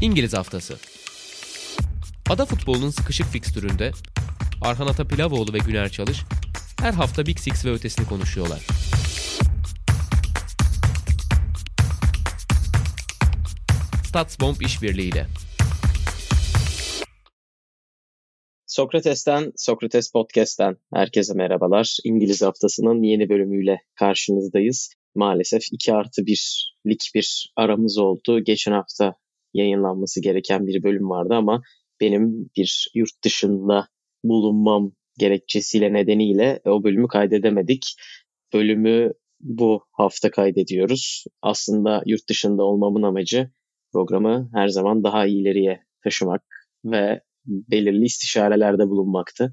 İngiliz 0.00 0.34
Haftası 0.34 0.76
Ada 2.30 2.46
futbolunun 2.46 2.90
sıkışık 2.90 3.26
fikstüründe 3.26 3.90
Arhan 4.62 4.86
Atapilavoğlu 4.86 5.52
ve 5.52 5.58
Güner 5.58 5.88
Çalış 5.88 6.18
her 6.80 6.92
hafta 6.92 7.26
Big 7.26 7.38
Six 7.38 7.64
ve 7.64 7.70
ötesini 7.70 8.06
konuşuyorlar. 8.06 8.66
Statsbomb 14.04 14.60
işbirliğiyle. 14.60 15.26
Sokrates'ten, 18.66 19.52
Sokrates 19.56 20.12
Podcast'ten 20.12 20.76
herkese 20.94 21.34
merhabalar. 21.34 21.96
İngiliz 22.04 22.42
haftasının 22.42 23.02
yeni 23.02 23.28
bölümüyle 23.28 23.78
karşınızdayız. 23.94 24.94
Maalesef 25.14 25.62
2 25.72 25.92
artı 25.94 26.22
1'lik 26.22 27.10
bir 27.14 27.52
aramız 27.56 27.98
oldu. 27.98 28.44
Geçen 28.44 28.72
hafta 28.72 29.14
yayınlanması 29.56 30.22
gereken 30.22 30.66
bir 30.66 30.82
bölüm 30.82 31.10
vardı 31.10 31.34
ama 31.34 31.62
benim 32.00 32.50
bir 32.56 32.90
yurt 32.94 33.24
dışında 33.24 33.88
bulunmam 34.24 34.92
gerekçesiyle 35.18 35.92
nedeniyle 35.92 36.60
o 36.64 36.84
bölümü 36.84 37.08
kaydedemedik. 37.08 37.94
Bölümü 38.52 39.12
bu 39.40 39.84
hafta 39.92 40.30
kaydediyoruz. 40.30 41.24
Aslında 41.42 42.02
yurt 42.06 42.28
dışında 42.28 42.64
olmamın 42.64 43.02
amacı 43.02 43.50
programı 43.92 44.50
her 44.54 44.68
zaman 44.68 45.04
daha 45.04 45.26
ileriye 45.26 45.80
taşımak 46.04 46.42
ve 46.84 47.20
belirli 47.46 48.04
istişarelerde 48.04 48.88
bulunmaktı. 48.88 49.52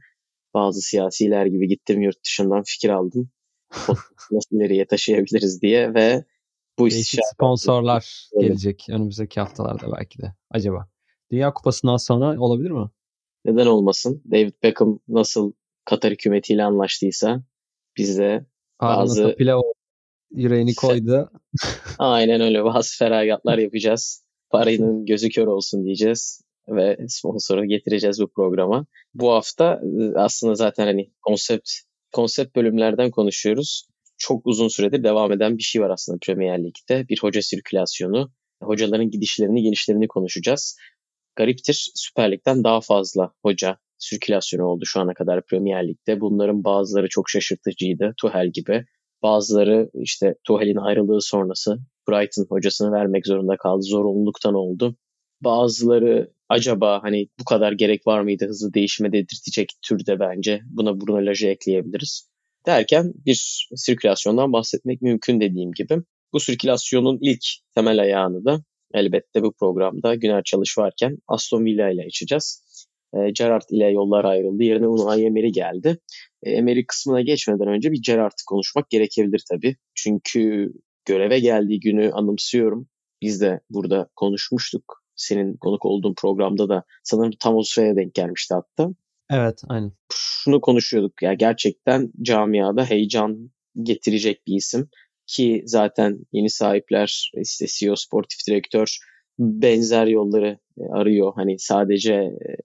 Bazı 0.54 0.82
siyasiler 0.82 1.46
gibi 1.46 1.68
gittim 1.68 2.02
yurt 2.02 2.24
dışından 2.26 2.64
fikir 2.66 2.90
aldım. 2.90 3.30
Nasıl 4.32 4.56
ileriye 4.56 4.86
taşıyabiliriz 4.86 5.62
diye 5.62 5.94
ve 5.94 6.24
bu 6.80 6.90
Değişik 6.90 7.20
sponsorlar 7.34 8.30
evet. 8.34 8.48
gelecek 8.48 8.86
önümüzdeki 8.90 9.40
haftalarda 9.40 9.92
belki 9.98 10.22
de. 10.22 10.34
Acaba. 10.52 10.88
Dünya 11.32 11.54
Kupası'ndan 11.54 11.98
sonra 11.98 12.40
olabilir 12.40 12.72
mi? 12.72 12.90
Neden 13.46 13.66
olmasın? 13.66 14.22
David 14.32 14.54
Beckham 14.64 15.00
nasıl 15.08 15.54
Katar 15.86 16.12
hükümetiyle 16.12 16.64
anlaştıysa 16.64 17.44
biz 17.98 18.18
de 18.18 18.46
bazı... 18.82 19.36
Pilav 19.36 19.62
yüreğini 20.32 20.76
koydu. 20.76 21.32
Aynen 22.00 22.42
öyle. 22.42 22.64
Bazı 22.64 22.98
feragatlar 22.98 23.58
yapacağız. 23.58 24.24
Paranın 24.50 25.06
gözü 25.06 25.30
kör 25.30 25.48
olsun 25.48 25.86
diyeceğiz 25.86 26.42
ve 26.68 26.98
sponsoru 27.08 27.66
getireceğiz 27.66 28.20
bu 28.20 28.28
programa. 28.28 28.86
Bu 29.14 29.32
hafta 29.32 29.82
aslında 30.16 30.56
zaten 30.56 30.86
hani 30.86 31.12
konsept 31.22 31.70
konsept 32.12 32.56
bölümlerden 32.56 33.12
konuşuyoruz. 33.12 33.88
Çok 34.26 34.48
uzun 34.48 34.68
süredir 34.68 35.04
devam 35.04 35.32
eden 35.32 35.58
bir 35.58 35.64
şey 35.64 35.82
var 35.82 35.90
aslında 35.90 36.18
Premier 36.26 36.64
Lig'de. 36.64 37.08
Bir 37.10 37.20
hoca 37.22 37.42
sirkülasyonu. 37.42 38.32
Hocaların 38.62 39.10
gidişlerini, 39.10 39.64
gelişlerini 39.64 40.08
konuşacağız. 40.08 40.78
Gariptir 41.36 41.92
Süper 41.96 42.32
Lig'den 42.32 42.64
daha 42.64 42.82
fazla 42.82 43.32
hoca 43.42 43.78
sirkülasyonu 43.98 44.66
oldu 44.66 44.86
şu 44.86 45.00
ana 45.00 45.14
kadar 45.14 45.46
Premier 45.46 45.88
Lig'de. 45.88 46.22
Bunların 46.22 46.64
bazıları 46.64 47.08
çok 47.10 47.30
şaşırtıcıydı. 47.30 48.14
Tuhel 48.18 48.50
gibi. 48.54 48.86
Bazıları 49.24 49.90
işte 49.94 50.36
Tuhel'in 50.44 50.78
ayrılığı 50.78 51.22
sonrası 51.22 51.80
Brighton 52.10 52.46
hocasını 52.50 52.92
vermek 52.92 53.28
zorunda 53.28 53.58
kaldı. 53.58 53.84
Zorunluluktan 53.84 54.54
oldu. 54.54 54.96
Bazıları 55.42 56.32
acaba 56.50 57.04
hani 57.04 57.28
bu 57.40 57.44
kadar 57.44 57.72
gerek 57.72 58.08
var 58.08 58.22
mıydı 58.22 58.46
hızlı 58.46 58.74
değişime 58.74 59.12
dedirtecek 59.12 59.70
türde 59.82 60.20
bence. 60.20 60.62
Buna 60.66 61.02
Bruno 61.02 61.26
Lage 61.26 61.48
ekleyebiliriz. 61.48 62.33
Derken 62.66 63.14
bir 63.26 63.68
sirkülasyondan 63.76 64.54
bahsetmek 64.54 65.02
mümkün 65.02 65.42
dediğim 65.42 65.72
gibi. 65.72 65.98
Bu 66.34 66.40
sirkülasyonun 66.40 67.18
ilk 67.22 67.46
temel 67.76 68.00
ayağını 68.00 68.46
da 68.46 68.64
elbette 68.94 69.44
bu 69.44 69.54
programda 69.54 70.16
Güner 70.16 70.44
Çalış 70.44 70.78
varken 70.78 71.18
Aston 71.28 71.66
Villa 71.66 71.90
ile 71.90 72.06
açacağız. 72.06 72.64
E, 73.14 73.30
Gerrard 73.32 73.70
ile 73.70 73.86
yollar 73.86 74.26
ayrıldı. 74.26 74.64
Yerine 74.64 74.88
Unai 74.88 75.26
Emery 75.26 75.50
geldi. 75.50 75.98
E, 76.44 76.52
Emery 76.52 76.86
kısmına 76.86 77.22
geçmeden 77.22 77.68
önce 77.68 77.92
bir 77.92 78.02
Gerrard'ı 78.06 78.44
konuşmak 78.48 78.90
gerekebilir 78.90 79.44
tabii. 79.52 79.76
Çünkü 79.96 80.74
göreve 81.06 81.40
geldiği 81.40 81.80
günü 81.80 82.12
anımsıyorum. 82.12 82.88
Biz 83.22 83.42
de 83.42 83.60
burada 83.70 84.10
konuşmuştuk 84.16 85.04
senin 85.16 85.58
konuk 85.58 85.86
olduğun 85.86 86.14
programda 86.18 86.70
da 86.70 86.84
sanırım 87.04 87.32
tam 87.40 87.56
o 87.56 87.64
sıraya 87.64 87.96
denk 87.96 88.14
gelmişti 88.14 88.54
hatta. 88.54 88.90
Evet 89.30 89.62
aynen. 89.70 89.92
Şunu 90.14 90.62
konuşuyorduk 90.62 91.22
ya 91.22 91.34
gerçekten 91.34 92.12
camiada 92.22 92.86
heyecan 92.86 93.52
getirecek 93.84 94.48
bir 94.48 94.56
isim 94.56 94.90
ki 95.28 95.64
zaten 95.66 96.20
yeni 96.32 96.50
sahipler 96.50 97.32
işte 97.42 97.66
CEO 97.70 97.96
sportif 97.96 98.48
direktör 98.48 98.98
benzer 99.40 100.08
yolları 100.08 100.60
e, 100.78 100.84
arıyor. 100.92 101.34
Hani 101.36 101.60
sadece 101.60 102.14
e, 102.14 102.56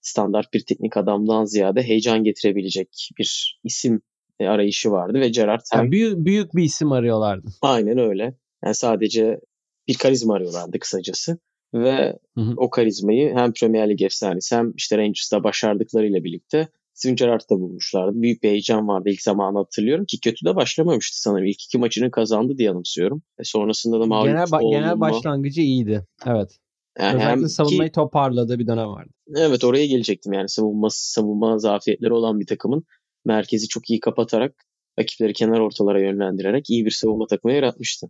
standart 0.00 0.52
bir 0.54 0.64
teknik 0.64 0.96
adamdan 0.96 1.44
ziyade 1.44 1.82
heyecan 1.82 2.24
getirebilecek 2.24 3.10
bir 3.18 3.60
isim 3.64 4.02
e, 4.40 4.46
arayışı 4.46 4.90
vardı 4.90 5.20
ve 5.20 5.28
Gerrard 5.28 5.60
hem... 5.72 5.80
Yani 5.80 5.92
büyük, 5.92 6.16
büyük 6.16 6.56
bir 6.56 6.64
isim 6.64 6.92
arıyorlardı. 6.92 7.46
Aynen 7.62 7.98
öyle. 7.98 8.34
Yani 8.64 8.74
sadece 8.74 9.40
bir 9.88 9.94
karizma 9.94 10.34
arıyorlardı 10.34 10.78
kısacası 10.78 11.38
ve 11.74 12.18
hı 12.34 12.40
hı. 12.40 12.54
o 12.56 12.70
karizmayı 12.70 13.34
hem 13.34 13.52
Premier 13.52 13.90
Lig 13.90 14.02
efsanesi 14.02 14.56
hem 14.56 14.72
işte 14.76 14.98
Rangers'ta 14.98 15.44
başardıklarıyla 15.44 16.24
birlikte 16.24 16.68
Steven 16.94 17.16
Gerrard'da 17.16 17.60
bulmuşlardı. 17.60 18.22
Büyük 18.22 18.42
bir 18.42 18.48
heyecan 18.48 18.88
vardı 18.88 19.08
ilk 19.08 19.22
zamanı 19.22 19.58
hatırlıyorum 19.58 20.04
ki 20.04 20.20
kötü 20.20 20.46
de 20.46 20.56
başlamamıştı 20.56 21.20
sanırım. 21.20 21.46
İlk 21.46 21.64
iki 21.64 21.78
maçını 21.78 22.10
kazandı 22.10 22.58
diye 22.58 22.70
anımsıyorum. 22.70 23.22
E 23.38 23.44
sonrasında 23.44 24.00
da 24.00 24.06
mağlup 24.06 24.26
genel, 24.26 24.44
ba- 24.44 24.70
genel 24.70 25.00
başlangıcı 25.00 25.60
iyiydi. 25.60 26.06
Evet. 26.26 26.58
Yani 26.98 27.14
Özellikle 27.14 27.30
hem 27.30 27.48
savunmayı 27.48 27.90
ki, 27.90 27.94
toparladığı 27.94 28.58
bir 28.58 28.66
dönem 28.66 28.88
vardı. 28.88 29.10
Evet 29.36 29.64
oraya 29.64 29.86
gelecektim 29.86 30.32
yani 30.32 30.48
savunma, 30.48 30.88
savunma 30.90 31.58
zafiyetleri 31.58 32.12
olan 32.12 32.40
bir 32.40 32.46
takımın 32.46 32.84
merkezi 33.24 33.68
çok 33.68 33.90
iyi 33.90 34.00
kapatarak 34.00 34.54
rakipleri 34.98 35.32
kenar 35.32 35.60
ortalara 35.60 36.00
yönlendirerek 36.00 36.70
iyi 36.70 36.84
bir 36.84 36.90
savunma 36.90 37.26
takımı 37.26 37.54
yaratmıştı. 37.54 38.06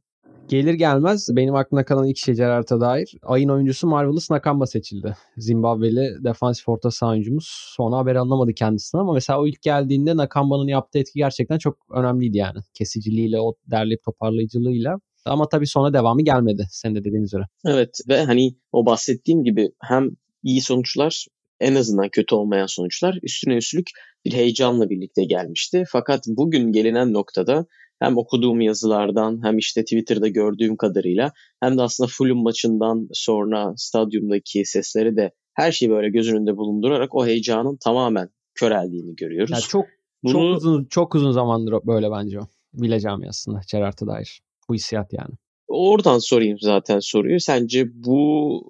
Gelir 0.48 0.75
gelmez 0.75 1.28
benim 1.37 1.54
aklımda 1.54 1.84
kalan 1.84 2.06
ilk 2.06 2.16
şey 2.16 2.34
Gerard'a 2.34 2.81
dair. 2.81 3.14
Ayın 3.22 3.48
oyuncusu 3.48 3.87
Marvelous 3.87 4.31
Nakamba 4.31 4.66
seçildi. 4.66 5.16
Zimbabweli 5.37 6.25
defansif 6.25 6.69
orta 6.69 6.91
saha 6.91 7.10
oyuncumuz. 7.10 7.48
Sonra 7.76 7.97
haber 7.97 8.14
anlamadı 8.14 8.54
kendisinden 8.54 9.03
ama 9.03 9.12
mesela 9.12 9.41
o 9.41 9.47
ilk 9.47 9.62
geldiğinde 9.62 10.16
Nakamba'nın 10.16 10.69
yaptığı 10.69 10.98
etki 10.98 11.19
gerçekten 11.19 11.59
çok 11.59 11.78
önemliydi 11.94 12.36
yani. 12.36 12.59
Kesiciliğiyle, 12.75 13.41
o 13.41 13.54
derleyip 13.70 14.03
toparlayıcılığıyla. 14.03 14.98
Ama 15.25 15.48
tabii 15.48 15.66
sonra 15.66 15.92
devamı 15.92 16.22
gelmedi 16.22 16.66
sen 16.70 16.94
de 16.94 17.04
dediğiniz 17.04 17.28
üzere. 17.28 17.42
Evet 17.66 17.98
ve 18.09 18.25
hani 18.25 18.56
o 18.72 18.86
bahsettiğim 18.86 19.44
gibi 19.44 19.70
hem 19.81 20.10
iyi 20.42 20.60
sonuçlar 20.60 21.26
en 21.60 21.75
azından 21.75 22.09
kötü 22.09 22.34
olmayan 22.34 22.66
sonuçlar 22.66 23.19
üstüne 23.22 23.56
üstlük 23.56 23.91
bir 24.25 24.32
heyecanla 24.32 24.91
birlikte 24.91 25.25
gelmişti. 25.25 25.84
Fakat 25.88 26.25
bugün 26.26 26.72
gelinen 26.72 27.12
noktada 27.12 27.66
hem 27.99 28.17
okuduğum 28.17 28.61
yazılardan 28.61 29.45
hem 29.45 29.59
işte 29.59 29.83
Twitter'da 29.83 30.29
gördüğüm 30.29 30.77
kadarıyla 30.77 31.33
hem 31.61 31.79
de 31.79 31.83
aslında 31.83 32.09
Fulham 32.12 32.43
maçından 32.43 33.09
sonra 33.12 33.73
stadyumdaki 33.77 34.65
sesleri 34.65 35.17
de 35.17 35.33
her 35.55 35.73
şeyi 35.73 35.91
böyle 35.91 36.11
göz 36.11 36.33
önünde 36.33 36.57
bulundurarak 36.57 37.15
o 37.15 37.27
heyecanın 37.27 37.77
tamamen 37.84 38.29
köreldiğini 38.55 39.17
görüyoruz. 39.17 39.51
Yani 39.51 39.62
çok 39.62 39.84
Bunu, 40.23 40.33
çok 40.33 40.57
uzun 40.57 40.84
çok 40.84 41.15
uzun 41.15 41.33
zamandır 41.33 41.75
böyle 41.87 42.11
bence 42.11 42.41
o. 42.41 42.43
Villa 42.75 43.01
camiasında 43.01 43.61
Gerard'a 43.73 44.07
dair. 44.07 44.41
Bu 44.69 44.75
hissiyat 44.75 45.13
yani. 45.13 45.34
Oradan 45.69 46.19
sorayım 46.19 46.59
zaten 46.61 46.99
soruyu. 46.99 47.41
Sence 47.41 47.87
bu 47.95 48.63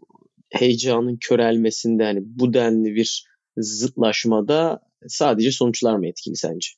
heyecanın 0.51 1.19
körelmesinde 1.21 2.05
hani 2.05 2.21
bu 2.25 2.55
denli 2.55 2.95
bir 2.95 3.27
zıtlaşmada 3.57 4.81
sadece 5.09 5.51
sonuçlar 5.53 5.97
mı 5.97 6.07
etkili 6.07 6.37
sence? 6.37 6.69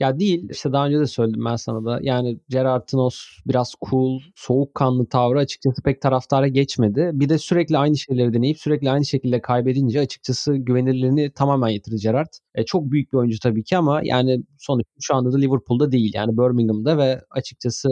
Ya 0.00 0.18
değil 0.18 0.48
işte 0.50 0.72
daha 0.72 0.86
önce 0.86 0.98
de 1.00 1.06
söyledim 1.06 1.44
ben 1.44 1.56
sana 1.56 1.84
da. 1.84 1.98
Yani 2.02 2.38
Gerard'ın 2.48 2.98
o 2.98 3.10
biraz 3.46 3.74
cool, 3.90 4.20
soğukkanlı 4.36 5.06
tavrı 5.06 5.38
açıkçası 5.38 5.82
pek 5.82 6.02
taraftara 6.02 6.48
geçmedi. 6.48 7.10
Bir 7.14 7.28
de 7.28 7.38
sürekli 7.38 7.78
aynı 7.78 7.96
şeyleri 7.96 8.34
deneyip 8.34 8.58
sürekli 8.58 8.90
aynı 8.90 9.04
şekilde 9.04 9.40
kaybedince 9.40 10.00
açıkçası 10.00 10.56
güvenilirliğini 10.56 11.32
tamamen 11.32 11.68
yitirdi 11.68 11.96
Gerard. 11.96 12.28
E, 12.54 12.64
çok 12.64 12.90
büyük 12.90 13.12
bir 13.12 13.18
oyuncu 13.18 13.38
tabii 13.40 13.64
ki 13.64 13.76
ama 13.76 14.00
yani 14.04 14.42
sonuçta 14.58 14.90
şu 15.00 15.14
anda 15.14 15.32
da 15.32 15.38
Liverpool'da 15.38 15.92
değil. 15.92 16.12
Yani 16.14 16.32
Birmingham'da 16.38 16.98
ve 16.98 17.20
açıkçası 17.30 17.88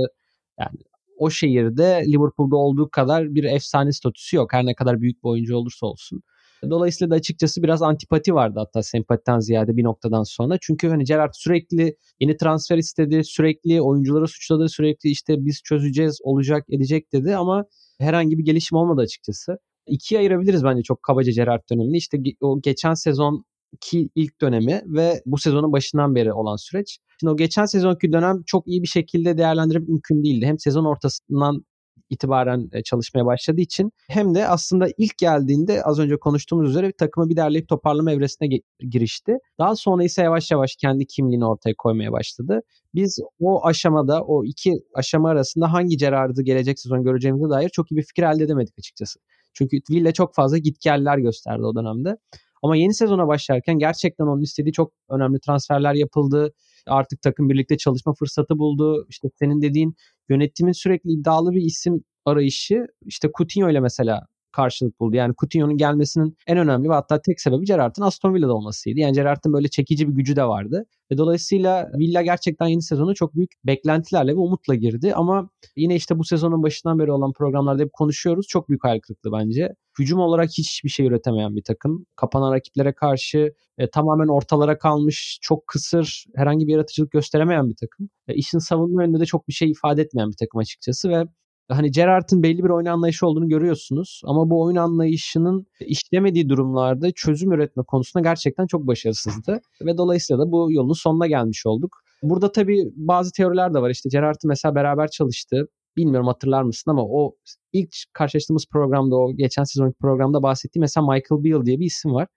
yani 0.60 0.78
o 1.18 1.30
şehirde 1.30 2.04
Liverpool'da 2.08 2.56
olduğu 2.56 2.90
kadar 2.90 3.34
bir 3.34 3.44
efsane 3.44 3.92
statüsü 3.92 4.36
yok. 4.36 4.52
Her 4.52 4.66
ne 4.66 4.74
kadar 4.74 5.00
büyük 5.00 5.24
bir 5.24 5.28
oyuncu 5.28 5.56
olursa 5.56 5.86
olsun. 5.86 6.22
Dolayısıyla 6.70 7.10
da 7.10 7.14
açıkçası 7.14 7.62
biraz 7.62 7.82
antipati 7.82 8.34
vardı 8.34 8.58
hatta 8.58 8.82
sempatiden 8.82 9.40
ziyade 9.40 9.76
bir 9.76 9.84
noktadan 9.84 10.22
sonra. 10.22 10.58
Çünkü 10.60 10.88
hani 10.88 11.04
Gerrard 11.04 11.32
sürekli 11.34 11.96
yeni 12.20 12.36
transfer 12.36 12.78
istedi, 12.78 13.24
sürekli 13.24 13.82
oyuncuları 13.82 14.28
suçladı, 14.28 14.68
sürekli 14.68 15.10
işte 15.10 15.34
biz 15.38 15.62
çözeceğiz, 15.64 16.18
olacak, 16.22 16.64
edecek 16.70 17.12
dedi 17.12 17.36
ama 17.36 17.64
herhangi 18.00 18.38
bir 18.38 18.44
gelişim 18.44 18.78
olmadı 18.78 19.00
açıkçası. 19.00 19.58
İkiye 19.86 20.20
ayırabiliriz 20.20 20.64
bence 20.64 20.82
çok 20.82 21.02
kabaca 21.02 21.32
Gerrard 21.32 21.62
dönemini. 21.70 21.96
İşte 21.96 22.18
o 22.40 22.60
geçen 22.60 22.94
sezon 22.94 23.44
ki 23.80 24.10
ilk 24.14 24.40
dönemi 24.40 24.82
ve 24.86 25.22
bu 25.26 25.38
sezonun 25.38 25.72
başından 25.72 26.14
beri 26.14 26.32
olan 26.32 26.56
süreç. 26.56 26.98
Şimdi 27.20 27.32
o 27.32 27.36
geçen 27.36 27.64
sezonki 27.66 28.12
dönem 28.12 28.42
çok 28.46 28.68
iyi 28.68 28.82
bir 28.82 28.88
şekilde 28.88 29.38
değerlendirip 29.38 29.88
mümkün 29.88 30.24
değildi. 30.24 30.46
Hem 30.46 30.58
sezon 30.58 30.84
ortasından 30.84 31.64
itibaren 32.10 32.68
e, 32.72 32.82
çalışmaya 32.82 33.26
başladığı 33.26 33.60
için 33.60 33.90
hem 34.08 34.34
de 34.34 34.48
aslında 34.48 34.86
ilk 34.98 35.18
geldiğinde 35.18 35.82
az 35.82 35.98
önce 35.98 36.16
konuştuğumuz 36.16 36.70
üzere 36.70 36.92
takımı 36.92 37.28
bir 37.28 37.36
derleyip 37.36 37.68
toparlama 37.68 38.12
evresine 38.12 38.48
girişti. 38.80 39.32
Daha 39.58 39.76
sonra 39.76 40.04
ise 40.04 40.22
yavaş 40.22 40.50
yavaş 40.50 40.76
kendi 40.76 41.06
kimliğini 41.06 41.46
ortaya 41.46 41.74
koymaya 41.78 42.12
başladı. 42.12 42.60
Biz 42.94 43.18
o 43.40 43.66
aşamada 43.66 44.22
o 44.22 44.44
iki 44.44 44.72
aşama 44.94 45.30
arasında 45.30 45.72
hangi 45.72 45.96
Gerard'ı 45.96 46.42
gelecek 46.42 46.80
sezon 46.80 47.04
göreceğimize 47.04 47.50
dair 47.50 47.68
çok 47.68 47.92
iyi 47.92 47.96
bir 47.96 48.02
fikir 48.02 48.22
elde 48.22 48.44
edemedik 48.44 48.78
açıkçası. 48.78 49.20
Çünkü 49.54 49.76
Villa 49.90 50.12
çok 50.12 50.34
fazla 50.34 50.58
gitgeller 50.58 51.18
gösterdi 51.18 51.62
o 51.62 51.74
dönemde. 51.74 52.16
Ama 52.62 52.76
yeni 52.76 52.94
sezona 52.94 53.28
başlarken 53.28 53.78
gerçekten 53.78 54.24
onun 54.24 54.42
istediği 54.42 54.72
çok 54.72 54.92
önemli 55.10 55.40
transferler 55.40 55.94
yapıldı. 55.94 56.52
Artık 56.86 57.22
takım 57.22 57.50
birlikte 57.50 57.76
çalışma 57.76 58.14
fırsatı 58.14 58.58
buldu. 58.58 59.06
İşte 59.08 59.28
senin 59.38 59.62
dediğin 59.62 59.94
yönetimin 60.28 60.72
sürekli 60.72 61.10
iddialı 61.12 61.52
bir 61.52 61.62
isim 61.62 62.04
arayışı 62.24 62.86
işte 63.06 63.28
Coutinho 63.38 63.70
ile 63.70 63.80
mesela 63.80 64.26
karşılık 64.54 65.00
buldu. 65.00 65.16
Yani 65.16 65.34
Coutinho'nun 65.38 65.76
gelmesinin 65.76 66.36
en 66.46 66.58
önemli 66.58 66.88
ve 66.88 66.92
hatta 66.92 67.22
tek 67.22 67.40
sebebi 67.40 67.64
Gerrard'ın 67.64 68.02
Aston 68.02 68.34
Villa'da 68.34 68.54
olmasıydı. 68.54 69.00
Yani 69.00 69.12
Gerrard'ın 69.12 69.52
böyle 69.52 69.68
çekici 69.68 70.08
bir 70.08 70.14
gücü 70.14 70.36
de 70.36 70.44
vardı. 70.44 70.84
Ve 71.12 71.18
dolayısıyla 71.18 71.90
Villa 71.98 72.22
gerçekten 72.22 72.66
yeni 72.66 72.82
sezonu 72.82 73.14
çok 73.14 73.34
büyük 73.34 73.50
beklentilerle 73.64 74.32
ve 74.32 74.36
umutla 74.36 74.74
girdi. 74.74 75.14
Ama 75.14 75.50
yine 75.76 75.96
işte 75.96 76.18
bu 76.18 76.24
sezonun 76.24 76.62
başından 76.62 76.98
beri 76.98 77.12
olan 77.12 77.32
programlarda 77.32 77.82
hep 77.82 77.92
konuşuyoruz. 77.92 78.46
Çok 78.48 78.68
büyük 78.68 78.84
hayal 78.84 79.00
kırıklığı 79.00 79.32
bence. 79.32 79.74
Hücum 79.98 80.18
olarak 80.18 80.50
hiçbir 80.50 80.88
şey 80.88 81.06
üretemeyen 81.06 81.56
bir 81.56 81.62
takım. 81.62 82.06
Kapanan 82.16 82.52
rakiplere 82.52 82.92
karşı 82.92 83.54
e, 83.78 83.90
tamamen 83.90 84.28
ortalara 84.28 84.78
kalmış, 84.78 85.38
çok 85.42 85.66
kısır, 85.66 86.24
herhangi 86.34 86.66
bir 86.66 86.72
yaratıcılık 86.72 87.10
gösteremeyen 87.10 87.68
bir 87.68 87.76
takım. 87.76 88.08
E, 88.28 88.34
işin 88.34 88.58
savunma 88.58 89.02
yönünde 89.02 89.20
de 89.20 89.26
çok 89.26 89.48
bir 89.48 89.52
şey 89.52 89.70
ifade 89.70 90.02
etmeyen 90.02 90.28
bir 90.30 90.36
takım 90.36 90.60
açıkçası 90.60 91.08
ve 91.08 91.24
hani 91.68 91.90
Gerrard'ın 91.90 92.42
belli 92.42 92.64
bir 92.64 92.70
oyun 92.70 92.86
anlayışı 92.86 93.26
olduğunu 93.26 93.48
görüyorsunuz 93.48 94.20
ama 94.24 94.50
bu 94.50 94.62
oyun 94.62 94.76
anlayışının 94.76 95.66
işlemediği 95.80 96.48
durumlarda 96.48 97.12
çözüm 97.12 97.52
üretme 97.52 97.82
konusunda 97.82 98.28
gerçekten 98.28 98.66
çok 98.66 98.86
başarısızdı 98.86 99.60
ve 99.82 99.98
dolayısıyla 99.98 100.46
da 100.46 100.52
bu 100.52 100.72
yolun 100.72 100.92
sonuna 100.92 101.26
gelmiş 101.26 101.66
olduk. 101.66 101.96
Burada 102.22 102.52
tabii 102.52 102.92
bazı 102.96 103.32
teoriler 103.32 103.74
de 103.74 103.78
var. 103.82 103.90
İşte 103.90 104.08
Gerrard'ın 104.12 104.48
mesela 104.48 104.74
beraber 104.74 105.08
çalıştı. 105.08 105.68
Bilmiyorum 105.96 106.26
hatırlar 106.26 106.62
mısın 106.62 106.90
ama 106.90 107.02
o 107.04 107.34
ilk 107.72 107.94
karşılaştığımız 108.12 108.66
programda 108.72 109.16
o 109.16 109.32
geçen 109.32 109.64
sezonki 109.64 109.96
programda 110.00 110.42
bahsettiğim 110.42 110.80
mesela 110.80 111.06
Michael 111.06 111.44
Beale 111.44 111.66
diye 111.66 111.80
bir 111.80 111.86
isim 111.86 112.14
var. 112.14 112.28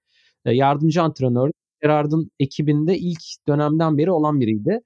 Ee, 0.45 0.53
yardımcı 0.53 1.01
antrenör. 1.01 1.51
Gerrard'ın 1.81 2.31
ekibinde 2.39 2.97
ilk 2.97 3.21
dönemden 3.47 3.97
beri 3.97 4.11
olan 4.11 4.39
biriydi. 4.39 4.79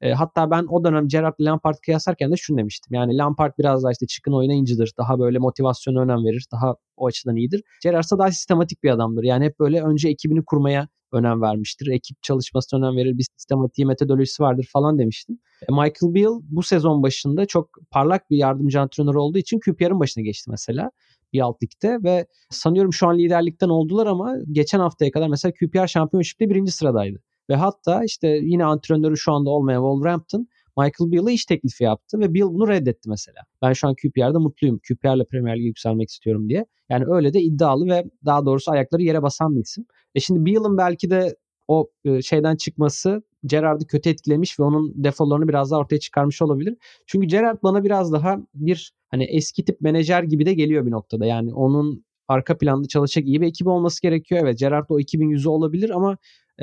E, 0.00 0.12
hatta 0.12 0.50
ben 0.50 0.66
o 0.68 0.84
dönem 0.84 1.08
Gerrard 1.08 1.34
Lampard 1.40 1.74
kıyaslarken 1.84 2.32
de 2.32 2.36
şunu 2.36 2.58
demiştim. 2.58 2.94
Yani 2.94 3.16
Lampard 3.16 3.52
biraz 3.58 3.82
daha 3.82 3.92
işte 3.92 4.06
çıkın 4.06 4.32
oynayıncıdır. 4.32 4.92
Daha 4.98 5.18
böyle 5.18 5.38
motivasyona 5.38 6.00
önem 6.00 6.24
verir. 6.24 6.46
Daha 6.52 6.76
o 6.96 7.06
açıdan 7.06 7.36
iyidir. 7.36 7.62
Gerrard 7.82 8.04
ise 8.04 8.18
daha 8.18 8.30
sistematik 8.30 8.82
bir 8.82 8.90
adamdır. 8.90 9.22
Yani 9.22 9.44
hep 9.44 9.58
böyle 9.58 9.82
önce 9.82 10.08
ekibini 10.08 10.44
kurmaya 10.44 10.88
önem 11.12 11.42
vermiştir. 11.42 11.86
Ekip 11.86 12.22
çalışmasına 12.22 12.86
önem 12.86 12.96
verir. 12.96 13.18
Bir 13.18 13.26
sistematiği, 13.38 13.86
metodolojisi 13.86 14.42
vardır 14.42 14.68
falan 14.72 14.98
demiştim. 14.98 15.38
E, 15.62 15.72
Michael 15.72 16.14
Beale 16.14 16.40
bu 16.42 16.62
sezon 16.62 17.02
başında 17.02 17.46
çok 17.46 17.70
parlak 17.90 18.30
bir 18.30 18.36
yardımcı 18.36 18.80
antrenör 18.80 19.14
olduğu 19.14 19.38
için 19.38 19.60
QPR'ın 19.60 20.00
başına 20.00 20.24
geçti 20.24 20.50
mesela 20.50 20.90
bir 21.32 21.40
alt 21.40 21.62
ligde 21.62 21.98
ve 22.02 22.26
sanıyorum 22.50 22.92
şu 22.92 23.08
an 23.08 23.18
liderlikten 23.18 23.68
oldular 23.68 24.06
ama 24.06 24.36
geçen 24.52 24.78
haftaya 24.78 25.10
kadar 25.10 25.28
mesela 25.28 25.52
QPR 25.52 25.86
Championship'te 25.86 26.50
birinci 26.50 26.72
sıradaydı. 26.72 27.18
Ve 27.50 27.56
hatta 27.56 28.04
işte 28.04 28.28
yine 28.28 28.64
antrenörü 28.64 29.16
şu 29.16 29.32
anda 29.32 29.50
olmayan 29.50 29.80
Wolverhampton 29.80 30.48
Michael 30.78 31.12
Beale'a 31.12 31.30
iş 31.30 31.44
teklifi 31.44 31.84
yaptı 31.84 32.18
ve 32.18 32.34
Beale 32.34 32.54
bunu 32.54 32.68
reddetti 32.68 33.08
mesela. 33.08 33.38
Ben 33.62 33.72
şu 33.72 33.88
an 33.88 33.94
QPR'da 34.02 34.38
mutluyum. 34.40 34.80
QPR'le 34.88 35.24
Premier 35.30 35.56
Lig'e 35.56 35.66
yükselmek 35.66 36.08
istiyorum 36.08 36.48
diye. 36.48 36.66
Yani 36.88 37.04
öyle 37.08 37.32
de 37.32 37.40
iddialı 37.40 37.86
ve 37.86 38.04
daha 38.24 38.46
doğrusu 38.46 38.70
ayakları 38.70 39.02
yere 39.02 39.22
basan 39.22 39.56
bir 39.56 39.60
isim. 39.60 39.84
E 40.14 40.20
şimdi 40.20 40.46
Beale'ın 40.46 40.78
belki 40.78 41.10
de 41.10 41.36
o 41.68 41.88
e, 42.04 42.22
şeyden 42.22 42.56
çıkması 42.56 43.22
Gerard'ı 43.44 43.86
kötü 43.86 44.10
etkilemiş 44.10 44.60
ve 44.60 44.64
onun 44.64 44.92
defolarını 45.04 45.48
biraz 45.48 45.70
daha 45.70 45.80
ortaya 45.80 46.00
çıkarmış 46.00 46.42
olabilir. 46.42 46.76
Çünkü 47.06 47.26
Gerard 47.26 47.58
bana 47.62 47.84
biraz 47.84 48.12
daha 48.12 48.38
bir 48.54 48.92
hani 49.08 49.24
eski 49.24 49.64
tip 49.64 49.80
menajer 49.80 50.22
gibi 50.22 50.46
de 50.46 50.54
geliyor 50.54 50.86
bir 50.86 50.90
noktada. 50.90 51.26
Yani 51.26 51.54
onun 51.54 52.04
arka 52.28 52.58
planda 52.58 52.88
çalışacak 52.88 53.28
iyi 53.28 53.40
bir 53.40 53.46
ekibi 53.46 53.68
olması 53.68 54.02
gerekiyor. 54.02 54.40
Evet 54.44 54.58
Gerard 54.58 54.86
o 54.88 55.00
ekibin 55.00 55.28
yüzü 55.28 55.48
olabilir 55.48 55.90
ama 55.90 56.16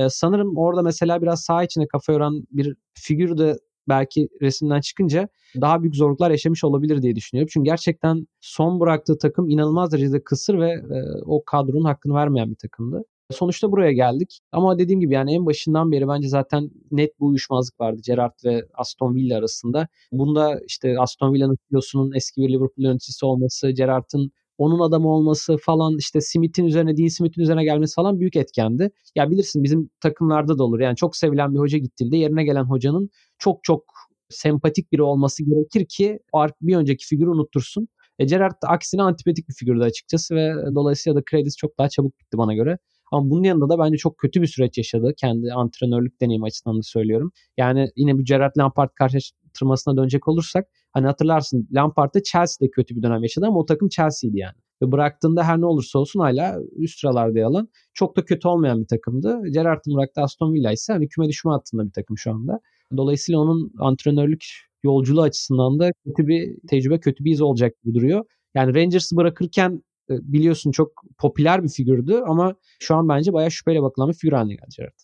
sanırım 0.10 0.58
orada 0.58 0.82
mesela 0.82 1.22
biraz 1.22 1.44
sağ 1.44 1.64
içine 1.64 1.88
kafa 1.88 2.14
yoran 2.14 2.44
bir 2.52 2.76
figür 2.94 3.38
de 3.38 3.58
belki 3.90 4.30
resimden 4.42 4.82
çıkınca 4.82 5.30
daha 5.62 5.82
büyük 5.82 5.96
zorluklar 5.96 6.32
yaşamış 6.32 6.64
olabilir 6.64 7.02
diye 7.02 7.16
düşünüyorum. 7.16 7.50
Çünkü 7.54 7.66
gerçekten 7.66 8.28
son 8.42 8.80
bıraktığı 8.80 9.18
takım 9.18 9.50
inanılmaz 9.50 9.92
derecede 9.92 10.24
kısır 10.24 10.60
ve 10.60 10.72
e, 10.72 11.22
o 11.26 11.44
kadronun 11.46 11.86
hakkını 11.86 12.14
vermeyen 12.14 12.50
bir 12.50 12.56
takımdı. 12.56 13.04
Sonuçta 13.32 13.72
buraya 13.72 13.92
geldik. 13.92 14.40
Ama 14.52 14.80
dediğim 14.80 15.00
gibi 15.00 15.14
yani 15.14 15.36
en 15.36 15.46
başından 15.46 15.92
beri 15.92 16.08
bence 16.08 16.28
zaten 16.28 16.72
net 16.92 17.20
bu 17.20 17.26
uyuşmazlık 17.26 17.80
vardı 17.80 18.02
Gerrard 18.06 18.34
ve 18.46 18.68
Aston 18.74 19.16
Villa 19.16 19.38
arasında. 19.38 19.88
Bunda 20.12 20.60
işte 20.68 21.00
Aston 21.00 21.34
Villa'nın 21.34 21.58
CEO'sunun 21.72 22.14
eski 22.16 22.42
bir 22.42 22.50
Liverpool 22.50 22.86
yöneticisi 22.86 23.26
olması, 23.26 23.70
Gerrard'ın 23.72 24.32
onun 24.58 24.80
adamı 24.80 25.10
olması 25.10 25.58
falan 25.58 25.98
işte 25.98 26.22
Smith'in 26.22 26.66
üzerine 26.66 26.98
Dean 26.98 27.08
Smith'in 27.08 27.42
üzerine 27.42 27.64
gelmesi 27.64 27.96
falan 27.96 28.20
büyük 28.20 28.36
etkendi. 28.36 28.92
Ya 29.16 29.32
bilirsin 29.32 29.64
bizim 29.64 29.90
takımlarda 30.00 30.58
da 30.58 30.64
olur. 30.64 30.80
Yani 30.80 30.96
çok 30.96 31.16
sevilen 31.16 31.54
bir 31.54 31.60
hoca 31.60 31.78
gittiğinde 31.78 32.18
yerine 32.18 32.44
gelen 32.44 32.64
hocanın 32.64 33.10
çok 33.38 33.64
çok 33.64 33.84
sempatik 34.30 34.92
biri 34.92 35.02
olması 35.02 35.44
gerekir 35.44 35.86
ki 35.86 36.20
bir 36.62 36.76
önceki 36.76 37.06
figürü 37.06 37.30
unuttursun. 37.30 37.88
E, 38.20 38.26
Gerrard 38.26 38.62
da 38.64 38.68
aksine 38.68 39.02
antipatik 39.02 39.50
bir 39.50 39.54
figürdü 39.54 39.84
açıkçası 39.84 40.36
ve 40.36 40.54
dolayısıyla 40.76 41.20
da 41.20 41.24
kredisi 41.26 41.58
çok 41.58 41.80
daha 41.80 41.90
çabuk 41.90 42.20
bitti 42.20 42.38
bana 42.38 42.54
göre. 42.54 42.78
Ama 43.12 43.30
bunun 43.30 43.44
yanında 43.44 43.70
da 43.70 43.80
bence 43.80 43.98
çok 43.98 44.18
kötü 44.18 44.42
bir 44.42 44.48
süreç 44.48 44.78
yaşadı. 44.78 45.14
Kendi 45.18 45.54
antrenörlük 45.54 46.22
deneyimi 46.22 46.46
açısından 46.46 46.78
da 46.78 46.82
söylüyorum. 46.84 47.32
Yani 47.58 47.90
yine 47.96 48.18
bu 48.18 48.24
Gerrard 48.24 48.52
Lampard 48.58 48.90
karşılaştırmasına 48.96 49.98
dönecek 49.98 50.28
olursak 50.28 50.68
hani 50.96 51.06
hatırlarsın 51.08 51.68
Lampard 51.72 52.16
da 52.16 52.24
Chelsea'de 52.24 52.72
kötü 52.72 52.96
bir 52.96 53.04
dönem 53.04 53.24
yaşadı 53.24 53.46
ama 53.46 53.60
o 53.60 53.66
takım 53.66 53.90
Chelsea'ydi 53.90 54.40
yani. 54.40 54.56
Ve 54.82 54.92
bıraktığında 54.92 55.44
her 55.44 55.62
ne 55.62 55.66
olursa 55.66 56.00
olsun 56.00 56.20
hala 56.20 56.60
üst 56.78 57.00
sıralarda 57.00 57.40
yalan. 57.40 57.70
Çok 57.94 58.18
da 58.18 58.26
kötü 58.26 58.48
olmayan 58.48 58.82
bir 58.82 58.88
takımdı. 58.88 59.42
Gerrard'ın 59.54 59.96
bıraktığı 59.98 60.22
Aston 60.22 60.54
Villa 60.54 60.72
ise 60.72 60.94
hani 60.94 61.08
küme 61.08 61.28
düşme 61.28 61.52
hattında 61.52 61.86
bir 61.86 61.92
takım 61.92 62.18
şu 62.18 62.32
anda. 62.32 62.60
Dolayısıyla 62.98 63.40
onun 63.40 63.72
antrenörlük 63.80 64.46
yolculuğu 64.84 65.22
açısından 65.22 65.80
da 65.80 65.92
kötü 66.06 66.28
bir 66.28 66.56
tecrübe, 66.70 67.00
kötü 67.00 67.24
bir 67.26 67.32
iz 67.32 67.42
olacak 67.42 67.74
gibi 67.84 67.96
duruyor. 67.96 68.26
Yani 68.56 68.76
Rangers'ı 68.76 69.16
bırakırken 69.16 69.84
e, 70.10 70.14
biliyorsun 70.22 70.72
çok 70.72 70.92
popüler 71.18 71.64
bir 71.64 71.70
figürdü 71.70 72.22
ama 72.28 72.56
şu 72.80 72.96
an 72.96 73.10
bence 73.10 73.34
bayağı 73.34 73.52
şüpheyle 73.52 73.82
bakılan 73.82 74.10
bir 74.10 74.14
figür 74.14 74.34
haline 74.34 74.54
geldi 74.54 74.76
Gerrard. 74.78 75.00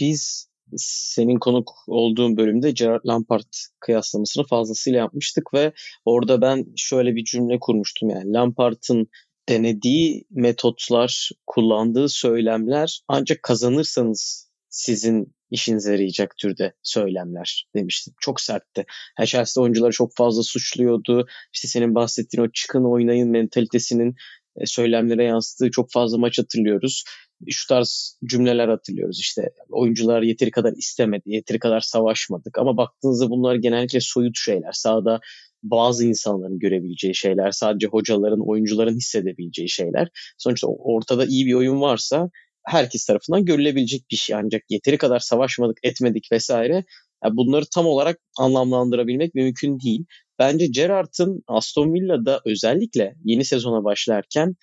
Biz 0.00 0.51
senin 0.76 1.38
konuk 1.38 1.72
olduğun 1.86 2.36
bölümde 2.36 2.70
Gerard 2.70 3.06
Lampard 3.06 3.52
kıyaslamasını 3.80 4.46
fazlasıyla 4.46 4.98
yapmıştık 4.98 5.54
ve 5.54 5.72
orada 6.04 6.40
ben 6.40 6.66
şöyle 6.76 7.14
bir 7.14 7.24
cümle 7.24 7.58
kurmuştum 7.60 8.10
yani 8.10 8.32
Lampard'ın 8.32 9.06
denediği 9.48 10.24
metotlar, 10.30 11.30
kullandığı 11.46 12.08
söylemler 12.08 13.00
ancak 13.08 13.42
kazanırsanız 13.42 14.50
sizin 14.68 15.34
işinize 15.50 15.92
yarayacak 15.92 16.34
türde 16.38 16.72
söylemler 16.82 17.66
demiştim. 17.74 18.14
Çok 18.20 18.40
sertti. 18.40 18.84
Her 19.16 19.26
Chelsea 19.26 19.62
oyuncuları 19.62 19.92
çok 19.92 20.16
fazla 20.16 20.42
suçluyordu. 20.42 21.26
İşte 21.52 21.68
senin 21.68 21.94
bahsettiğin 21.94 22.44
o 22.44 22.50
çıkın 22.52 22.84
oynayın 22.84 23.30
mentalitesinin 23.30 24.14
e, 24.56 24.66
söylemlere 24.66 25.24
yansıttığı 25.24 25.70
çok 25.70 25.92
fazla 25.92 26.18
maç 26.18 26.38
hatırlıyoruz. 26.38 27.04
Şu 27.50 27.68
tarz 27.68 28.18
cümleler 28.24 28.68
hatırlıyoruz. 28.68 29.20
İşte 29.20 29.50
oyuncular 29.70 30.22
yeteri 30.22 30.50
kadar 30.50 30.72
istemedi, 30.72 31.22
yeteri 31.26 31.58
kadar 31.58 31.80
savaşmadık. 31.80 32.58
Ama 32.58 32.76
baktığınızda 32.76 33.30
bunlar 33.30 33.54
genellikle 33.54 34.00
soyut 34.00 34.38
şeyler. 34.38 34.72
Sahada 34.72 35.20
bazı 35.62 36.06
insanların 36.06 36.58
görebileceği 36.58 37.14
şeyler, 37.14 37.50
sadece 37.50 37.86
hocaların, 37.86 38.48
oyuncuların 38.48 38.96
hissedebileceği 38.96 39.68
şeyler. 39.68 40.08
Sonuçta 40.38 40.66
ortada 40.66 41.26
iyi 41.26 41.46
bir 41.46 41.54
oyun 41.54 41.80
varsa 41.80 42.30
herkes 42.66 43.06
tarafından 43.06 43.44
görülebilecek 43.44 44.10
bir 44.10 44.16
şey. 44.16 44.36
Ancak 44.36 44.62
yeteri 44.68 44.98
kadar 44.98 45.18
savaşmadık, 45.18 45.78
etmedik 45.82 46.32
vesaire 46.32 46.84
yani 47.24 47.36
bunları 47.36 47.64
tam 47.74 47.86
olarak 47.86 48.18
anlamlandırabilmek 48.38 49.34
mümkün 49.34 49.80
değil. 49.80 50.04
Bence 50.38 50.66
Gerrard'ın 50.66 51.42
Aston 51.46 51.94
Villa'da 51.94 52.40
özellikle 52.46 53.14
yeni 53.24 53.44
sezona 53.44 53.84
başlarken 53.84 54.56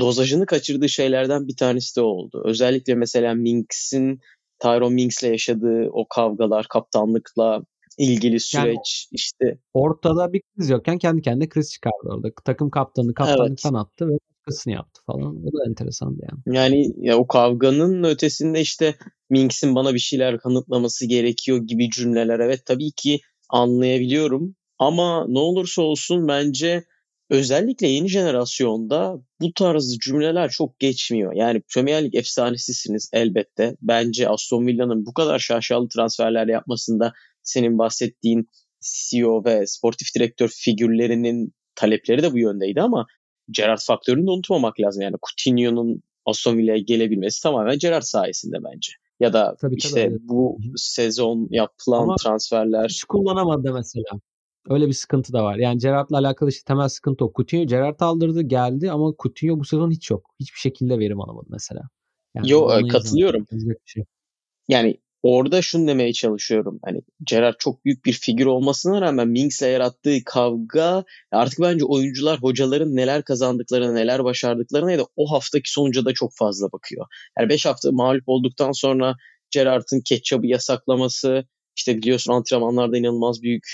dozajını 0.00 0.46
kaçırdığı 0.46 0.88
şeylerden 0.88 1.48
bir 1.48 1.56
tanesi 1.56 1.96
de 1.96 2.00
oldu. 2.00 2.42
Özellikle 2.44 2.94
mesela 2.94 3.34
Minks'in 3.34 4.20
Tyrone 4.58 4.94
Minks'le 4.94 5.22
yaşadığı 5.22 5.88
o 5.92 6.08
kavgalar, 6.08 6.66
kaptanlıkla 6.68 7.62
ilgili 7.98 8.40
süreç 8.40 8.64
yani, 8.64 8.78
işte. 9.12 9.58
Ortada 9.74 10.32
bir 10.32 10.42
kriz 10.56 10.70
yokken 10.70 10.98
kendi 10.98 11.22
kendine 11.22 11.48
kriz 11.48 11.72
çıkardı 11.72 12.08
orada. 12.08 12.28
Takım 12.44 12.70
kaptanı 12.70 13.14
kaptanlıktan 13.14 13.74
evet. 13.74 13.86
attı 13.86 14.08
ve 14.08 14.18
başkasını 14.48 14.72
yaptı 14.72 15.00
falan. 15.06 15.36
O 15.36 15.46
da 15.46 15.68
enteresandı 15.68 16.20
yani. 16.30 16.56
Yani 16.56 16.92
ya 16.96 17.16
o 17.16 17.26
kavganın 17.26 18.04
ötesinde 18.04 18.60
işte 18.60 18.94
Minks'in 19.30 19.74
bana 19.74 19.94
bir 19.94 19.98
şeyler 19.98 20.38
kanıtlaması 20.38 21.06
gerekiyor 21.06 21.58
gibi 21.58 21.90
cümleler. 21.90 22.40
Evet 22.40 22.66
tabii 22.66 22.92
ki 22.92 23.20
anlayabiliyorum. 23.50 24.54
Ama 24.78 25.26
ne 25.28 25.38
olursa 25.38 25.82
olsun 25.82 26.28
bence 26.28 26.84
özellikle 27.30 27.88
yeni 27.88 28.08
jenerasyonda 28.08 29.20
bu 29.40 29.52
tarz 29.52 29.98
cümleler 29.98 30.50
çok 30.50 30.78
geçmiyor. 30.78 31.32
Yani 31.32 31.62
Premier 31.74 32.04
Lig 32.04 32.14
efsanesisiniz 32.14 33.10
elbette. 33.12 33.76
Bence 33.82 34.28
Aston 34.28 34.66
Villa'nın 34.66 35.06
bu 35.06 35.12
kadar 35.12 35.38
şaşalı 35.38 35.88
transferler 35.88 36.46
yapmasında 36.46 37.12
senin 37.42 37.78
bahsettiğin 37.78 38.48
CEO 38.80 39.44
ve 39.44 39.66
sportif 39.66 40.14
direktör 40.14 40.48
figürlerinin 40.48 41.54
talepleri 41.74 42.22
de 42.22 42.32
bu 42.32 42.38
yöndeydi 42.38 42.80
ama 42.80 43.06
Gerrard 43.50 43.80
faktörünü 43.86 44.26
de 44.26 44.30
unutmamak 44.30 44.80
lazım. 44.80 45.02
Yani 45.02 45.16
Coutinho'nun 45.28 46.02
Aston 46.24 46.58
Villa'ya 46.58 46.78
gelebilmesi 46.78 47.42
tamamen 47.42 47.78
Gerrard 47.78 48.02
sayesinde 48.02 48.56
bence. 48.64 48.92
Ya 49.20 49.32
da 49.32 49.56
tabii, 49.60 49.74
işte 49.76 50.04
tabii. 50.04 50.18
bu 50.20 50.58
sezon 50.76 51.48
yapılan 51.50 52.02
ama 52.02 52.16
transferler... 52.16 52.88
Hiç 52.88 53.04
kullanamadı 53.04 53.72
mesela. 53.72 54.20
Öyle 54.68 54.86
bir 54.86 54.92
sıkıntı 54.92 55.32
da 55.32 55.44
var. 55.44 55.56
Yani 55.56 55.78
Gerrard'la 55.78 56.18
alakalı 56.18 56.50
işte 56.50 56.64
temel 56.64 56.88
sıkıntı 56.88 57.24
o. 57.24 57.32
Coutinho 57.36 57.66
Gerrard 57.66 58.00
aldırdı 58.00 58.42
geldi 58.42 58.90
ama 58.90 59.12
Coutinho 59.22 59.58
bu 59.58 59.64
sezon 59.64 59.90
hiç 59.90 60.10
yok. 60.10 60.34
Hiçbir 60.40 60.58
şekilde 60.58 60.98
verim 60.98 61.20
alamadı 61.20 61.46
mesela. 61.50 61.82
Yani 62.34 62.50
Yo 62.50 62.88
katılıyorum. 62.88 63.46
Şey. 63.84 64.04
Yani 64.68 64.98
orada 65.22 65.62
şunu 65.62 65.88
demeye 65.88 66.12
çalışıyorum. 66.12 66.80
Hani 66.84 67.02
Gerrard 67.24 67.54
çok 67.58 67.84
büyük 67.84 68.04
bir 68.04 68.12
figür 68.12 68.46
olmasına 68.46 69.00
rağmen 69.00 69.28
Minks'le 69.28 69.62
yarattığı 69.62 70.16
kavga 70.24 71.04
artık 71.32 71.60
bence 71.60 71.84
oyuncular 71.84 72.38
hocaların 72.42 72.96
neler 72.96 73.24
kazandıklarına, 73.24 73.92
neler 73.92 74.24
başardıklarına 74.24 74.92
ya 74.92 74.98
da 74.98 75.06
o 75.16 75.32
haftaki 75.32 75.72
sonuca 75.72 76.04
da 76.04 76.14
çok 76.14 76.30
fazla 76.34 76.72
bakıyor. 76.72 77.06
Yani 77.38 77.48
5 77.48 77.66
hafta 77.66 77.92
mağlup 77.92 78.24
olduktan 78.26 78.72
sonra 78.72 79.16
Gerrard'ın 79.50 80.00
ketçabı 80.00 80.46
yasaklaması, 80.46 81.44
işte 81.76 81.96
biliyorsun 81.96 82.32
antrenmanlarda 82.32 82.98
inanılmaz 82.98 83.42
büyük 83.42 83.64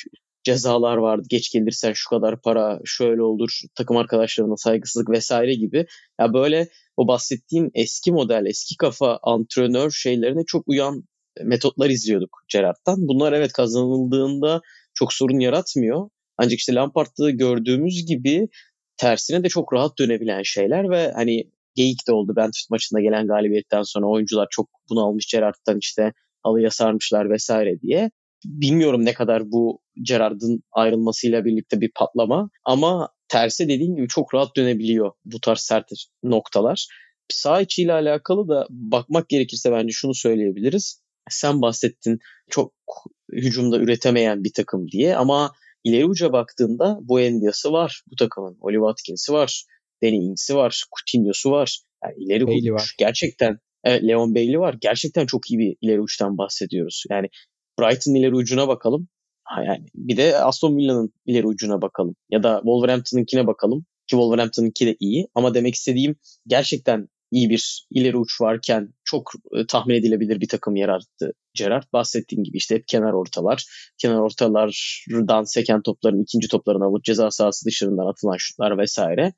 cezalar 0.44 0.96
vardı. 0.96 1.26
Geç 1.30 1.52
gelirsen 1.52 1.92
şu 1.92 2.10
kadar 2.10 2.42
para 2.42 2.80
şöyle 2.84 3.22
olur. 3.22 3.60
Takım 3.74 3.96
arkadaşlarına 3.96 4.56
saygısızlık 4.56 5.10
vesaire 5.10 5.54
gibi. 5.54 5.86
Ya 6.20 6.32
böyle 6.32 6.68
o 6.96 7.08
bahsettiğim 7.08 7.70
eski 7.74 8.12
model, 8.12 8.46
eski 8.46 8.76
kafa 8.76 9.18
antrenör 9.22 9.90
şeylerine 9.90 10.44
çok 10.46 10.68
uyan 10.68 11.04
metotlar 11.42 11.90
izliyorduk 11.90 12.44
Gerrard'dan. 12.48 13.08
Bunlar 13.08 13.32
evet 13.32 13.52
kazanıldığında 13.52 14.60
çok 14.94 15.12
sorun 15.12 15.38
yaratmıyor. 15.38 16.08
Ancak 16.38 16.58
işte 16.58 16.74
Lampard'da 16.74 17.30
gördüğümüz 17.30 18.06
gibi 18.06 18.48
tersine 18.96 19.44
de 19.44 19.48
çok 19.48 19.72
rahat 19.72 19.98
dönebilen 19.98 20.42
şeyler 20.42 20.90
ve 20.90 21.12
hani 21.12 21.50
geyik 21.74 22.08
de 22.08 22.12
oldu 22.12 22.36
Brentford 22.36 22.70
maçında 22.70 23.00
gelen 23.00 23.26
galibiyetten 23.26 23.82
sonra 23.82 24.06
oyuncular 24.06 24.46
çok 24.50 24.68
bunu 24.90 25.04
almış 25.04 25.26
Gerrard'dan 25.26 25.78
işte 25.78 26.12
alıya 26.42 26.70
sarmışlar 26.70 27.30
vesaire 27.30 27.80
diye. 27.80 28.10
Bilmiyorum 28.44 29.04
ne 29.04 29.14
kadar 29.14 29.50
bu 29.50 29.80
Gerrard'ın 30.02 30.62
ayrılmasıyla 30.72 31.44
birlikte 31.44 31.80
bir 31.80 31.90
patlama 31.94 32.50
ama 32.64 33.08
terse 33.28 33.68
dediğim 33.68 33.96
gibi 33.96 34.08
çok 34.08 34.34
rahat 34.34 34.56
dönebiliyor 34.56 35.12
bu 35.24 35.40
tarz 35.40 35.60
sert 35.60 35.84
noktalar. 36.22 36.88
Sağ 37.28 37.60
içiyle 37.60 37.92
alakalı 37.92 38.48
da 38.48 38.66
bakmak 38.70 39.28
gerekirse 39.28 39.72
bence 39.72 39.92
şunu 39.92 40.14
söyleyebiliriz. 40.14 41.02
Sen 41.30 41.62
bahsettin 41.62 42.18
çok 42.50 42.72
hücumda 43.32 43.78
üretemeyen 43.78 44.44
bir 44.44 44.52
takım 44.52 44.88
diye 44.88 45.16
ama 45.16 45.52
ileri 45.84 46.06
uca 46.06 46.32
baktığında 46.32 46.98
bu 47.00 47.20
Endia'sı 47.20 47.72
var 47.72 48.02
bu 48.10 48.16
takımın. 48.16 48.56
Oli 48.60 48.74
Watkins'i 48.74 49.32
var, 49.32 49.64
Danny 50.02 50.26
Ings'i 50.26 50.56
var, 50.56 50.84
Coutinho'su 50.96 51.50
var. 51.50 51.78
Yani 52.04 52.14
ileri 52.24 52.72
uç 52.74 52.96
gerçekten 52.98 53.58
evet, 53.84 54.02
Leon 54.02 54.34
Bailey 54.34 54.58
var. 54.58 54.76
Gerçekten 54.80 55.26
çok 55.26 55.50
iyi 55.50 55.58
bir 55.58 55.76
ileri 55.80 56.00
uçtan 56.00 56.38
bahsediyoruz. 56.38 57.04
Yani 57.10 57.28
Brighton 57.80 58.14
ileri 58.14 58.34
ucuna 58.34 58.68
bakalım. 58.68 59.08
Ha 59.44 59.62
yani 59.62 59.86
bir 59.94 60.16
de 60.16 60.38
Aston 60.38 60.76
Villa'nın 60.76 61.12
ileri 61.26 61.46
ucuna 61.46 61.82
bakalım. 61.82 62.16
Ya 62.30 62.42
da 62.42 62.56
Wolverhampton'ınkine 62.56 63.46
bakalım. 63.46 63.80
Ki 63.80 64.10
Wolverhampton'ınki 64.10 64.86
de 64.86 64.96
iyi. 65.00 65.28
Ama 65.34 65.54
demek 65.54 65.74
istediğim 65.74 66.16
gerçekten 66.46 67.08
iyi 67.30 67.50
bir 67.50 67.86
ileri 67.90 68.16
uç 68.16 68.40
varken 68.40 68.94
çok 69.04 69.32
e, 69.52 69.66
tahmin 69.66 69.94
edilebilir 69.94 70.40
bir 70.40 70.48
takım 70.48 70.76
yarattı 70.76 71.32
Gerard. 71.54 71.84
Bahsettiğim 71.92 72.44
gibi 72.44 72.56
işte 72.56 72.74
hep 72.74 72.88
kenar 72.88 73.12
ortalar. 73.12 73.64
Kenar 73.98 74.18
ortalardan 74.18 75.44
seken 75.44 75.82
topların 75.82 76.22
ikinci 76.22 76.48
toplarını 76.48 76.84
alıp 76.84 77.04
ceza 77.04 77.30
sahası 77.30 77.66
dışarından 77.66 78.06
atılan 78.06 78.36
şutlar 78.38 78.78
vesaire. 78.78 79.32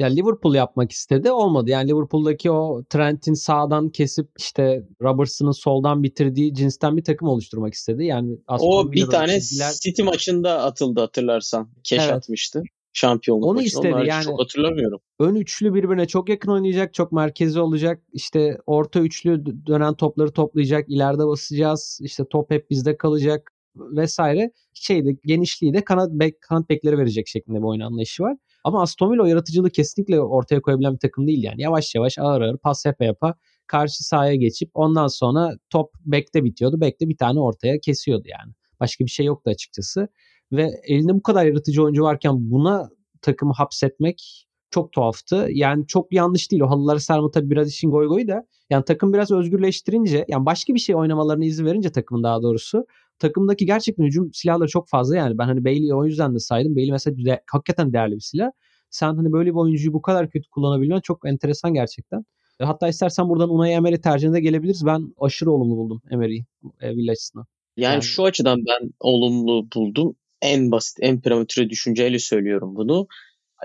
Ya 0.00 0.06
Liverpool 0.06 0.54
yapmak 0.54 0.92
istedi 0.92 1.30
olmadı. 1.30 1.70
Yani 1.70 1.90
Liverpool'daki 1.90 2.50
o 2.50 2.84
Trent'in 2.84 3.34
sağdan 3.34 3.88
kesip 3.90 4.28
işte 4.38 4.82
Robertson'ın 5.02 5.50
soldan 5.50 6.02
bitirdiği 6.02 6.54
cinsten 6.54 6.96
bir 6.96 7.04
takım 7.04 7.28
oluşturmak 7.28 7.74
istedi. 7.74 8.04
Yani 8.04 8.38
o 8.48 8.92
bir 8.92 9.06
tane 9.06 9.40
çizgiler... 9.40 9.72
City 9.82 10.02
maçında 10.02 10.62
atıldı 10.62 11.00
hatırlarsan. 11.00 11.70
Keş 11.84 12.00
evet. 12.00 12.12
atmıştı 12.12 12.62
şampiyonluk 12.92 13.44
Onu 13.44 13.54
maçını. 13.54 13.66
istedi 13.66 13.94
Onlar 13.94 14.04
yani. 14.04 14.24
Çok 14.24 14.40
hatırlamıyorum. 14.40 15.00
Ön 15.20 15.34
üçlü 15.34 15.74
birbirine 15.74 16.06
çok 16.06 16.28
yakın 16.28 16.52
oynayacak. 16.52 16.94
Çok 16.94 17.12
merkezi 17.12 17.60
olacak. 17.60 18.02
İşte 18.12 18.58
orta 18.66 19.00
üçlü 19.00 19.44
dönen 19.66 19.94
topları 19.94 20.32
toplayacak. 20.32 20.88
ileride 20.88 21.26
basacağız. 21.26 21.98
İşte 22.02 22.24
top 22.30 22.50
hep 22.50 22.70
bizde 22.70 22.96
kalacak 22.96 23.52
vesaire. 23.76 24.50
Şeyde 24.74 25.10
genişliği 25.24 25.74
de 25.74 25.84
kanat 25.84 26.10
bek 26.12 26.40
kanat 26.40 26.70
bekleri 26.70 26.98
verecek 26.98 27.28
şeklinde 27.28 27.58
bir 27.58 27.64
oyun 27.64 27.80
anlayışı 27.80 28.22
var. 28.22 28.36
Ama 28.64 28.82
Aston 28.82 29.12
Villa 29.12 29.28
yaratıcılığı 29.28 29.70
kesinlikle 29.70 30.20
ortaya 30.20 30.62
koyabilen 30.62 30.94
bir 30.94 30.98
takım 30.98 31.26
değil 31.26 31.44
yani. 31.44 31.62
Yavaş 31.62 31.94
yavaş 31.94 32.18
ağır 32.18 32.40
ağır 32.40 32.56
pas 32.56 32.86
yapa 32.86 33.04
yapa 33.04 33.34
karşı 33.66 34.04
sahaya 34.04 34.34
geçip 34.34 34.70
ondan 34.74 35.06
sonra 35.06 35.50
top 35.70 35.90
bekte 36.04 36.44
bitiyordu. 36.44 36.80
Bekte 36.80 37.08
bir 37.08 37.16
tane 37.16 37.40
ortaya 37.40 37.80
kesiyordu 37.80 38.28
yani. 38.28 38.52
Başka 38.80 39.04
bir 39.04 39.10
şey 39.10 39.26
yoktu 39.26 39.50
açıkçası. 39.50 40.08
Ve 40.52 40.70
elinde 40.84 41.14
bu 41.14 41.22
kadar 41.22 41.44
yaratıcı 41.46 41.82
oyuncu 41.84 42.02
varken 42.02 42.50
buna 42.50 42.88
takımı 43.22 43.52
hapsetmek 43.52 44.46
çok 44.70 44.92
tuhaftı. 44.92 45.46
Yani 45.50 45.86
çok 45.86 46.12
yanlış 46.12 46.50
değil. 46.50 46.62
O 46.62 46.70
halıları 46.70 47.00
sarma 47.00 47.30
tabii 47.30 47.50
biraz 47.50 47.68
işin 47.68 47.90
goy 47.90 48.06
goy 48.06 48.28
da. 48.28 48.46
Yani 48.70 48.84
takım 48.84 49.12
biraz 49.12 49.30
özgürleştirince 49.30 50.24
yani 50.28 50.46
başka 50.46 50.74
bir 50.74 50.78
şey 50.78 50.96
oynamalarını 50.96 51.44
izin 51.44 51.66
verince 51.66 51.92
takımın 51.92 52.22
daha 52.22 52.42
doğrusu 52.42 52.86
takımdaki 53.20 53.66
gerçekten 53.66 54.04
hücum 54.04 54.30
silahları 54.32 54.68
çok 54.68 54.88
fazla 54.88 55.16
yani. 55.16 55.38
Ben 55.38 55.44
hani 55.44 55.64
Bailey'i 55.64 55.94
o 55.94 56.04
yüzden 56.04 56.34
de 56.34 56.38
saydım. 56.38 56.76
Bailey 56.76 56.90
mesela 56.90 57.24
de, 57.24 57.42
hakikaten 57.52 57.92
değerli 57.92 58.14
bir 58.14 58.20
silah. 58.20 58.50
Sen 58.90 59.14
hani 59.14 59.32
böyle 59.32 59.50
bir 59.50 59.56
oyuncuyu 59.56 59.92
bu 59.92 60.02
kadar 60.02 60.30
kötü 60.30 60.48
kullanabilmen 60.50 61.00
çok 61.00 61.28
enteresan 61.28 61.74
gerçekten. 61.74 62.24
Hatta 62.62 62.88
istersen 62.88 63.28
buradan 63.28 63.54
Unai 63.54 63.70
Emery 63.70 63.96
tercihine 63.96 64.40
gelebiliriz. 64.40 64.86
Ben 64.86 65.14
aşırı 65.20 65.50
olumlu 65.50 65.76
buldum 65.76 66.02
Emery'i 66.10 66.44
e, 66.80 66.96
Villa 66.96 67.12
açısından. 67.12 67.46
Yani, 67.76 67.92
yani 67.92 68.02
şu 68.02 68.24
açıdan 68.24 68.58
ben 68.58 68.90
olumlu 69.00 69.68
buldum 69.74 70.16
en 70.42 70.70
basit, 70.70 70.98
en 71.00 71.20
prematüre 71.20 71.70
düşünceyle 71.70 72.18
söylüyorum 72.18 72.76
bunu. 72.76 73.06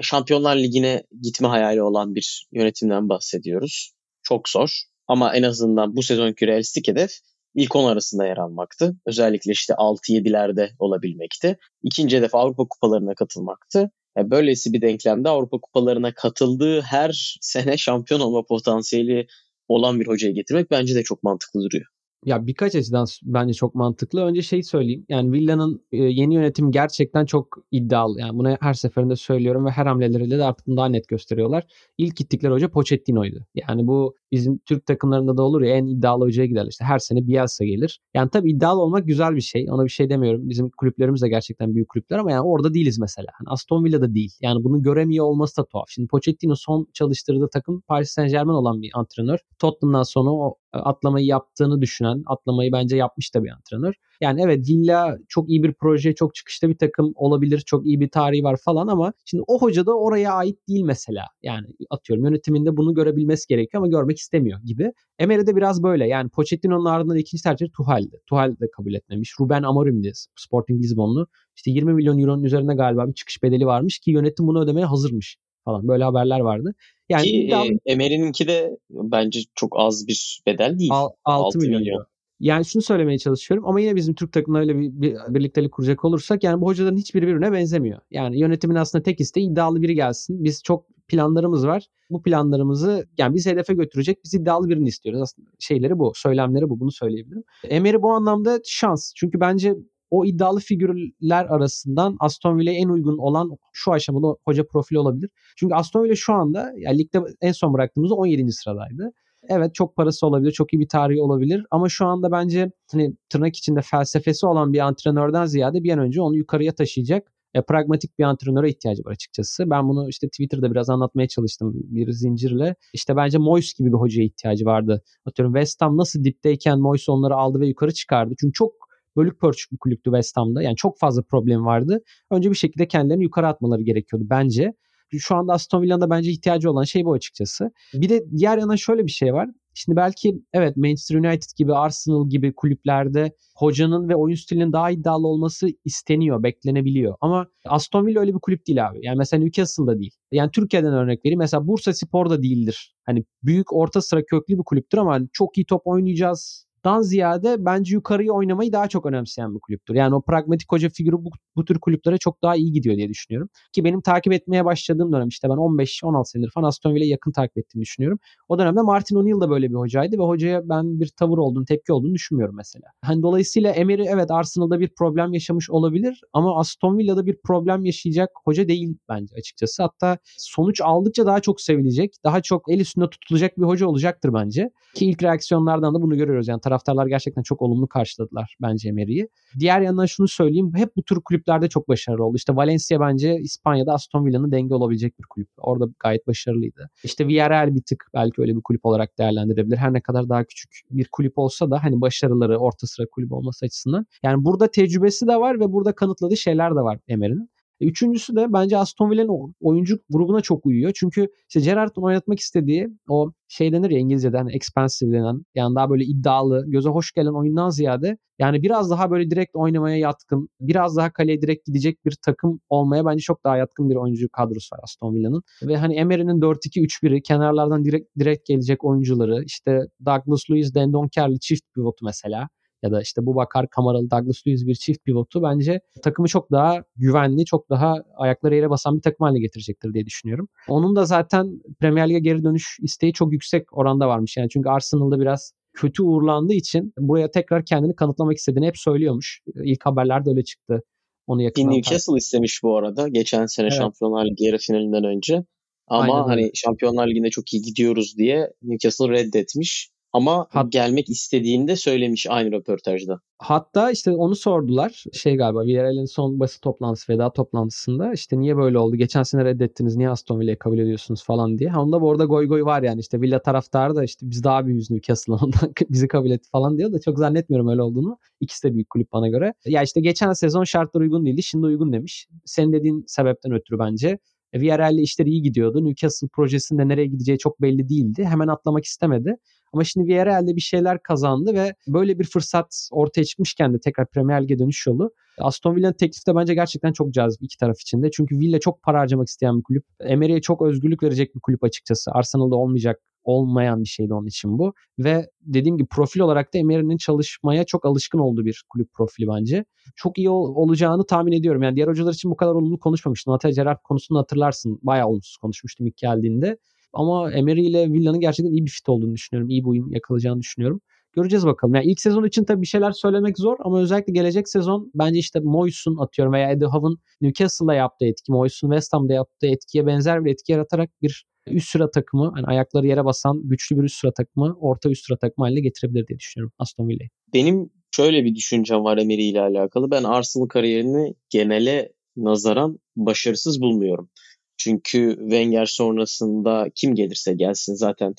Şampiyonlar 0.01 0.55
Ligi'ne 0.55 1.03
gitme 1.21 1.47
hayali 1.47 1.81
olan 1.81 2.15
bir 2.15 2.47
yönetimden 2.51 3.09
bahsediyoruz. 3.09 3.91
Çok 4.23 4.49
zor 4.49 4.81
ama 5.07 5.35
en 5.35 5.43
azından 5.43 5.95
bu 5.95 6.03
sezonki 6.03 6.47
realistik 6.47 6.87
hedef 6.87 7.11
ilk 7.55 7.75
10 7.75 7.89
arasında 7.89 8.25
yer 8.25 8.37
almaktı. 8.37 8.95
Özellikle 9.05 9.51
işte 9.51 9.73
6-7'lerde 9.73 10.69
olabilmekti. 10.79 11.57
İkinci 11.83 12.17
hedef 12.17 12.35
Avrupa 12.35 12.67
kupalarına 12.67 13.15
katılmaktı. 13.15 13.91
Yani 14.17 14.31
böylesi 14.31 14.73
bir 14.73 14.81
denklemde 14.81 15.29
Avrupa 15.29 15.57
kupalarına 15.57 16.13
katıldığı 16.13 16.81
her 16.81 17.37
sene 17.41 17.77
şampiyon 17.77 18.19
olma 18.19 18.43
potansiyeli 18.45 19.27
olan 19.67 19.99
bir 19.99 20.07
hocayı 20.07 20.33
getirmek 20.33 20.71
bence 20.71 20.95
de 20.95 21.03
çok 21.03 21.23
mantıklı 21.23 21.61
duruyor. 21.61 21.85
Ya 22.25 22.47
birkaç 22.47 22.75
açıdan 22.75 23.05
bence 23.23 23.53
çok 23.53 23.75
mantıklı. 23.75 24.21
Önce 24.21 24.41
şey 24.41 24.63
söyleyeyim. 24.63 25.05
Yani 25.09 25.31
Villa'nın 25.31 25.85
e, 25.91 25.97
yeni 25.97 26.35
yönetim 26.35 26.71
gerçekten 26.71 27.25
çok 27.25 27.57
iddialı. 27.71 28.19
Yani 28.19 28.37
bunu 28.37 28.57
her 28.61 28.73
seferinde 28.73 29.15
söylüyorum 29.15 29.65
ve 29.65 29.69
her 29.69 29.85
hamleleriyle 29.85 30.37
de 30.37 30.43
artık 30.43 30.67
daha 30.67 30.85
net 30.85 31.07
gösteriyorlar. 31.07 31.63
İlk 31.97 32.15
gittikleri 32.15 32.53
hoca 32.53 32.67
Pochettino'ydu. 32.67 33.45
Yani 33.55 33.87
bu 33.87 34.15
bizim 34.31 34.57
Türk 34.57 34.85
takımlarında 34.85 35.37
da 35.37 35.43
olur 35.43 35.61
ya 35.61 35.75
en 35.75 35.85
iddialı 35.85 36.25
hocaya 36.25 36.45
giderler. 36.45 36.69
İşte 36.69 36.85
her 36.85 36.99
sene 36.99 37.27
Bielsa 37.27 37.65
gelir. 37.65 37.99
Yani 38.13 38.29
tabii 38.29 38.51
iddialı 38.51 38.81
olmak 38.81 39.07
güzel 39.07 39.35
bir 39.35 39.41
şey. 39.41 39.65
Ona 39.69 39.83
bir 39.83 39.89
şey 39.89 40.09
demiyorum. 40.09 40.49
Bizim 40.49 40.69
kulüplerimiz 40.69 41.21
de 41.21 41.29
gerçekten 41.29 41.75
büyük 41.75 41.89
kulüpler 41.89 42.17
ama 42.17 42.31
yani 42.31 42.41
orada 42.41 42.73
değiliz 42.73 42.99
mesela. 42.99 43.27
Yani 43.39 43.53
Aston 43.53 43.83
Villa'da 43.83 44.13
değil. 44.13 44.31
Yani 44.41 44.63
bunu 44.63 44.81
göremiyor 44.81 45.25
olması 45.25 45.57
da 45.57 45.65
tuhaf. 45.65 45.85
Şimdi 45.89 46.07
Pochettino 46.07 46.55
son 46.55 46.87
çalıştırdığı 46.93 47.49
takım 47.53 47.81
Paris 47.87 48.09
Saint 48.09 48.31
Germain 48.31 48.55
olan 48.55 48.81
bir 48.81 48.91
antrenör. 48.93 49.39
Tottenham'dan 49.59 50.03
sonra 50.03 50.29
o 50.29 50.55
atlamayı 50.73 51.25
yaptığını 51.25 51.81
düşünen, 51.81 52.23
atlamayı 52.25 52.71
bence 52.71 52.97
yapmış 52.97 53.35
da 53.35 53.43
bir 53.43 53.49
antrenör. 53.49 53.93
Yani 54.21 54.41
evet 54.41 54.69
Villa 54.69 55.17
çok 55.29 55.49
iyi 55.49 55.63
bir 55.63 55.73
proje, 55.73 56.15
çok 56.15 56.35
çıkışta 56.35 56.69
bir 56.69 56.77
takım 56.77 57.13
olabilir, 57.15 57.59
çok 57.59 57.85
iyi 57.85 57.99
bir 57.99 58.09
tarihi 58.09 58.43
var 58.43 58.57
falan 58.65 58.87
ama 58.87 59.13
şimdi 59.25 59.43
o 59.47 59.59
hoca 59.59 59.85
da 59.85 59.97
oraya 59.97 60.33
ait 60.33 60.67
değil 60.67 60.83
mesela. 60.83 61.25
Yani 61.43 61.67
atıyorum 61.89 62.25
yönetiminde 62.25 62.77
bunu 62.77 62.93
görebilmesi 62.93 63.47
gerekiyor 63.47 63.83
ama 63.83 63.89
görmek 63.91 64.17
istemiyor 64.17 64.59
gibi. 64.65 64.91
Emery 65.19 65.47
de 65.47 65.55
biraz 65.55 65.83
böyle. 65.83 66.07
Yani 66.07 66.29
Pochettino'nun 66.29 66.85
ardından 66.85 67.17
ikinci 67.17 67.43
tercih 67.43 67.67
Tuhal'di. 67.77 68.21
Tuhal 68.27 68.55
de 68.59 68.69
kabul 68.77 68.93
etmemiş. 68.93 69.33
Ruben 69.39 69.63
Amorim'di 69.63 70.11
Sporting 70.35 70.83
Lisbonlu. 70.83 71.27
İşte 71.55 71.71
20 71.71 71.93
milyon 71.93 72.19
euronun 72.19 72.43
üzerine 72.43 72.75
galiba 72.75 73.07
bir 73.07 73.13
çıkış 73.13 73.43
bedeli 73.43 73.65
varmış 73.65 73.99
ki 73.99 74.11
yönetim 74.11 74.47
bunu 74.47 74.63
ödemeye 74.63 74.85
hazırmış 74.85 75.37
falan. 75.65 75.87
Böyle 75.87 76.03
haberler 76.03 76.39
vardı. 76.39 76.75
Yani 77.09 77.23
Ki 77.23 77.29
iddia... 77.29 77.65
e, 77.65 77.69
Emery'ninki 77.85 78.47
de 78.47 78.77
bence 78.89 79.39
çok 79.55 79.73
az 79.79 80.07
bir 80.07 80.41
bedel 80.47 80.79
değil. 80.79 80.91
Al, 80.93 81.09
6, 81.25 81.45
6 81.45 81.57
milyon. 81.57 81.81
milyon. 81.81 82.05
Yani 82.39 82.65
şunu 82.65 82.83
söylemeye 82.83 83.17
çalışıyorum 83.17 83.67
ama 83.67 83.81
yine 83.81 83.95
bizim 83.95 84.15
Türk 84.15 84.33
takımlarıyla 84.33 84.79
bir, 84.79 84.91
bir 84.91 85.15
birliktelik 85.29 85.71
kuracak 85.71 86.05
olursak 86.05 86.43
yani 86.43 86.61
bu 86.61 86.65
hocaların 86.65 86.97
hiçbiri 86.97 87.27
birbirine 87.27 87.51
benzemiyor. 87.51 87.99
Yani 88.11 88.39
yönetimin 88.39 88.75
aslında 88.75 89.03
tek 89.03 89.19
isteği 89.19 89.51
iddialı 89.51 89.81
biri 89.81 89.95
gelsin. 89.95 90.43
Biz 90.43 90.63
çok 90.63 90.85
planlarımız 91.07 91.67
var. 91.67 91.87
Bu 92.09 92.21
planlarımızı 92.21 93.07
yani 93.17 93.35
biz 93.35 93.45
hedefe 93.45 93.73
götürecek 93.73 94.17
biz 94.23 94.33
iddialı 94.33 94.69
birini 94.69 94.87
istiyoruz. 94.87 95.21
Aslında 95.21 95.49
şeyleri 95.59 95.99
bu, 95.99 96.11
söylemleri 96.15 96.69
bu. 96.69 96.79
Bunu 96.79 96.91
söyleyebilirim. 96.91 97.43
Emery 97.63 98.01
bu 98.01 98.11
anlamda 98.11 98.59
şans. 98.65 99.13
Çünkü 99.15 99.39
bence 99.39 99.75
o 100.11 100.25
iddialı 100.25 100.59
figürler 100.59 101.45
arasından 101.45 102.17
Aston 102.19 102.59
Villa'ya 102.59 102.79
en 102.79 102.89
uygun 102.89 103.17
olan 103.17 103.57
şu 103.73 103.91
aşamada 103.91 104.35
hoca 104.45 104.67
profili 104.67 104.99
olabilir. 104.99 105.29
Çünkü 105.55 105.75
Aston 105.75 106.03
Villa 106.03 106.15
şu 106.15 106.33
anda 106.33 106.73
yani 106.77 106.97
ligde 106.97 107.19
en 107.41 107.51
son 107.51 107.73
bıraktığımızda 107.73 108.15
17. 108.15 108.51
sıradaydı. 108.51 109.11
Evet 109.49 109.75
çok 109.75 109.95
parası 109.95 110.27
olabilir, 110.27 110.51
çok 110.51 110.73
iyi 110.73 110.79
bir 110.79 110.87
tarihi 110.87 111.21
olabilir 111.21 111.65
ama 111.71 111.89
şu 111.89 112.05
anda 112.05 112.31
bence 112.31 112.71
hani 112.91 113.15
tırnak 113.29 113.55
içinde 113.55 113.81
felsefesi 113.81 114.45
olan 114.45 114.73
bir 114.73 114.79
antrenörden 114.79 115.45
ziyade 115.45 115.83
bir 115.83 115.91
an 115.91 115.99
önce 115.99 116.21
onu 116.21 116.37
yukarıya 116.37 116.75
taşıyacak 116.75 117.31
e, 117.55 117.61
pragmatik 117.61 118.19
bir 118.19 118.23
antrenöre 118.23 118.69
ihtiyacı 118.69 119.05
var 119.05 119.11
açıkçası. 119.11 119.69
Ben 119.69 119.89
bunu 119.89 120.09
işte 120.09 120.27
Twitter'da 120.27 120.71
biraz 120.71 120.89
anlatmaya 120.89 121.27
çalıştım 121.27 121.71
bir 121.75 122.11
zincirle. 122.11 122.75
İşte 122.93 123.15
bence 123.15 123.37
Moyes 123.37 123.73
gibi 123.73 123.87
bir 123.87 123.97
hocaya 123.97 124.25
ihtiyacı 124.25 124.65
vardı. 124.65 125.01
Atıyorum 125.25 125.53
West 125.53 125.81
Ham 125.81 125.97
nasıl 125.97 126.23
dipteyken 126.23 126.79
Moyes 126.79 127.09
onları 127.09 127.35
aldı 127.35 127.59
ve 127.59 127.67
yukarı 127.67 127.93
çıkardı. 127.93 128.33
Çünkü 128.39 128.53
çok 128.53 128.73
bölük 129.17 129.39
pörçük 129.39 129.71
bir 129.71 129.77
kulüptü 129.77 130.09
West 130.09 130.37
Ham'da. 130.37 130.61
Yani 130.63 130.75
çok 130.75 130.99
fazla 130.99 131.21
problem 131.21 131.65
vardı. 131.65 132.01
Önce 132.31 132.49
bir 132.49 132.55
şekilde 132.55 132.87
kendilerini 132.87 133.23
yukarı 133.23 133.47
atmaları 133.47 133.81
gerekiyordu 133.81 134.25
bence. 134.29 134.73
Şu 135.19 135.35
anda 135.35 135.53
Aston 135.53 135.81
Villa'nın 135.81 136.01
da 136.01 136.09
bence 136.09 136.31
ihtiyacı 136.31 136.71
olan 136.71 136.83
şey 136.83 137.05
bu 137.05 137.13
açıkçası. 137.13 137.71
Bir 137.93 138.09
de 138.09 138.23
diğer 138.37 138.57
yana 138.57 138.77
şöyle 138.77 139.05
bir 139.05 139.11
şey 139.11 139.33
var. 139.33 139.49
Şimdi 139.73 139.95
belki 139.95 140.35
evet 140.53 140.77
Manchester 140.77 141.15
United 141.15 141.49
gibi 141.57 141.73
Arsenal 141.73 142.29
gibi 142.29 142.53
kulüplerde 142.53 143.35
hocanın 143.55 144.09
ve 144.09 144.15
oyun 144.15 144.35
stilinin 144.35 144.73
daha 144.73 144.91
iddialı 144.91 145.27
olması 145.27 145.67
isteniyor, 145.85 146.43
beklenebiliyor. 146.43 147.15
Ama 147.21 147.47
Aston 147.65 148.05
Villa 148.05 148.19
öyle 148.19 148.33
bir 148.33 148.39
kulüp 148.39 148.67
değil 148.67 148.87
abi. 148.87 148.99
Yani 149.01 149.17
mesela 149.17 149.43
Newcastle'da 149.43 149.99
değil. 149.99 150.11
Yani 150.31 150.51
Türkiye'den 150.51 150.93
örnek 150.93 151.25
vereyim. 151.25 151.39
Mesela 151.39 151.67
Bursa 151.67 151.93
Spor 151.93 152.29
da 152.29 152.43
değildir. 152.43 152.95
Hani 153.05 153.23
büyük 153.43 153.73
orta 153.73 154.01
sıra 154.01 154.25
köklü 154.25 154.57
bir 154.57 154.63
kulüptür 154.63 154.97
ama 154.97 155.13
hani 155.13 155.27
çok 155.33 155.57
iyi 155.57 155.65
top 155.65 155.87
oynayacağız 155.87 156.64
dan 156.85 157.01
ziyade 157.01 157.65
bence 157.65 157.95
yukarıya 157.95 158.33
oynamayı 158.33 158.71
daha 158.71 158.87
çok 158.87 159.05
önemseyen 159.05 159.55
bir 159.55 159.59
kulüptür. 159.59 159.95
Yani 159.95 160.15
o 160.15 160.21
pragmatik 160.21 160.71
hoca 160.71 160.89
figürü 160.89 161.15
bu, 161.15 161.29
bu 161.55 161.65
tür 161.65 161.79
kulüplere 161.79 162.17
çok 162.17 162.41
daha 162.41 162.55
iyi 162.55 162.71
gidiyor 162.71 162.97
diye 162.97 163.09
düşünüyorum. 163.09 163.49
Ki 163.71 163.83
benim 163.83 164.01
takip 164.01 164.33
etmeye 164.33 164.65
başladığım 164.65 165.13
dönem 165.13 165.27
işte 165.27 165.49
ben 165.49 165.55
15-16 165.55 166.25
senedir 166.25 166.51
falan 166.51 166.67
Aston 166.67 166.95
Villa'yı 166.95 167.09
yakın 167.09 167.31
takip 167.31 167.57
ettiğimi 167.57 167.81
düşünüyorum. 167.81 168.19
O 168.49 168.59
dönemde 168.59 168.81
Martin 168.81 169.15
O'Neill 169.15 169.41
da 169.41 169.49
böyle 169.49 169.69
bir 169.69 169.75
hocaydı 169.75 170.17
ve 170.17 170.23
hocaya 170.23 170.69
ben 170.69 170.99
bir 170.99 171.07
tavır 171.07 171.37
olduğunu, 171.37 171.65
tepki 171.65 171.93
olduğunu 171.93 172.13
düşünmüyorum 172.13 172.55
mesela. 172.55 172.85
Hani 173.01 173.23
dolayısıyla 173.23 173.71
Emery 173.71 174.05
evet 174.09 174.31
Arsenal'da 174.31 174.79
bir 174.79 174.89
problem 174.97 175.33
yaşamış 175.33 175.69
olabilir 175.69 176.21
ama 176.33 176.59
Aston 176.59 176.97
Villa'da 176.97 177.25
bir 177.25 177.37
problem 177.43 177.85
yaşayacak 177.85 178.29
hoca 178.45 178.67
değil 178.67 178.97
bence 179.09 179.35
açıkçası. 179.35 179.83
Hatta 179.83 180.17
sonuç 180.37 180.81
aldıkça 180.81 181.25
daha 181.25 181.39
çok 181.39 181.61
sevilecek, 181.61 182.15
daha 182.23 182.41
çok 182.41 182.71
el 182.71 182.79
üstünde 182.79 183.09
tutulacak 183.09 183.57
bir 183.57 183.63
hoca 183.63 183.87
olacaktır 183.87 184.33
bence. 184.33 184.69
Ki 184.95 185.05
ilk 185.05 185.23
reaksiyonlardan 185.23 185.95
da 185.95 186.01
bunu 186.01 186.17
görüyoruz. 186.17 186.47
Yani 186.47 186.61
taraftarlar 186.75 187.07
gerçekten 187.07 187.41
çok 187.41 187.61
olumlu 187.61 187.87
karşıladılar 187.87 188.57
bence 188.61 188.89
Emery'i. 188.89 189.27
Diğer 189.59 189.81
yandan 189.81 190.05
şunu 190.05 190.27
söyleyeyim. 190.27 190.71
Hep 190.75 190.95
bu 190.95 191.03
tür 191.03 191.21
kulüplerde 191.21 191.69
çok 191.69 191.89
başarılı 191.89 192.25
oldu. 192.25 192.37
İşte 192.37 192.55
Valencia 192.55 192.99
bence 192.99 193.37
İspanya'da 193.39 193.93
Aston 193.93 194.25
Villa'nın 194.25 194.51
denge 194.51 194.73
olabilecek 194.73 195.19
bir 195.19 195.23
kulüp. 195.29 195.49
Orada 195.57 195.85
gayet 195.99 196.27
başarılıydı. 196.27 196.89
İşte 197.03 197.27
Villarreal 197.27 197.75
bir 197.75 197.81
tık 197.81 198.09
belki 198.13 198.41
öyle 198.41 198.55
bir 198.55 198.61
kulüp 198.61 198.85
olarak 198.85 199.17
değerlendirebilir. 199.17 199.77
Her 199.77 199.93
ne 199.93 200.01
kadar 200.01 200.29
daha 200.29 200.43
küçük 200.43 200.71
bir 200.91 201.07
kulüp 201.11 201.37
olsa 201.37 201.71
da 201.71 201.83
hani 201.83 202.01
başarıları 202.01 202.57
orta 202.57 202.87
sıra 202.87 203.05
kulüp 203.11 203.31
olması 203.31 203.65
açısından. 203.65 204.05
Yani 204.23 204.45
burada 204.45 204.71
tecrübesi 204.71 205.27
de 205.27 205.37
var 205.37 205.59
ve 205.59 205.71
burada 205.71 205.95
kanıtladığı 205.95 206.37
şeyler 206.37 206.71
de 206.71 206.79
var 206.79 206.99
Emery'nin. 207.07 207.49
Üçüncüsü 207.81 208.35
de 208.35 208.53
bence 208.53 208.77
Aston 208.77 209.11
Villa'nın 209.11 209.55
oyuncu 209.61 209.99
grubuna 210.09 210.41
çok 210.41 210.65
uyuyor. 210.65 210.91
Çünkü 210.95 211.27
işte 211.49 211.59
Gerrard'ın 211.59 212.01
oynatmak 212.01 212.39
istediği 212.39 212.87
o 213.09 213.31
şey 213.47 213.73
denir 213.73 213.89
ya 213.89 213.99
İngilizce'de 213.99 214.37
hani 214.37 214.55
expensive 214.55 215.11
denen 215.11 215.41
yani 215.55 215.75
daha 215.75 215.89
böyle 215.89 216.03
iddialı, 216.03 216.65
göze 216.67 216.89
hoş 216.89 217.11
gelen 217.11 217.33
oyundan 217.39 217.69
ziyade 217.69 218.17
yani 218.39 218.63
biraz 218.63 218.89
daha 218.89 219.11
böyle 219.11 219.31
direkt 219.31 219.55
oynamaya 219.55 219.97
yatkın, 219.97 220.49
biraz 220.59 220.97
daha 220.97 221.13
kaleye 221.13 221.41
direkt 221.41 221.65
gidecek 221.65 222.05
bir 222.05 222.17
takım 222.25 222.59
olmaya 222.69 223.05
bence 223.05 223.19
çok 223.21 223.43
daha 223.43 223.57
yatkın 223.57 223.89
bir 223.89 223.95
oyuncu 223.95 224.29
kadrosu 224.29 224.75
var 224.75 224.79
Aston 224.83 225.15
Villa'nın. 225.15 225.43
Ve 225.63 225.77
hani 225.77 225.95
Emery'nin 225.95 226.41
4-2-3-1'i 226.41 227.21
kenarlardan 227.21 227.85
direkt 227.85 228.19
direkt 228.19 228.47
gelecek 228.47 228.83
oyuncuları 228.83 229.43
işte 229.43 229.79
Douglas 230.05 230.49
Luiz, 230.49 230.75
Dendonker'li 230.75 231.39
çift 231.39 231.63
pivotu 231.75 232.05
mesela 232.05 232.49
ya 232.83 232.91
da 232.91 233.01
işte 233.01 233.25
bu 233.25 233.35
bakar 233.35 233.69
Kamaralı 233.69 234.11
Douglas 234.11 234.47
Luiz 234.47 234.67
bir 234.67 234.75
çift 234.75 235.05
pivotu 235.05 235.43
bence 235.43 235.79
takımı 236.03 236.27
çok 236.27 236.51
daha 236.51 236.83
güvenli, 236.95 237.45
çok 237.45 237.69
daha 237.69 237.95
ayakları 238.15 238.55
yere 238.55 238.69
basan 238.69 238.97
bir 238.97 239.01
takım 239.01 239.23
haline 239.23 239.39
getirecektir 239.39 239.93
diye 239.93 240.05
düşünüyorum. 240.05 240.47
Onun 240.69 240.95
da 240.95 241.05
zaten 241.05 241.61
Premier 241.79 242.09
Lig'e 242.09 242.19
geri 242.19 242.43
dönüş 242.43 242.77
isteği 242.81 243.13
çok 243.13 243.33
yüksek 243.33 243.77
oranda 243.77 244.07
varmış. 244.07 244.37
Yani 244.37 244.49
çünkü 244.49 244.69
Arsenal'da 244.69 245.19
biraz 245.19 245.53
kötü 245.73 246.03
uğurlandığı 246.03 246.53
için 246.53 246.93
buraya 246.97 247.31
tekrar 247.31 247.65
kendini 247.65 247.95
kanıtlamak 247.95 248.37
istediğini 248.37 248.67
hep 248.67 248.77
söylüyormuş. 248.77 249.41
İlk 249.63 249.85
haberlerde 249.85 250.29
öyle 250.29 250.43
çıktı. 250.43 250.81
Onu 251.27 251.41
yakından 251.41 251.71
Newcastle 251.71 252.11
takip. 252.11 252.21
istemiş 252.21 252.63
bu 252.63 252.77
arada 252.77 253.07
geçen 253.07 253.45
sene 253.45 253.67
evet. 253.67 253.77
Şampiyonlar 253.77 254.25
Ligi 254.25 254.45
yarı 254.45 254.57
finalinden 254.57 255.03
önce. 255.03 255.43
Ama 255.87 256.13
Aynen 256.13 256.27
hani 256.27 256.41
öyle. 256.41 256.51
Şampiyonlar 256.53 257.07
Ligi'nde 257.07 257.29
çok 257.29 257.53
iyi 257.53 257.61
gidiyoruz 257.61 258.17
diye 258.17 258.53
Newcastle 258.61 259.09
reddetmiş. 259.09 259.89
Ama 260.15 260.47
Hat- 260.49 260.71
gelmek 260.71 261.09
istediğinde 261.09 261.75
söylemiş 261.75 262.27
aynı 262.29 262.51
röportajda. 262.51 263.19
Hatta 263.37 263.91
işte 263.91 264.11
onu 264.11 264.35
sordular. 264.35 265.03
Şey 265.13 265.35
galiba 265.35 265.65
Villarreal'in 265.65 266.05
son 266.05 266.39
basın 266.39 266.59
toplantısı 266.61 267.13
veda 267.13 267.33
toplantısında 267.33 268.13
işte 268.13 268.39
niye 268.39 268.57
böyle 268.57 268.79
oldu? 268.79 268.95
Geçen 268.95 269.23
sene 269.23 269.45
reddettiniz. 269.45 269.95
Niye 269.95 270.09
Aston 270.09 270.39
Villa'yı 270.39 270.59
kabul 270.59 270.79
ediyorsunuz 270.79 271.23
falan 271.23 271.57
diye. 271.57 271.75
Onda 271.77 272.01
bu 272.01 272.11
arada 272.11 272.25
goy 272.25 272.47
goy 272.47 272.63
var 272.65 272.83
yani 272.83 272.99
işte 272.99 273.21
Villa 273.21 273.41
taraftarı 273.41 273.95
da 273.95 274.03
işte 274.03 274.29
biz 274.29 274.43
daha 274.43 274.65
büyüğüz 274.65 274.91
Newcastle'ın 274.91 275.37
ondan 275.43 275.73
bizi 275.89 276.07
kabul 276.07 276.31
etti 276.31 276.49
falan 276.51 276.77
diyor 276.77 276.93
da 276.93 276.99
çok 276.99 277.19
zannetmiyorum 277.19 277.67
öyle 277.67 277.81
olduğunu. 277.81 278.17
İkisi 278.39 278.67
de 278.67 278.73
büyük 278.73 278.89
kulüp 278.89 279.11
bana 279.11 279.27
göre. 279.27 279.53
Ya 279.65 279.83
işte 279.83 280.01
geçen 280.01 280.33
sezon 280.33 280.63
şartlar 280.63 281.01
uygun 281.01 281.25
değildi. 281.25 281.43
Şimdi 281.43 281.65
uygun 281.65 281.93
demiş. 281.93 282.27
Senin 282.45 282.73
dediğin 282.73 283.03
sebepten 283.07 283.51
ötürü 283.51 283.79
bence. 283.79 284.19
Villarreal'le 284.53 285.01
işleri 285.01 285.29
iyi 285.29 285.41
gidiyordu. 285.41 285.85
Newcastle 285.85 286.27
projesinde 286.27 286.87
nereye 286.87 287.07
gideceği 287.07 287.37
çok 287.37 287.61
belli 287.61 287.89
değildi. 287.89 288.23
Hemen 288.23 288.47
atlamak 288.47 288.85
istemedi. 288.85 289.35
Ama 289.73 289.83
şimdi 289.83 290.07
Villarreal'de 290.07 290.55
bir 290.55 290.61
şeyler 290.61 291.03
kazandı 291.03 291.53
ve 291.53 291.73
böyle 291.87 292.19
bir 292.19 292.23
fırsat 292.23 292.87
ortaya 292.91 293.23
çıkmışken 293.23 293.73
de 293.73 293.79
tekrar 293.79 294.07
Premier 294.07 294.43
Lig'e 294.43 294.59
dönüş 294.59 294.87
yolu 294.87 295.11
Aston 295.37 295.75
Villa'nın 295.75 295.93
teklifi 295.93 296.27
de 296.27 296.35
bence 296.35 296.53
gerçekten 296.53 296.93
çok 296.93 297.13
cazip 297.13 297.43
iki 297.43 297.57
taraf 297.57 297.81
için 297.81 298.03
de. 298.03 298.11
Çünkü 298.11 298.39
Villa 298.39 298.59
çok 298.59 298.83
para 298.83 298.99
harcamak 298.99 299.27
isteyen 299.27 299.57
bir 299.57 299.63
kulüp. 299.63 299.83
Emery'e 299.99 300.41
çok 300.41 300.61
özgürlük 300.61 301.03
verecek 301.03 301.35
bir 301.35 301.39
kulüp 301.39 301.63
açıkçası. 301.63 302.11
Arsenal'da 302.11 302.55
olmayacak 302.55 303.01
olmayan 303.23 303.83
bir 303.83 303.87
şeydi 303.87 304.13
onun 304.13 304.27
için 304.27 304.59
bu. 304.59 304.73
Ve 304.99 305.29
dediğim 305.41 305.77
gibi 305.77 305.87
profil 305.87 306.19
olarak 306.19 306.53
da 306.53 306.57
Emery'nin 306.57 306.97
çalışmaya 306.97 307.63
çok 307.63 307.85
alışkın 307.85 308.19
olduğu 308.19 308.45
bir 308.45 308.63
kulüp 308.69 308.93
profili 308.93 309.27
bence. 309.27 309.65
Çok 309.95 310.17
iyi 310.17 310.29
ol- 310.29 310.55
olacağını 310.55 311.05
tahmin 311.05 311.31
ediyorum. 311.31 311.63
Yani 311.63 311.75
diğer 311.75 311.87
hocalar 311.87 312.13
için 312.13 312.31
bu 312.31 312.35
kadar 312.35 312.51
olumlu 312.51 312.79
konuşmamıştım. 312.79 313.31
Hatta 313.31 313.49
Gerrard 313.49 313.79
konusunu 313.83 314.17
hatırlarsın. 314.19 314.79
Bayağı 314.83 315.07
olumsuz 315.07 315.37
konuşmuştum 315.37 315.87
ilk 315.87 315.97
geldiğinde. 315.97 316.57
Ama 316.95 317.31
Emery 317.31 317.67
ile 317.67 317.91
Villa'nın 317.91 318.19
gerçekten 318.19 318.51
iyi 318.51 318.65
bir 318.65 318.71
fit 318.71 318.89
olduğunu 318.89 319.13
düşünüyorum. 319.13 319.49
İyi 319.49 319.61
bir 319.61 319.69
uyum 319.69 319.93
yakalayacağını 319.93 320.39
düşünüyorum. 320.39 320.81
Göreceğiz 321.15 321.45
bakalım. 321.45 321.75
Yani 321.75 321.85
ilk 321.85 321.99
sezon 321.99 322.23
için 322.23 322.43
tabii 322.43 322.61
bir 322.61 322.67
şeyler 322.67 322.91
söylemek 322.91 323.39
zor 323.39 323.57
ama 323.59 323.79
özellikle 323.79 324.13
gelecek 324.13 324.49
sezon 324.49 324.91
bence 324.95 325.19
işte 325.19 325.39
Moyes'un 325.39 325.97
atıyorum 325.97 326.33
veya 326.33 326.51
Eddie 326.51 326.67
Howe'ın 326.67 326.97
Newcastle'da 327.21 327.73
yaptığı 327.73 328.05
etki, 328.05 328.31
Moyes'un 328.31 328.69
West 328.69 328.93
Ham'da 328.93 329.13
yaptığı 329.13 329.47
etkiye 329.47 329.85
benzer 329.87 330.25
bir 330.25 330.31
etki 330.31 330.51
yaratarak 330.51 330.89
bir 331.01 331.25
üst 331.47 331.69
sıra 331.69 331.91
takımı, 331.91 332.33
yani 332.35 332.45
ayakları 332.45 332.87
yere 332.87 333.05
basan 333.05 333.41
güçlü 333.43 333.77
bir 333.77 333.83
üst 333.83 333.99
sıra 333.99 334.11
takımı, 334.13 334.57
orta 334.59 334.89
üst 334.89 335.05
sıra 335.05 335.17
takımı 335.17 335.45
haline 335.45 335.59
getirebilir 335.59 336.07
diye 336.07 336.19
düşünüyorum 336.19 336.53
Aston 336.59 336.89
Villa'yı. 336.89 337.09
Benim 337.33 337.69
şöyle 337.95 338.25
bir 338.25 338.35
düşüncem 338.35 338.83
var 338.83 338.97
Emery 338.97 339.29
ile 339.29 339.41
alakalı. 339.41 339.91
Ben 339.91 340.03
Arsenal 340.03 340.47
kariyerini 340.47 341.13
genele 341.29 341.93
nazaran 342.17 342.79
başarısız 342.95 343.61
bulmuyorum. 343.61 344.09
Çünkü 344.57 345.15
Wenger 345.19 345.65
sonrasında 345.65 346.67
kim 346.75 346.95
gelirse 346.95 347.33
gelsin 347.33 347.73
zaten 347.73 348.13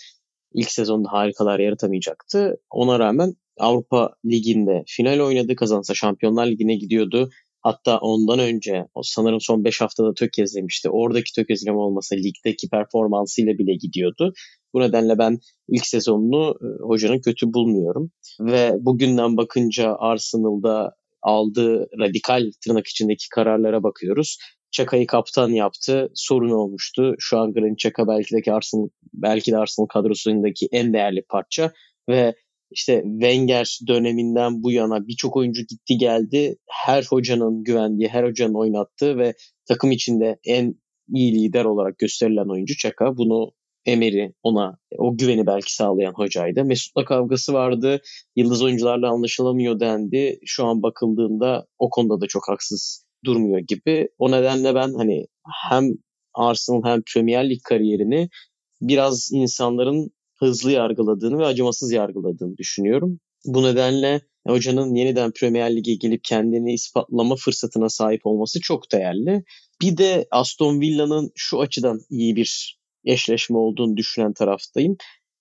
ilk 0.55 0.71
sezonda 0.73 1.13
harikalar 1.13 1.59
yaratamayacaktı. 1.59 2.57
Ona 2.71 2.99
rağmen 2.99 3.35
Avrupa 3.59 4.15
Ligi'nde 4.25 4.83
final 4.87 5.21
oynadı. 5.21 5.57
Kazansa 5.57 5.95
Şampiyonlar 5.95 6.47
Ligi'ne 6.47 6.77
gidiyordu. 6.77 7.31
Hatta 7.61 7.99
ondan 7.99 8.39
önce 8.39 8.87
sanırım 9.03 9.41
son 9.41 9.65
5 9.65 9.81
haftada 9.81 10.15
tökezlemişti. 10.15 10.91
Oradaki 10.91 11.33
tökezleme 11.33 11.79
olmasa 11.79 12.17
ligdeki 12.17 12.69
performansıyla 12.69 13.59
bile 13.59 13.75
gidiyordu. 13.75 14.33
Bu 14.75 14.81
nedenle 14.81 15.19
ben 15.19 15.39
ilk 15.69 15.87
sezonunu 15.87 16.55
e, 16.63 16.67
hocanın 16.83 17.21
kötü 17.21 17.53
bulmuyorum. 17.53 18.11
Ve 18.41 18.73
bugünden 18.81 19.37
bakınca 19.37 19.97
Arsenal'da 19.99 20.93
aldığı 21.23 21.89
radikal 22.01 22.51
tırnak 22.65 22.87
içindeki 22.87 23.29
kararlara 23.35 23.83
bakıyoruz. 23.83 24.39
Çaka'yı 24.71 25.07
kaptan 25.07 25.49
yaptı. 25.49 26.11
Sorun 26.15 26.51
olmuştu. 26.51 27.15
Şu 27.19 27.39
an 27.39 27.53
Granit 27.53 27.79
Çaka 27.79 28.09
belki 28.09 28.37
de 28.37 28.53
Arsenal, 28.53 28.89
belki 29.15 29.53
de 29.53 29.59
Arsenal 29.59 29.87
kadrosundaki 29.87 30.69
en 30.73 30.93
değerli 30.93 31.23
parça 31.23 31.73
ve 32.09 32.35
işte 32.71 33.03
Wenger 33.03 33.79
döneminden 33.89 34.63
bu 34.63 34.73
yana 34.73 35.07
birçok 35.07 35.37
oyuncu 35.37 35.63
gitti 35.63 35.99
geldi. 35.99 36.57
Her 36.71 37.03
hocanın 37.03 37.65
güvendiği, 37.65 38.09
her 38.09 38.25
hocanın 38.25 38.55
oynattığı 38.55 39.19
ve 39.19 39.35
takım 39.69 39.93
içinde 39.93 40.39
en 40.45 40.75
iyi 41.09 41.35
lider 41.35 41.65
olarak 41.65 41.99
gösterilen 41.99 42.53
oyuncu 42.53 42.77
Çaka. 42.77 43.17
Bunu 43.17 43.53
Emery 43.87 44.33
ona 44.43 44.79
o 44.99 45.17
güveni 45.17 45.47
belki 45.47 45.75
sağlayan 45.75 46.13
hocaydı. 46.13 46.65
Mesut'la 46.65 47.05
kavgası 47.05 47.53
vardı. 47.53 48.01
Yıldız 48.37 48.63
oyuncularla 48.63 49.11
anlaşılamıyor 49.11 49.81
dendi. 49.81 50.39
Şu 50.45 50.65
an 50.65 50.83
bakıldığında 50.83 51.67
o 51.79 51.91
konuda 51.91 52.21
da 52.21 52.27
çok 52.27 52.49
haksız 52.49 53.06
durmuyor 53.27 53.59
gibi. 53.59 54.09
O 54.19 54.31
nedenle 54.31 54.75
ben 54.75 54.95
hani 54.95 55.27
hem 55.69 55.91
Arsenal 56.35 56.83
hem 56.85 57.03
Premier 57.15 57.51
Lig 57.51 57.63
kariyerini 57.63 58.29
biraz 58.81 59.29
insanların 59.33 60.11
hızlı 60.39 60.73
yargıladığını 60.73 61.39
ve 61.39 61.47
acımasız 61.47 61.93
yargıladığını 61.93 62.57
düşünüyorum. 62.57 63.21
Bu 63.45 63.63
nedenle 63.63 64.21
hocanın 64.47 64.95
yeniden 64.95 65.33
Premier 65.33 65.77
Lig'e 65.77 65.95
gelip 65.95 66.25
kendini 66.25 66.75
ispatlama 66.75 67.37
fırsatına 67.37 67.89
sahip 67.89 68.27
olması 68.27 68.61
çok 68.61 68.93
değerli. 68.93 69.45
Bir 69.83 69.97
de 69.97 70.27
Aston 70.31 70.81
Villa'nın 70.81 71.31
şu 71.35 71.61
açıdan 71.61 72.01
iyi 72.11 72.37
bir 72.37 72.79
eşleşme 73.05 73.59
olduğunu 73.59 73.97
düşünen 73.97 74.33
taraftayım. 74.33 74.97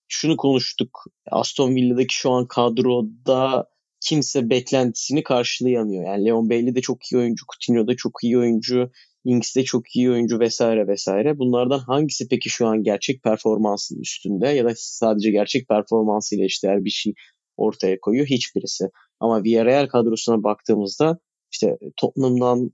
Şunu 0.07 0.37
konuştuk. 0.37 1.03
Aston 1.31 1.75
Villa'daki 1.75 2.15
şu 2.15 2.31
an 2.31 2.47
kadroda 2.47 3.67
kimse 4.05 4.49
beklentisini 4.49 5.23
karşılayamıyor. 5.23 6.05
Yani 6.05 6.25
Leon 6.25 6.49
Bailey 6.49 6.75
de 6.75 6.81
çok 6.81 7.11
iyi 7.11 7.17
oyuncu, 7.17 7.45
Coutinho 7.51 7.87
da 7.87 7.95
çok 7.95 8.23
iyi 8.23 8.37
oyuncu, 8.37 8.91
Ings 9.25 9.55
de 9.55 9.63
çok 9.63 9.95
iyi 9.95 10.11
oyuncu 10.11 10.39
vesaire 10.39 10.87
vesaire. 10.87 11.39
Bunlardan 11.39 11.79
hangisi 11.79 12.27
peki 12.27 12.49
şu 12.49 12.67
an 12.67 12.83
gerçek 12.83 13.23
performansın 13.23 13.99
üstünde 13.99 14.47
ya 14.47 14.65
da 14.65 14.73
sadece 14.75 15.31
gerçek 15.31 15.67
performansıyla 15.67 16.45
eşdeğer 16.45 16.85
bir 16.85 16.89
şey 16.89 17.13
ortaya 17.57 17.99
koyuyor? 17.99 18.27
Hiçbirisi. 18.27 18.85
Ama 19.19 19.43
Villarreal 19.43 19.87
kadrosuna 19.87 20.43
baktığımızda 20.43 21.19
işte 21.51 21.77
Tottenham'dan 21.97 22.71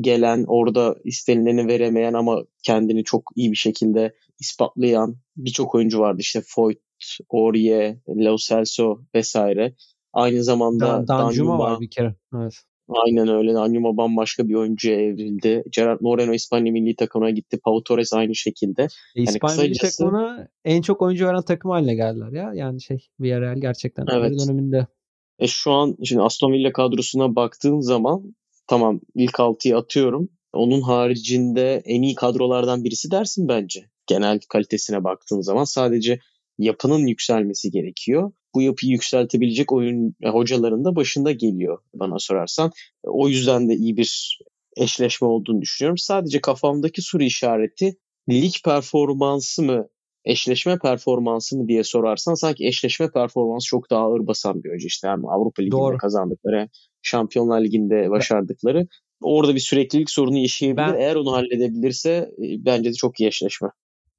gelen 0.00 0.44
orada 0.48 0.96
istenileni 1.04 1.68
veremeyen 1.68 2.12
ama 2.12 2.44
kendini 2.62 3.04
çok 3.04 3.22
iyi 3.36 3.50
bir 3.50 3.56
şekilde 3.56 4.14
ispatlayan 4.40 5.16
birçok 5.36 5.74
oyuncu 5.74 5.98
vardı. 5.98 6.20
İşte 6.20 6.42
Foyt, 6.46 6.78
Aurier, 7.30 7.96
Lo 8.08 8.36
Celso 8.36 9.00
vesaire. 9.14 9.74
Aynı 10.12 10.44
zamanda 10.44 10.86
Dan, 10.86 11.08
Danjuma 11.08 11.58
var 11.58 11.80
bir 11.80 11.90
kere. 11.90 12.14
Evet. 12.36 12.54
Aynen 12.88 13.28
öyle. 13.28 13.54
Danjuma 13.54 13.96
bambaşka 13.96 14.48
bir 14.48 14.54
oyuncuya 14.54 15.00
evrildi. 15.00 15.64
Gerard 15.70 16.00
Moreno 16.00 16.32
İspanya 16.32 16.72
milli 16.72 16.96
takımına 16.96 17.30
gitti. 17.30 17.58
Pau 17.64 17.84
Torres 17.84 18.12
aynı 18.12 18.34
şekilde. 18.34 18.88
E, 19.16 19.22
İspanya 19.22 19.56
yani 19.56 19.68
milli 19.68 19.78
takımına 19.78 20.48
en 20.64 20.82
çok 20.82 21.02
oyuncu 21.02 21.26
veren 21.26 21.42
takım 21.42 21.70
haline 21.70 21.94
geldiler 21.94 22.32
ya. 22.32 22.52
Yani 22.54 22.82
şey 22.82 23.08
Villarreal 23.20 23.60
gerçekten 23.60 24.06
evet. 24.12 24.38
döneminde. 24.38 24.86
E 25.38 25.46
şu 25.46 25.72
an 25.72 25.96
şimdi 26.04 26.22
Aston 26.22 26.52
Villa 26.52 26.72
kadrosuna 26.72 27.36
baktığın 27.36 27.80
zaman 27.80 28.34
tamam 28.66 29.00
ilk 29.14 29.40
altıyı 29.40 29.76
atıyorum. 29.76 30.28
Onun 30.52 30.80
haricinde 30.80 31.82
en 31.84 32.02
iyi 32.02 32.14
kadrolardan 32.14 32.84
birisi 32.84 33.10
dersin 33.10 33.48
bence. 33.48 33.90
Genel 34.06 34.40
kalitesine 34.48 35.04
baktığın 35.04 35.40
zaman 35.40 35.64
sadece 35.64 36.18
yapının 36.58 37.06
yükselmesi 37.06 37.70
gerekiyor. 37.70 38.32
Bu 38.54 38.62
yapıyı 38.62 38.92
yükseltebilecek 38.92 39.72
oyun 39.72 40.14
e, 40.22 40.28
hocaların 40.28 40.84
da 40.84 40.96
başında 40.96 41.32
geliyor 41.32 41.78
bana 41.94 42.18
sorarsan. 42.18 42.70
O 43.02 43.28
yüzden 43.28 43.68
de 43.68 43.74
iyi 43.74 43.96
bir 43.96 44.38
eşleşme 44.76 45.28
olduğunu 45.28 45.60
düşünüyorum. 45.60 45.98
Sadece 45.98 46.40
kafamdaki 46.40 47.02
soru 47.02 47.22
işareti 47.22 47.96
lig 48.30 48.52
performansı 48.64 49.62
mı 49.62 49.88
eşleşme 50.24 50.78
performansı 50.78 51.58
mı 51.58 51.68
diye 51.68 51.84
sorarsan 51.84 52.34
sanki 52.34 52.66
eşleşme 52.66 53.10
performansı 53.10 53.66
çok 53.66 53.90
daha 53.90 54.00
ağır 54.00 54.26
basan 54.26 54.64
bir 54.64 54.74
hoca. 54.74 54.86
İşte 54.86 55.08
hem 55.08 55.28
Avrupa 55.28 55.62
Ligi'nde 55.62 55.80
Doğru. 55.80 55.96
kazandıkları, 55.96 56.68
Şampiyonlar 57.02 57.60
Ligi'nde 57.60 58.10
başardıkları. 58.10 58.86
Orada 59.22 59.54
bir 59.54 59.60
süreklilik 59.60 60.10
sorunu 60.10 60.38
yaşayabilir. 60.38 60.86
Ben, 60.86 61.00
Eğer 61.00 61.16
onu 61.16 61.32
halledebilirse 61.32 62.10
e, 62.10 62.64
bence 62.64 62.90
de 62.90 62.94
çok 62.94 63.20
iyi 63.20 63.28
eşleşme. 63.28 63.68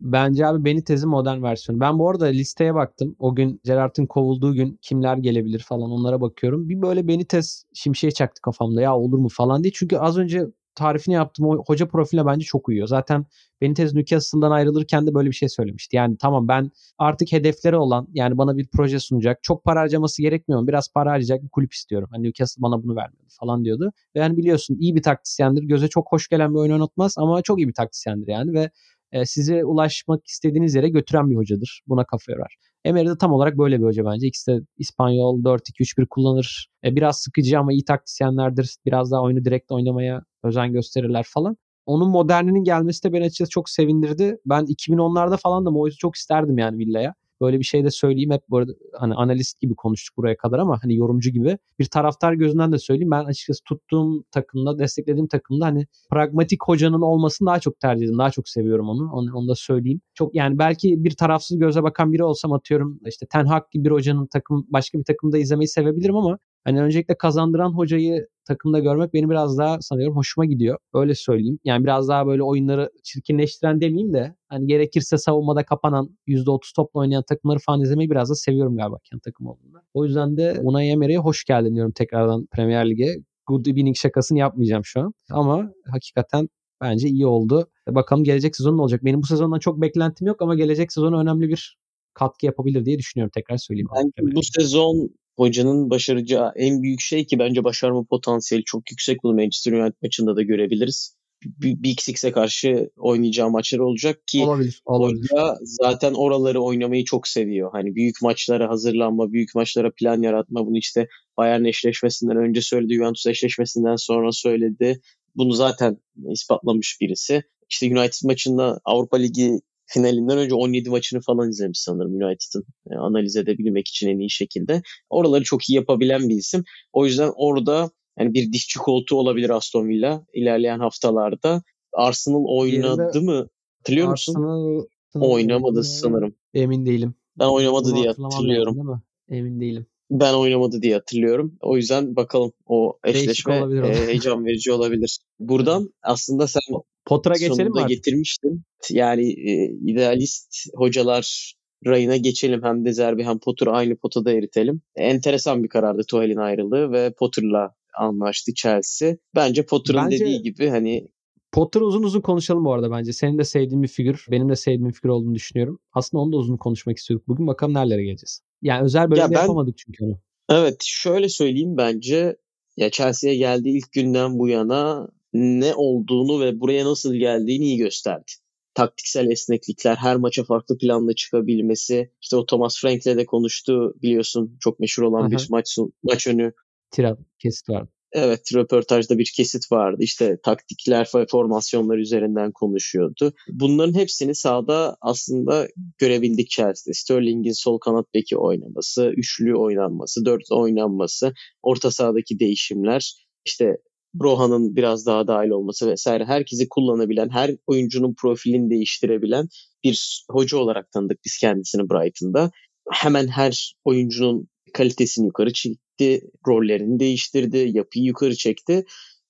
Bence 0.03 0.47
abi 0.47 0.65
beni 0.65 0.83
tezi 0.83 1.07
modern 1.07 1.43
versiyonu. 1.43 1.79
Ben 1.79 1.99
bu 1.99 2.09
arada 2.09 2.25
listeye 2.25 2.75
baktım. 2.75 3.15
O 3.19 3.35
gün 3.35 3.61
Gerard'ın 3.63 4.05
kovulduğu 4.05 4.53
gün 4.53 4.79
kimler 4.81 5.17
gelebilir 5.17 5.59
falan 5.59 5.91
onlara 5.91 6.21
bakıyorum. 6.21 6.69
Bir 6.69 6.81
böyle 6.81 7.07
beni 7.07 7.25
tez 7.25 7.65
şimşeğe 7.73 8.11
çaktı 8.11 8.41
kafamda 8.41 8.81
ya 8.81 8.97
olur 8.97 9.17
mu 9.17 9.29
falan 9.29 9.63
diye. 9.63 9.71
Çünkü 9.75 9.97
az 9.97 10.17
önce 10.17 10.47
tarifini 10.75 11.15
yaptım. 11.15 11.45
O 11.45 11.63
hoca 11.67 11.87
profiline 11.87 12.25
bence 12.25 12.45
çok 12.45 12.69
uyuyor. 12.69 12.87
Zaten 12.87 13.25
Benitez 13.61 13.93
Newcastle'dan 13.93 14.51
ayrılırken 14.51 15.07
de 15.07 15.13
böyle 15.13 15.29
bir 15.29 15.35
şey 15.35 15.49
söylemişti. 15.49 15.95
Yani 15.95 16.17
tamam 16.17 16.47
ben 16.47 16.71
artık 16.97 17.31
hedefleri 17.31 17.75
olan 17.75 18.07
yani 18.13 18.37
bana 18.37 18.57
bir 18.57 18.67
proje 18.67 18.99
sunacak. 18.99 19.43
Çok 19.43 19.63
para 19.63 19.79
harcaması 19.79 20.21
gerekmiyor 20.21 20.61
mu? 20.61 20.67
Biraz 20.67 20.93
para 20.93 21.11
harcayacak 21.11 21.43
bir 21.43 21.49
kulüp 21.49 21.73
istiyorum. 21.73 22.09
Hani 22.11 22.23
Newcastle 22.23 22.61
bana 22.61 22.83
bunu 22.83 22.95
vermedi 22.95 23.23
falan 23.39 23.65
diyordu. 23.65 23.91
Ve 24.15 24.19
yani 24.19 24.37
biliyorsun 24.37 24.77
iyi 24.79 24.95
bir 24.95 25.03
taktisyendir. 25.03 25.63
Göze 25.63 25.87
çok 25.87 26.11
hoş 26.11 26.27
gelen 26.27 26.53
bir 26.53 26.59
oyun 26.59 26.71
oynatmaz 26.71 27.15
ama 27.17 27.41
çok 27.41 27.59
iyi 27.59 27.67
bir 27.67 27.73
taktisyendir 27.73 28.27
yani 28.27 28.53
ve 28.53 28.69
e, 29.13 29.25
sizi 29.25 29.65
ulaşmak 29.65 30.27
istediğiniz 30.27 30.75
yere 30.75 30.89
götüren 30.89 31.29
bir 31.29 31.35
hocadır. 31.35 31.81
Buna 31.87 32.05
kafa 32.05 32.31
yorar. 32.31 32.55
Emery 32.85 33.07
de 33.07 33.17
tam 33.17 33.31
olarak 33.33 33.57
böyle 33.57 33.79
bir 33.79 33.83
hoca 33.83 34.05
bence. 34.05 34.27
İkisi 34.27 34.51
de 34.51 34.59
İspanyol 34.77 35.43
4-2-3-1 35.43 36.07
kullanır. 36.09 36.67
E, 36.85 36.95
biraz 36.95 37.19
sıkıcı 37.21 37.59
ama 37.59 37.73
iyi 37.73 37.85
taktisyenlerdir. 37.85 38.75
Biraz 38.85 39.11
daha 39.11 39.21
oyunu 39.21 39.45
direkt 39.45 39.71
oynamaya 39.71 40.21
özen 40.43 40.73
gösterirler 40.73 41.25
falan. 41.27 41.57
Onun 41.85 42.09
moderninin 42.09 42.63
gelmesi 42.63 43.03
de 43.03 43.13
beni 43.13 43.25
açıkçası 43.25 43.49
çok 43.51 43.69
sevindirdi. 43.69 44.37
Ben 44.45 44.65
2010'larda 44.65 45.37
falan 45.37 45.65
da 45.65 45.71
Moyes'u 45.71 45.97
çok 45.97 46.15
isterdim 46.15 46.57
yani 46.57 46.77
Villa'ya. 46.77 47.13
Böyle 47.41 47.59
bir 47.59 47.63
şey 47.63 47.83
de 47.83 47.91
söyleyeyim 47.91 48.31
hep 48.31 48.41
bu 48.49 48.57
arada 48.57 48.71
hani 48.93 49.13
analist 49.15 49.61
gibi 49.61 49.75
konuştuk 49.75 50.17
buraya 50.17 50.37
kadar 50.37 50.59
ama 50.59 50.79
hani 50.83 50.95
yorumcu 50.95 51.29
gibi 51.29 51.57
bir 51.79 51.85
taraftar 51.85 52.33
gözünden 52.33 52.71
de 52.71 52.77
söyleyeyim. 52.77 53.11
Ben 53.11 53.23
açıkçası 53.25 53.63
tuttuğum 53.63 54.23
takımda, 54.31 54.79
desteklediğim 54.79 55.27
takımda 55.27 55.65
hani 55.65 55.87
pragmatik 56.09 56.63
hocanın 56.63 57.01
olmasını 57.01 57.47
daha 57.47 57.59
çok 57.59 57.79
tercih 57.79 58.03
ediyorum. 58.03 58.19
Daha 58.19 58.29
çok 58.31 58.49
seviyorum 58.49 58.89
onu. 58.89 59.11
Onu, 59.13 59.35
onu 59.35 59.47
da 59.47 59.55
söyleyeyim. 59.55 60.01
Çok 60.13 60.35
yani 60.35 60.59
belki 60.59 61.03
bir 61.03 61.11
tarafsız 61.11 61.59
göze 61.59 61.83
bakan 61.83 62.13
biri 62.13 62.23
olsam 62.23 62.53
atıyorum 62.53 62.99
işte 63.07 63.25
Ten 63.31 63.45
Hag 63.45 63.63
gibi 63.71 63.85
bir 63.85 63.91
hocanın 63.91 64.27
takım 64.27 64.65
başka 64.69 64.99
bir 64.99 65.03
takımda 65.03 65.37
izlemeyi 65.37 65.67
sevebilirim 65.67 66.15
ama 66.15 66.39
Hani 66.65 66.81
öncelikle 66.81 67.17
kazandıran 67.17 67.71
hocayı 67.77 68.27
takımda 68.45 68.79
görmek 68.79 69.13
beni 69.13 69.29
biraz 69.29 69.57
daha 69.57 69.81
sanıyorum 69.81 70.15
hoşuma 70.15 70.45
gidiyor. 70.45 70.77
Öyle 70.93 71.15
söyleyeyim. 71.15 71.59
Yani 71.63 71.83
biraz 71.83 72.07
daha 72.07 72.27
böyle 72.27 72.43
oyunları 72.43 72.89
çirkinleştiren 73.03 73.81
demeyeyim 73.81 74.13
de 74.13 74.35
hani 74.47 74.67
gerekirse 74.67 75.17
savunmada 75.17 75.65
kapanan 75.65 76.17
%30 76.27 76.75
topla 76.75 76.99
oynayan 76.99 77.23
takımları 77.23 77.59
falan 77.59 77.81
izlemeyi 77.81 78.09
biraz 78.09 78.29
da 78.29 78.35
seviyorum 78.35 78.77
galiba 78.77 78.97
kendi 79.03 79.21
takım 79.21 79.47
olduğunda. 79.47 79.81
O 79.93 80.05
yüzden 80.05 80.37
de 80.37 80.59
Unai 80.63 80.87
Emery'e 80.87 81.17
hoş 81.17 81.43
geldin 81.45 81.75
diyorum 81.75 81.91
tekrardan 81.91 82.47
Premier 82.51 82.89
Lig'e. 82.89 83.15
Good 83.47 83.65
evening 83.65 83.97
şakasını 83.97 84.39
yapmayacağım 84.39 84.85
şu 84.85 85.01
an. 85.01 85.13
Ama 85.29 85.71
hakikaten 85.91 86.49
bence 86.81 87.07
iyi 87.07 87.25
oldu. 87.25 87.67
Bakalım 87.89 88.23
gelecek 88.23 88.55
sezon 88.55 88.77
ne 88.77 88.81
olacak? 88.81 89.05
Benim 89.05 89.21
bu 89.21 89.25
sezondan 89.25 89.59
çok 89.59 89.81
beklentim 89.81 90.27
yok 90.27 90.41
ama 90.41 90.55
gelecek 90.55 90.93
sezona 90.93 91.19
önemli 91.19 91.49
bir 91.49 91.77
katkı 92.13 92.45
yapabilir 92.45 92.85
diye 92.85 92.99
düşünüyorum. 92.99 93.31
Tekrar 93.35 93.57
söyleyeyim. 93.57 93.87
Ben 93.95 94.35
bu 94.35 94.43
sezon 94.43 95.09
hocanın 95.37 95.89
başaracağı 95.89 96.51
en 96.55 96.83
büyük 96.83 97.01
şey 97.01 97.25
ki 97.25 97.39
bence 97.39 97.63
başarma 97.63 98.03
potansiyeli 98.03 98.63
çok 98.63 98.91
yüksek 98.91 99.23
bunu 99.23 99.33
Manchester 99.33 99.71
United 99.71 99.97
maçında 100.01 100.35
da 100.35 100.41
görebiliriz. 100.41 101.15
Big 101.61 101.99
Six'e 101.99 102.31
karşı 102.31 102.89
oynayacağı 102.97 103.49
maçlar 103.49 103.79
olacak 103.79 104.27
ki 104.27 104.43
olabilir, 104.43 104.81
olabilir. 104.85 105.29
hoca 105.31 105.57
zaten 105.61 106.13
oraları 106.13 106.61
oynamayı 106.61 107.05
çok 107.05 107.27
seviyor. 107.27 107.69
Hani 107.71 107.95
büyük 107.95 108.21
maçlara 108.21 108.69
hazırlanma, 108.69 109.31
büyük 109.31 109.55
maçlara 109.55 109.91
plan 109.91 110.21
yaratma 110.21 110.65
bunu 110.65 110.77
işte 110.77 111.07
Bayern 111.37 111.63
eşleşmesinden 111.65 112.37
önce 112.37 112.61
söyledi, 112.61 112.93
Juventus 112.93 113.27
eşleşmesinden 113.27 113.95
sonra 113.95 114.31
söyledi. 114.31 115.01
Bunu 115.35 115.53
zaten 115.53 115.97
ispatlamış 116.31 116.97
birisi. 117.01 117.43
İşte 117.69 117.99
United 117.99 118.27
maçında 118.27 118.79
Avrupa 118.85 119.17
Ligi 119.17 119.59
finalinden 119.93 120.37
önce 120.37 120.55
17 120.55 120.89
maçını 120.89 121.21
falan 121.21 121.49
izlemiş 121.49 121.79
sanırım 121.79 122.13
United'ın 122.13 122.65
e, 122.91 122.95
analiz 122.95 123.35
edebilmek 123.35 123.87
için 123.87 124.09
en 124.09 124.19
iyi 124.19 124.29
şekilde. 124.29 124.81
Oraları 125.09 125.43
çok 125.43 125.69
iyi 125.69 125.75
yapabilen 125.75 126.29
bir 126.29 126.35
isim. 126.35 126.63
O 126.93 127.05
yüzden 127.05 127.31
orada 127.35 127.91
yani 128.19 128.33
bir 128.33 128.53
dişçi 128.53 128.79
koltuğu 128.79 129.15
olabilir 129.15 129.49
Aston 129.49 129.87
Villa 129.87 130.25
ilerleyen 130.33 130.79
haftalarda. 130.79 131.63
Arsenal 131.93 132.45
oynadı 132.47 133.01
Yerinde 133.01 133.31
mı? 133.31 133.47
Hatırlıyor 133.77 134.07
musun? 134.07 134.33
Arsenal 134.33 134.85
oynamadı 135.15 135.83
sanırım. 135.83 136.35
Emin 136.53 136.85
değilim. 136.85 137.15
Ben 137.39 137.45
oynamadı 137.45 137.85
Bunu 137.85 137.95
diye 137.95 138.07
hatırlıyorum. 138.07 138.77
Lazım, 138.77 139.01
Emin 139.29 139.59
değilim. 139.59 139.85
Ben 140.13 140.33
oynamadı 140.33 140.81
diye 140.81 140.93
hatırlıyorum. 140.93 141.57
O 141.61 141.77
yüzden 141.77 142.15
bakalım 142.15 142.51
o 142.65 142.99
eşleşme 143.03 143.55
e, 143.87 144.07
heyecan 144.07 144.45
verici 144.45 144.71
olabilir. 144.71 145.19
Buradan 145.39 145.89
aslında 146.03 146.47
sen 146.47 146.61
Potter'a 147.05 147.33
geçelim 147.33 147.73
mi? 147.73 147.85
getirmiştin. 147.87 148.63
Yani 148.89 149.29
e, 149.31 149.71
idealist 149.91 150.55
hocalar 150.75 151.53
rayına 151.85 152.17
geçelim. 152.17 152.63
Hem 152.63 152.85
de 152.85 152.93
Zerbi 152.93 153.23
hem 153.23 153.39
Potter 153.39 153.67
aynı 153.67 153.95
potada 153.95 154.31
eritelim. 154.31 154.81
Enteresan 154.95 155.63
bir 155.63 155.69
karardı 155.69 156.01
Tuchel'in 156.09 156.37
ayrılığı 156.37 156.91
ve 156.91 157.13
Potter'la 157.13 157.75
anlaştı 157.99 158.53
Chelsea. 158.53 159.15
Bence 159.35 159.65
Potter'ın 159.65 160.05
Bence... 160.05 160.19
dediği 160.19 160.41
gibi 160.41 160.69
hani 160.69 161.07
Potter 161.53 161.81
uzun 161.81 162.03
uzun 162.03 162.21
konuşalım 162.21 162.65
bu 162.65 162.73
arada 162.73 162.91
bence. 162.91 163.13
Senin 163.13 163.37
de 163.37 163.43
sevdiğin 163.43 163.83
bir 163.83 163.87
figür, 163.87 164.25
benim 164.31 164.49
de 164.49 164.55
sevdiğim 164.55 164.89
bir 164.89 164.93
figür 164.93 165.09
olduğunu 165.09 165.35
düşünüyorum. 165.35 165.79
Aslında 165.93 166.21
onu 166.21 166.31
da 166.31 166.37
uzun 166.37 166.57
konuşmak 166.57 166.97
istiyorduk. 166.97 167.27
Bugün 167.27 167.47
bakalım 167.47 167.73
nerelere 167.73 168.03
geleceğiz. 168.03 168.41
Yani 168.61 168.83
özel 168.83 169.11
bölümde 169.11 169.31
ben, 169.31 169.41
yapamadık 169.41 169.77
çünkü 169.77 170.05
onu. 170.05 170.19
Evet 170.49 170.81
şöyle 170.83 171.29
söyleyeyim 171.29 171.77
bence 171.77 172.37
ya 172.77 172.89
Chelsea'ye 172.89 173.35
geldiği 173.35 173.77
ilk 173.77 173.91
günden 173.91 174.39
bu 174.39 174.47
yana 174.47 175.09
ne 175.33 175.75
olduğunu 175.75 176.41
ve 176.41 176.59
buraya 176.59 176.85
nasıl 176.85 177.15
geldiğini 177.15 177.65
iyi 177.65 177.77
gösterdi. 177.77 178.31
Taktiksel 178.73 179.31
esneklikler, 179.31 179.95
her 179.95 180.15
maça 180.15 180.43
farklı 180.43 180.77
planla 180.77 181.13
çıkabilmesi. 181.15 182.11
İşte 182.21 182.35
o 182.35 182.45
Thomas 182.45 182.81
Frank'le 182.81 183.17
de 183.17 183.25
konuştu 183.25 183.95
biliyorsun. 184.01 184.57
Çok 184.59 184.79
meşhur 184.79 185.03
olan 185.03 185.21
Aha. 185.21 185.31
bir 185.31 185.47
maç 185.49 185.77
maç 186.03 186.27
önü. 186.27 186.53
Tirat 186.91 187.19
kesit 187.39 187.69
vardı. 187.69 187.92
Evet 188.13 188.55
röportajda 188.55 189.17
bir 189.17 189.31
kesit 189.35 189.71
vardı. 189.71 189.97
İşte 189.99 190.37
taktikler 190.43 191.11
ve 191.15 191.25
formasyonlar 191.31 191.97
üzerinden 191.97 192.51
konuşuyordu. 192.51 193.33
Bunların 193.49 193.93
hepsini 193.93 194.35
sahada 194.35 194.97
aslında 195.01 195.67
görebildik 195.97 196.49
Chelsea'de. 196.49 196.93
Sterling'in 196.93 197.63
sol 197.63 197.79
kanat 197.79 198.05
beki 198.13 198.37
oynaması, 198.37 199.13
üçlü 199.17 199.57
oynanması, 199.57 200.25
dört 200.25 200.51
oynanması, 200.51 201.33
orta 201.63 201.91
sahadaki 201.91 202.39
değişimler, 202.39 203.13
işte 203.45 203.77
Broha'nın 204.13 204.75
biraz 204.75 205.05
daha 205.05 205.27
dahil 205.27 205.49
olması 205.49 205.87
vesaire 205.87 206.25
herkesi 206.25 206.69
kullanabilen, 206.69 207.29
her 207.29 207.51
oyuncunun 207.67 208.13
profilini 208.17 208.69
değiştirebilen 208.69 209.47
bir 209.83 210.25
hoca 210.31 210.57
olarak 210.57 210.91
tanıdık 210.91 211.19
biz 211.25 211.37
kendisini 211.37 211.89
Brighton'da. 211.89 212.51
Hemen 212.91 213.27
her 213.27 213.75
oyuncunun 213.85 214.47
kalitesini 214.73 215.25
yukarı 215.25 215.53
çekti, 215.53 216.21
rollerini 216.47 216.99
değiştirdi, 216.99 217.71
yapıyı 217.73 218.05
yukarı 218.05 218.35
çekti 218.35 218.85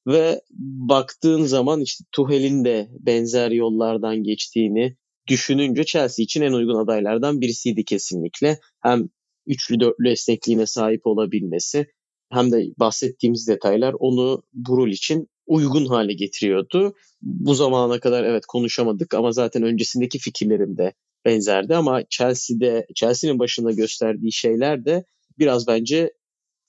ve 0.07 0.41
baktığın 0.89 1.43
zaman 1.43 1.81
işte 1.81 2.03
Tuhel'in 2.11 2.65
de 2.65 2.89
benzer 2.99 3.51
yollardan 3.51 4.23
geçtiğini 4.23 4.97
düşününce 5.27 5.83
Chelsea 5.83 6.23
için 6.23 6.41
en 6.41 6.53
uygun 6.53 6.83
adaylardan 6.83 7.41
birisiydi 7.41 7.85
kesinlikle. 7.85 8.59
Hem 8.81 9.09
üçlü 9.47 9.79
dörtlü 9.79 10.09
esnekliğine 10.09 10.65
sahip 10.65 11.07
olabilmesi 11.07 11.87
hem 12.31 12.51
de 12.51 12.65
bahsettiğimiz 12.79 13.47
detaylar 13.47 13.95
onu 13.99 14.43
bu 14.53 14.77
rol 14.77 14.89
için 14.89 15.27
uygun 15.45 15.85
hale 15.85 16.13
getiriyordu. 16.13 16.93
Bu 17.21 17.53
zamana 17.53 17.99
kadar 17.99 18.23
evet 18.23 18.45
konuşamadık 18.45 19.13
ama 19.13 19.31
zaten 19.31 19.63
öncesindeki 19.63 20.19
fikirlerim 20.19 20.77
de 20.77 20.93
benzerdi 21.25 21.75
ama 21.75 22.03
Chelsea'de 22.09 22.87
Chelsea'nin 22.95 23.39
başında 23.39 23.71
gösterdiği 23.71 24.31
şeyler 24.31 24.85
de 24.85 25.05
biraz 25.39 25.67
bence 25.67 26.13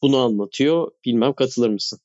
bunu 0.02 0.16
anlatıyor. 0.18 0.90
Bilmem 1.04 1.32
katılır 1.32 1.68
mısın? 1.68 1.98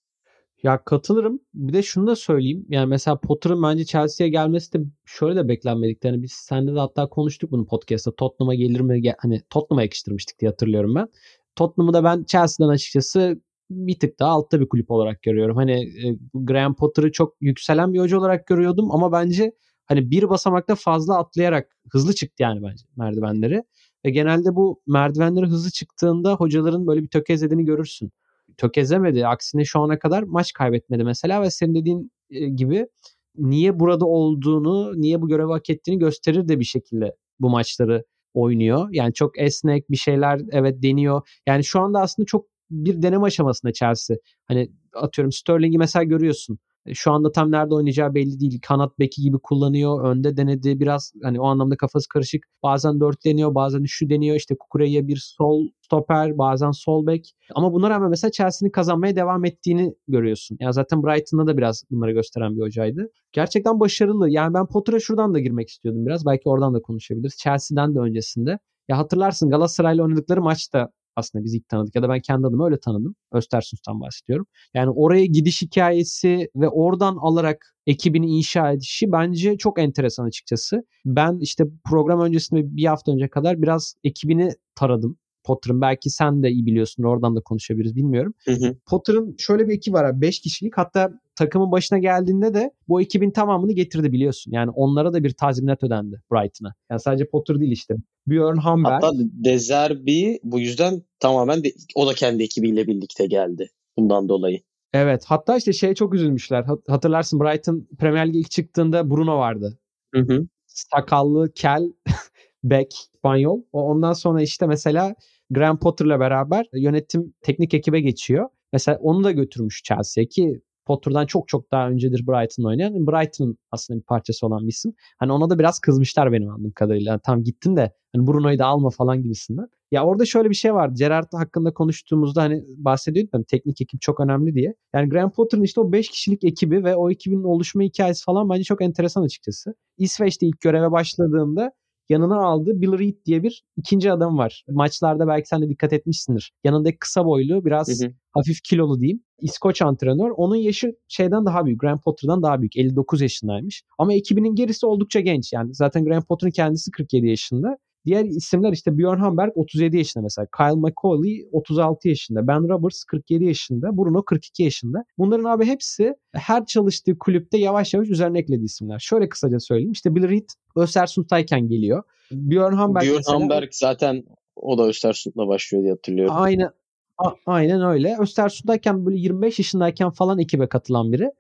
Ya 0.63 0.83
katılırım. 0.83 1.39
Bir 1.53 1.73
de 1.73 1.83
şunu 1.83 2.07
da 2.07 2.15
söyleyeyim. 2.15 2.65
Yani 2.69 2.85
mesela 2.85 3.19
Potter'ın 3.19 3.63
bence 3.63 3.85
Chelsea'ye 3.85 4.31
gelmesi 4.31 4.73
de 4.73 4.77
şöyle 5.05 5.35
de 5.35 5.47
beklenmedik. 5.47 6.05
Yani 6.05 6.23
biz 6.23 6.31
sende 6.31 6.75
de 6.75 6.79
hatta 6.79 7.09
konuştuk 7.09 7.51
bunu 7.51 7.65
podcast'ta. 7.65 8.15
Tottenham'a 8.15 8.55
gelir 8.55 8.79
mi? 8.79 9.13
Hani 9.17 9.41
Tottenham'a 9.49 9.81
yakıştırmıştık 9.81 10.39
diye 10.39 10.49
hatırlıyorum 10.51 10.95
ben. 10.95 11.07
Tottenham'ı 11.55 11.93
da 11.93 12.03
ben 12.03 12.23
Chelsea'den 12.23 12.71
açıkçası 12.71 13.41
bir 13.69 13.99
tık 13.99 14.19
daha 14.19 14.31
altta 14.31 14.61
bir 14.61 14.69
kulüp 14.69 14.91
olarak 14.91 15.21
görüyorum. 15.21 15.55
Hani 15.55 15.71
e, 15.71 16.17
Graham 16.33 16.75
Potter'ı 16.75 17.11
çok 17.11 17.35
yükselen 17.41 17.93
bir 17.93 17.99
hoca 17.99 18.19
olarak 18.19 18.47
görüyordum 18.47 18.91
ama 18.91 19.11
bence 19.11 19.51
hani 19.85 20.11
bir 20.11 20.29
basamakta 20.29 20.75
fazla 20.75 21.17
atlayarak 21.17 21.77
hızlı 21.91 22.13
çıktı 22.15 22.43
yani 22.43 22.63
bence 22.63 22.85
merdivenleri. 22.97 23.63
Ve 24.05 24.09
genelde 24.09 24.55
bu 24.55 24.81
merdivenleri 24.87 25.45
hızlı 25.45 25.71
çıktığında 25.71 26.35
hocaların 26.35 26.87
böyle 26.87 27.01
bir 27.01 27.07
tökezlediğini 27.07 27.65
görürsün. 27.65 28.11
Tökezlemedi. 28.57 29.27
Aksine 29.27 29.65
şu 29.65 29.79
ana 29.79 29.99
kadar 29.99 30.23
maç 30.23 30.53
kaybetmedi 30.53 31.03
mesela 31.03 31.41
ve 31.41 31.51
senin 31.51 31.75
dediğin 31.75 32.11
e, 32.29 32.47
gibi 32.49 32.87
niye 33.35 33.79
burada 33.79 34.05
olduğunu, 34.05 35.01
niye 35.01 35.21
bu 35.21 35.27
görevi 35.27 35.51
hak 35.51 35.69
ettiğini 35.69 35.99
gösterir 35.99 36.47
de 36.47 36.59
bir 36.59 36.65
şekilde 36.65 37.15
bu 37.39 37.49
maçları 37.49 38.03
oynuyor. 38.33 38.89
Yani 38.91 39.13
çok 39.13 39.39
esnek 39.39 39.91
bir 39.91 39.97
şeyler 39.97 40.41
evet 40.51 40.83
deniyor. 40.83 41.21
Yani 41.47 41.63
şu 41.63 41.79
anda 41.79 42.01
aslında 42.01 42.25
çok 42.25 42.45
bir 42.71 43.01
deneme 43.01 43.25
aşamasında 43.25 43.73
Chelsea. 43.73 44.17
Hani 44.45 44.71
atıyorum 44.93 45.31
Sterling'i 45.31 45.77
mesela 45.77 46.03
görüyorsun. 46.03 46.59
E, 46.85 46.93
şu 46.93 47.11
anda 47.11 47.31
tam 47.31 47.51
nerede 47.51 47.73
oynayacağı 47.75 48.15
belli 48.15 48.39
değil. 48.39 48.59
Kanat 48.61 48.99
beki 48.99 49.21
gibi 49.21 49.37
kullanıyor. 49.43 50.03
Önde 50.03 50.37
denedi. 50.37 50.79
Biraz 50.79 51.13
hani 51.23 51.41
o 51.41 51.45
anlamda 51.45 51.77
kafası 51.77 52.09
karışık. 52.09 52.43
Bazen 52.63 52.99
dört 52.99 53.25
deniyor. 53.25 53.55
Bazen 53.55 53.79
üçlü 53.79 54.09
deniyor. 54.09 54.35
İşte 54.35 54.55
Kukure'ye 54.59 55.07
bir 55.07 55.17
sol 55.17 55.67
stoper. 55.81 56.37
Bazen 56.37 56.71
sol 56.71 57.07
bek. 57.07 57.33
Ama 57.55 57.73
buna 57.73 57.89
rağmen 57.89 58.09
mesela 58.09 58.31
Chelsea'nin 58.31 58.71
kazanmaya 58.71 59.15
devam 59.15 59.45
ettiğini 59.45 59.93
görüyorsun. 60.07 60.57
Yani 60.59 60.73
zaten 60.73 61.03
Brighton'da 61.03 61.47
da 61.47 61.57
biraz 61.57 61.83
bunları 61.91 62.11
gösteren 62.11 62.57
bir 62.57 62.61
hocaydı. 62.61 63.09
Gerçekten 63.31 63.79
başarılı. 63.79 64.29
Yani 64.29 64.53
ben 64.53 64.65
Potter'a 64.65 64.99
şuradan 64.99 65.33
da 65.33 65.39
girmek 65.39 65.69
istiyordum 65.69 66.05
biraz. 66.05 66.25
Belki 66.25 66.49
oradan 66.49 66.73
da 66.73 66.81
konuşabiliriz. 66.81 67.37
Chelsea'den 67.37 67.95
de 67.95 67.99
öncesinde. 67.99 68.59
Ya 68.87 68.97
hatırlarsın 68.97 69.49
Galatasaray'la 69.49 70.03
oynadıkları 70.03 70.41
maçta 70.41 70.89
aslında 71.19 71.45
biz 71.45 71.53
ilk 71.53 71.69
tanıdık 71.69 71.95
ya 71.95 72.03
da 72.03 72.09
ben 72.09 72.19
kendi 72.19 72.47
adımı 72.47 72.65
öyle 72.65 72.79
tanıdım. 72.79 73.15
Östersund'dan 73.31 74.01
bahsediyorum. 74.01 74.45
Yani 74.73 74.89
oraya 74.89 75.25
gidiş 75.25 75.61
hikayesi 75.61 76.49
ve 76.55 76.69
oradan 76.69 77.17
alarak 77.21 77.75
ekibini 77.87 78.27
inşa 78.27 78.71
edişi 78.71 79.11
bence 79.11 79.57
çok 79.57 79.79
enteresan 79.79 80.25
açıkçası. 80.25 80.83
Ben 81.05 81.39
işte 81.39 81.63
program 81.89 82.21
öncesinde 82.21 82.75
bir 82.77 82.85
hafta 82.85 83.11
önce 83.11 83.27
kadar 83.27 83.61
biraz 83.61 83.95
ekibini 84.03 84.51
taradım. 84.75 85.17
Potter'ın 85.43 85.81
belki 85.81 86.09
sen 86.09 86.43
de 86.43 86.49
iyi 86.49 86.65
biliyorsun 86.65 87.03
oradan 87.03 87.35
da 87.35 87.41
konuşabiliriz 87.41 87.95
bilmiyorum. 87.95 88.33
Hı 88.45 88.51
hı. 88.51 88.75
Potter'ın 88.85 89.35
şöyle 89.37 89.67
bir 89.67 89.73
ekibi 89.73 89.93
var 89.93 90.03
abi 90.03 90.21
5 90.21 90.39
kişilik 90.39 90.77
hatta 90.77 91.11
takımın 91.39 91.71
başına 91.71 91.99
geldiğinde 91.99 92.53
de 92.53 92.71
bu 92.87 93.01
ekibin 93.01 93.31
tamamını 93.31 93.71
getirdi 93.71 94.11
biliyorsun. 94.11 94.51
Yani 94.51 94.71
onlara 94.71 95.13
da 95.13 95.23
bir 95.23 95.33
tazminat 95.33 95.83
ödendi 95.83 96.21
Brighton'a. 96.31 96.73
Yani 96.91 96.99
sadece 96.99 97.25
Potter 97.29 97.59
değil 97.59 97.71
işte. 97.71 97.95
Björn 98.27 98.57
Hamberg. 98.57 98.93
Hatta 98.93 99.11
Dezerbi 99.17 100.39
bu 100.43 100.59
yüzden 100.59 101.03
tamamen 101.19 101.63
de, 101.63 101.71
o 101.95 102.07
da 102.07 102.13
kendi 102.13 102.43
ekibiyle 102.43 102.87
birlikte 102.87 103.25
geldi 103.25 103.69
bundan 103.97 104.29
dolayı. 104.29 104.59
Evet 104.93 105.23
hatta 105.27 105.57
işte 105.57 105.73
şey 105.73 105.93
çok 105.93 106.13
üzülmüşler. 106.13 106.65
Hatırlarsın 106.87 107.39
Brighton 107.39 107.87
Premier 107.99 108.27
Lig'e 108.27 108.39
ilk 108.39 108.51
çıktığında 108.51 109.09
Bruno 109.09 109.37
vardı. 109.37 109.79
Hı 110.15 110.21
hı. 110.21 110.47
Sakallı, 110.67 111.53
kel, 111.53 111.83
bek, 112.63 112.93
İspanyol. 113.15 113.61
O 113.71 113.83
ondan 113.83 114.13
sonra 114.13 114.41
işte 114.41 114.67
mesela 114.67 115.15
Graham 115.49 115.79
Potter'la 115.79 116.19
beraber 116.19 116.65
yönetim 116.73 117.33
teknik 117.41 117.73
ekibe 117.73 117.99
geçiyor. 117.99 118.49
Mesela 118.73 118.97
onu 119.01 119.23
da 119.23 119.31
götürmüş 119.31 119.81
Chelsea 119.83 120.25
ki 120.25 120.61
Potter'dan 120.89 121.25
çok 121.25 121.47
çok 121.47 121.71
daha 121.71 121.89
öncedir 121.89 122.27
Brighton 122.27 122.63
oynayan. 122.63 123.07
Brighton'ın 123.07 123.57
aslında 123.71 123.99
bir 123.99 124.05
parçası 124.05 124.47
olan 124.47 124.63
bir 124.63 124.71
isim. 124.71 124.93
Hani 125.17 125.31
ona 125.31 125.49
da 125.49 125.59
biraz 125.59 125.79
kızmışlar 125.79 126.31
benim 126.31 126.49
anladığım 126.49 126.71
kadarıyla. 126.71 127.11
Yani 127.11 127.21
tam 127.23 127.43
gittin 127.43 127.75
de 127.75 127.93
hani 128.15 128.27
Bruno'yu 128.27 128.59
da 128.59 128.65
alma 128.65 128.89
falan 128.89 129.23
gibisinden. 129.23 129.67
Ya 129.91 130.05
orada 130.05 130.25
şöyle 130.25 130.49
bir 130.49 130.55
şey 130.55 130.73
var. 130.73 130.89
Gerrard 130.93 131.33
hakkında 131.33 131.73
konuştuğumuzda 131.73 132.41
hani 132.41 132.63
bahsediyordum 132.77 133.29
hani 133.31 133.45
teknik 133.45 133.81
ekip 133.81 134.01
çok 134.01 134.19
önemli 134.19 134.53
diye. 134.55 134.75
Yani 134.93 135.09
Graham 135.09 135.31
Potter'ın 135.31 135.63
işte 135.63 135.81
o 135.81 135.91
5 135.91 136.09
kişilik 136.09 136.43
ekibi 136.43 136.83
ve 136.83 136.95
o 136.95 137.11
ekibin 137.11 137.43
oluşma 137.43 137.83
hikayesi 137.83 138.23
falan 138.23 138.49
bence 138.49 138.63
çok 138.63 138.81
enteresan 138.81 139.23
açıkçası. 139.23 139.75
İsveç'te 139.97 140.47
ilk 140.47 140.61
göreve 140.61 140.91
başladığında 140.91 141.71
yanına 142.09 142.45
aldığı 142.45 142.81
Bill 142.81 142.99
Reed 142.99 143.25
diye 143.25 143.43
bir 143.43 143.63
ikinci 143.77 144.11
adam 144.11 144.37
var. 144.37 144.63
Maçlarda 144.69 145.27
belki 145.27 145.47
sen 145.47 145.61
de 145.61 145.69
dikkat 145.69 145.93
etmişsindir. 145.93 146.53
Yanındaki 146.63 146.97
kısa 146.97 147.25
boylu 147.25 147.65
biraz 147.65 148.01
hı 148.01 148.05
hı. 148.05 148.11
hafif 148.31 148.61
kilolu 148.63 148.99
diyeyim. 148.99 149.23
İskoç 149.41 149.81
antrenör. 149.81 150.29
Onun 150.29 150.55
yaşı 150.55 150.95
şeyden 151.07 151.45
daha 151.45 151.65
büyük. 151.65 151.81
Graham 151.81 152.01
Potter'dan 152.01 152.43
daha 152.43 152.61
büyük. 152.61 152.77
59 152.77 153.21
yaşındaymış. 153.21 153.83
Ama 153.97 154.13
ekibinin 154.13 154.55
gerisi 154.55 154.85
oldukça 154.85 155.19
genç. 155.19 155.53
Yani 155.53 155.75
zaten 155.75 156.05
Graham 156.05 156.23
Potter'ın 156.23 156.51
kendisi 156.51 156.91
47 156.91 157.27
yaşında. 157.27 157.77
Diğer 158.05 158.25
isimler 158.25 158.71
işte 158.71 158.97
Björn 158.97 159.19
Hamberg 159.19 159.51
37 159.55 159.97
yaşında 159.97 160.23
mesela. 160.23 160.47
Kyle 160.57 160.75
McCauley 160.75 161.47
36 161.51 162.09
yaşında. 162.09 162.47
Ben 162.47 162.69
Roberts 162.69 163.03
47 163.03 163.45
yaşında. 163.45 163.97
Bruno 163.97 164.23
42 164.23 164.63
yaşında. 164.63 165.03
Bunların 165.17 165.43
abi 165.43 165.65
hepsi 165.65 166.15
her 166.33 166.65
çalıştığı 166.65 167.17
kulüpte 167.19 167.57
yavaş 167.57 167.93
yavaş 167.93 168.09
üzerine 168.09 168.39
eklediği 168.39 168.65
isimler. 168.65 168.99
Şöyle 168.99 169.29
kısaca 169.29 169.59
söyleyeyim. 169.59 169.91
İşte 169.91 170.15
Bill 170.15 170.29
Reed 170.29 170.49
Östersund'dayken 170.75 171.67
geliyor. 171.67 172.03
Björn 172.31 172.73
Hamberg 172.73 173.03
Björn 173.03 173.15
mesela, 173.15 173.39
Hamberg 173.39 173.69
zaten 173.71 174.23
o 174.55 174.77
da 174.77 174.83
Östersund'la 174.87 175.47
başlıyor 175.47 175.83
diye 175.83 175.93
hatırlıyorum. 175.93 176.35
Aynen. 176.37 176.69
A- 177.17 177.33
aynen 177.45 177.81
öyle. 177.81 178.17
Östersund'dayken 178.19 179.05
böyle 179.05 179.17
25 179.17 179.59
yaşındayken 179.59 180.09
falan 180.09 180.39
ekibe 180.39 180.67
katılan 180.67 181.11
biri. 181.11 181.31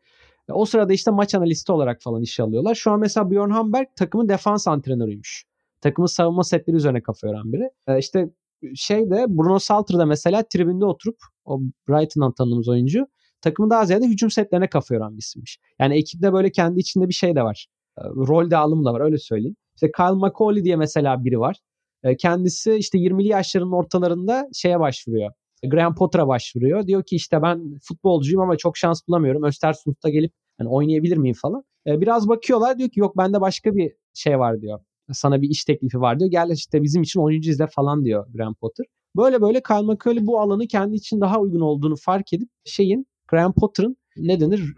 O 0.51 0.65
sırada 0.65 0.93
işte 0.93 1.11
maç 1.11 1.35
analisti 1.35 1.71
olarak 1.71 2.01
falan 2.01 2.21
iş 2.21 2.39
alıyorlar. 2.39 2.75
Şu 2.75 2.91
an 2.91 2.99
mesela 2.99 3.31
Björn 3.31 3.49
Hamberg 3.49 3.87
takımın 3.95 4.29
defans 4.29 4.67
antrenörüymüş. 4.67 5.45
Takımın 5.81 6.07
savunma 6.07 6.43
setleri 6.43 6.77
üzerine 6.77 7.03
kafa 7.03 7.27
yoran 7.27 7.53
biri. 7.53 7.69
Ee, 7.87 7.99
işte 7.99 8.29
şey 8.75 9.09
de 9.09 9.25
Bruno 9.29 9.59
Salter'da 9.59 10.05
mesela 10.05 10.43
tribünde 10.43 10.85
oturup 10.85 11.17
o 11.45 11.59
Brighton'dan 11.89 12.33
tanıdığımız 12.33 12.69
oyuncu 12.69 13.07
takımın 13.41 13.69
daha 13.69 13.85
ziyade 13.85 14.05
hücum 14.05 14.31
setlerine 14.31 14.67
kafa 14.69 14.95
yoran 14.95 15.13
bir 15.13 15.21
isimmiş. 15.21 15.59
Yani 15.79 15.97
ekipte 15.97 16.33
böyle 16.33 16.51
kendi 16.51 16.79
içinde 16.79 17.07
bir 17.07 17.13
şey 17.13 17.35
de 17.35 17.43
var. 17.43 17.67
Ee, 17.97 18.01
rol 18.03 18.51
dağılımı 18.51 18.85
da 18.85 18.93
var 18.93 19.01
öyle 19.01 19.17
söyleyeyim. 19.17 19.55
İşte 19.75 19.91
Kyle 19.97 20.15
McCauley 20.15 20.63
diye 20.63 20.75
mesela 20.75 21.25
biri 21.25 21.39
var. 21.39 21.57
Ee, 22.03 22.17
kendisi 22.17 22.73
işte 22.75 22.97
20'li 22.97 23.27
yaşlarının 23.27 23.71
ortalarında 23.71 24.47
şeye 24.53 24.79
başvuruyor. 24.79 25.31
Graham 25.67 25.95
Potter'a 25.95 26.27
başvuruyor. 26.27 26.87
Diyor 26.87 27.03
ki 27.03 27.15
işte 27.15 27.41
ben 27.41 27.79
futbolcuyum 27.83 28.41
ama 28.41 28.57
çok 28.57 28.77
şans 28.77 29.01
bulamıyorum. 29.07 29.43
Östersund'da 29.43 30.09
gelip 30.09 30.33
Hani 30.59 30.69
oynayabilir 30.69 31.17
miyim 31.17 31.35
falan. 31.41 31.63
E, 31.87 32.01
biraz 32.01 32.27
bakıyorlar 32.27 32.77
diyor 32.77 32.89
ki 32.89 32.99
yok 32.99 33.17
bende 33.17 33.41
başka 33.41 33.75
bir 33.75 33.93
şey 34.13 34.39
var 34.39 34.61
diyor. 34.61 34.79
Sana 35.13 35.41
bir 35.41 35.49
iş 35.49 35.65
teklifi 35.65 36.01
var 36.01 36.19
diyor. 36.19 36.31
Gel 36.31 36.49
işte 36.53 36.83
bizim 36.83 37.01
için 37.01 37.19
oyuncu 37.19 37.51
izle 37.51 37.67
falan 37.67 38.05
diyor 38.05 38.27
Graham 38.33 38.53
Potter. 38.53 38.85
Böyle 39.15 39.41
böyle 39.41 39.61
Kyle 39.61 39.81
McCauley 39.81 40.27
bu 40.27 40.39
alanı 40.39 40.67
kendi 40.67 40.95
için 40.95 41.21
daha 41.21 41.39
uygun 41.39 41.59
olduğunu 41.59 41.95
fark 41.95 42.33
edip 42.33 42.49
şeyin 42.65 43.07
Graham 43.27 43.53
Potter'ın 43.53 43.97
ne 44.17 44.39
denir 44.39 44.73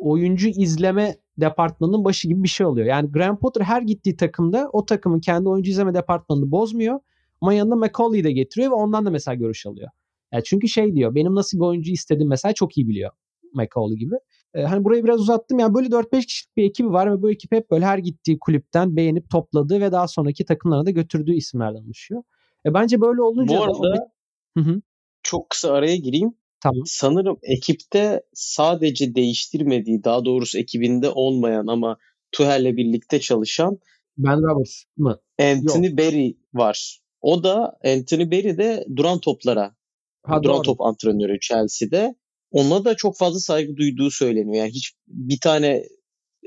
oyuncu 0.00 0.48
izleme 0.48 1.16
departmanının 1.38 2.04
başı 2.04 2.28
gibi 2.28 2.42
bir 2.42 2.48
şey 2.48 2.66
oluyor. 2.66 2.86
Yani 2.86 3.12
Graham 3.12 3.38
Potter 3.38 3.60
her 3.60 3.82
gittiği 3.82 4.16
takımda 4.16 4.70
o 4.72 4.86
takımın 4.86 5.20
kendi 5.20 5.48
oyuncu 5.48 5.70
izleme 5.70 5.94
departmanını 5.94 6.50
bozmuyor. 6.50 7.00
Ama 7.40 7.54
yanında 7.54 7.76
McCauley'i 7.76 8.24
de 8.24 8.32
getiriyor 8.32 8.70
ve 8.70 8.74
ondan 8.74 9.06
da 9.06 9.10
mesela 9.10 9.34
görüş 9.34 9.66
alıyor. 9.66 9.88
Yani 10.32 10.44
çünkü 10.44 10.68
şey 10.68 10.94
diyor 10.94 11.14
benim 11.14 11.34
nasıl 11.34 11.58
bir 11.58 11.64
oyuncu 11.64 11.92
istedim 11.92 12.28
mesela 12.28 12.52
çok 12.52 12.78
iyi 12.78 12.88
biliyor 12.88 13.10
McCauley 13.54 13.96
gibi. 13.96 14.14
Ee, 14.54 14.62
hani 14.62 14.84
burayı 14.84 15.04
biraz 15.04 15.20
uzattım. 15.20 15.58
Yani 15.58 15.74
böyle 15.74 15.88
4-5 15.88 16.26
kişilik 16.26 16.56
bir 16.56 16.64
ekibi 16.64 16.88
var 16.92 17.12
ve 17.12 17.22
bu 17.22 17.30
ekip 17.30 17.52
hep 17.52 17.70
böyle 17.70 17.84
her 17.84 17.98
gittiği 17.98 18.38
kulüpten 18.38 18.96
beğenip 18.96 19.30
topladığı 19.30 19.80
ve 19.80 19.92
daha 19.92 20.08
sonraki 20.08 20.44
takımlarına 20.44 20.86
da 20.86 20.90
götürdüğü 20.90 21.34
isimlerden 21.34 21.84
oluşuyor. 21.84 22.22
E 22.66 22.74
bence 22.74 23.00
böyle 23.00 23.22
olunca 23.22 23.58
Bu 23.58 23.62
arada 23.62 23.82
da... 23.82 24.10
Çok 25.22 25.50
kısa 25.50 25.72
araya 25.72 25.96
gireyim. 25.96 26.34
Tamam. 26.60 26.82
Sanırım 26.86 27.38
ekipte 27.42 28.22
sadece 28.34 29.14
değiştirmediği, 29.14 30.04
daha 30.04 30.24
doğrusu 30.24 30.58
ekibinde 30.58 31.10
olmayan 31.10 31.66
ama 31.66 31.96
Tuhel'le 32.32 32.76
birlikte 32.76 33.20
çalışan 33.20 33.78
Ben 34.18 34.42
Roberts 34.42 34.82
mı? 34.96 35.18
Anthony 35.40 35.86
Yok. 35.86 35.98
Berry 35.98 36.36
var. 36.54 37.00
O 37.20 37.44
da 37.44 37.78
Anthony 37.84 38.30
Berry 38.30 38.58
de 38.58 38.86
duran 38.96 39.18
toplara, 39.18 39.74
Ha, 40.22 40.42
duran 40.42 40.56
doğru. 40.56 40.62
top 40.62 40.80
antrenörü 40.80 41.40
Chelsea'de. 41.40 42.14
Ona 42.54 42.84
da 42.84 42.96
çok 42.96 43.16
fazla 43.16 43.40
saygı 43.40 43.76
duyduğu 43.76 44.10
söyleniyor. 44.10 44.54
Yani 44.54 44.70
hiç 44.70 44.92
bir 45.06 45.40
tane 45.40 45.84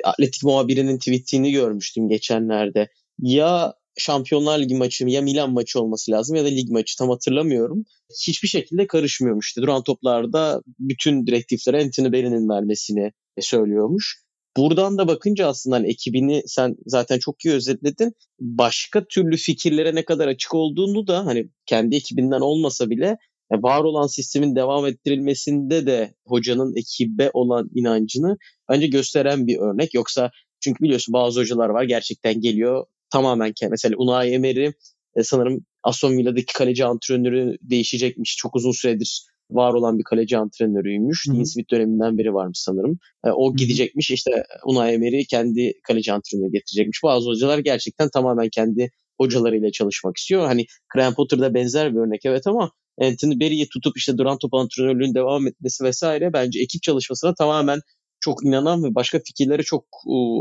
atletik 0.04 0.44
muhabirinin 0.44 0.98
tweetini 0.98 1.52
görmüştüm 1.52 2.10
geçenlerde. 2.10 2.88
Ya 3.20 3.74
Şampiyonlar 3.98 4.60
Ligi 4.60 4.76
maçı 4.76 5.06
ya 5.08 5.22
Milan 5.22 5.54
maçı 5.54 5.80
olması 5.82 6.12
lazım 6.12 6.36
ya 6.36 6.44
da 6.44 6.48
lig 6.48 6.70
maçı 6.70 6.98
tam 6.98 7.10
hatırlamıyorum. 7.10 7.86
Hiçbir 8.28 8.48
şekilde 8.48 8.88
karışmıyormuş. 8.88 9.48
işte. 9.48 9.62
Duran 9.62 9.84
toplarda 9.84 10.62
bütün 10.80 11.28
direktifleri 11.28 11.84
Anthony 11.84 12.12
Berry'nin 12.12 12.50
vermesini 12.50 13.12
söylüyormuş. 13.40 14.24
Buradan 14.58 14.98
da 14.98 15.08
bakınca 15.08 15.48
aslında 15.48 15.76
hani 15.76 15.88
ekibini 15.88 16.44
sen 16.46 16.76
zaten 16.86 17.20
çok 17.20 17.46
iyi 17.46 17.54
özetledin. 17.54 18.14
Başka 18.40 19.06
türlü 19.06 19.38
fikirlere 19.38 19.96
ne 19.96 20.06
kadar 20.06 20.28
açık 20.28 20.56
olduğunu 20.56 21.08
da 21.08 21.26
hani 21.26 21.50
kendi 21.66 21.96
ekibinden 21.96 22.42
olmasa 22.42 22.90
bile 22.90 23.18
var 23.52 23.84
olan 23.84 24.08
sistemin 24.08 24.56
devam 24.56 24.86
ettirilmesinde 24.86 25.86
de 25.86 26.14
hocanın 26.26 26.76
ekibe 26.76 27.30
olan 27.34 27.70
inancını 27.76 28.38
bence 28.70 28.88
gösteren 28.88 29.48
bir 29.48 29.58
örnek. 29.58 29.94
Yoksa 29.94 30.32
çünkü 30.60 30.84
biliyorsun 30.84 31.14
bazı 31.14 31.40
hocalar 31.40 31.70
var 31.70 31.84
gerçekten 31.84 32.42
geliyor 32.42 32.86
tamamen 33.10 33.54
mesela 33.70 33.96
Unai 33.98 34.30
Emery 34.30 34.72
e, 35.16 35.24
sanırım 35.24 35.66
Aston 35.84 36.18
Villa'daki 36.18 36.54
kaleci 36.54 36.86
antrenörü 36.86 37.58
değişecekmiş. 37.62 38.36
Çok 38.38 38.56
uzun 38.56 38.72
süredir 38.72 39.22
var 39.52 39.74
olan 39.74 40.00
bir 40.00 40.04
kaleci 40.04 40.38
antrenörüymüş. 40.38 41.26
Hı. 41.28 41.34
Dean 41.34 41.44
Smith 41.44 41.72
döneminden 41.72 42.18
beri 42.18 42.34
varmış 42.34 42.60
sanırım. 42.60 43.00
E, 43.26 43.30
o 43.30 43.56
gidecekmiş 43.56 44.12
işte 44.12 44.44
Unai 44.66 44.94
Emery 44.94 45.26
kendi 45.26 45.74
kaleci 45.84 46.14
antrenörü 46.14 46.52
getirecekmiş. 46.52 47.00
Bazı 47.04 47.30
hocalar 47.30 47.60
gerçekten 47.60 48.10
tamamen 48.10 48.50
kendi 48.50 48.92
hocalarıyla 49.18 49.72
çalışmak 49.72 50.18
istiyor. 50.18 50.46
Hani 50.46 50.66
Graham 50.94 51.14
Potter'da 51.14 51.54
benzer 51.54 51.96
bir 51.96 52.00
örnek 52.00 52.22
evet 52.26 52.48
ama 52.48 52.72
Anthony 53.02 53.40
Berry'i 53.40 53.70
tutup 53.70 53.98
işte 53.98 54.18
duran 54.18 54.38
top 54.38 54.54
antrenörlüğünün 54.54 55.16
devam 55.16 55.48
etmesi 55.48 55.84
vesaire 55.84 56.34
bence 56.34 56.62
ekip 56.62 56.84
çalışmasına 56.84 57.34
tamamen 57.34 57.80
çok 58.20 58.46
inanan 58.46 58.84
ve 58.84 58.96
başka 58.96 59.20
fikirlere 59.20 59.64
çok 59.64 59.86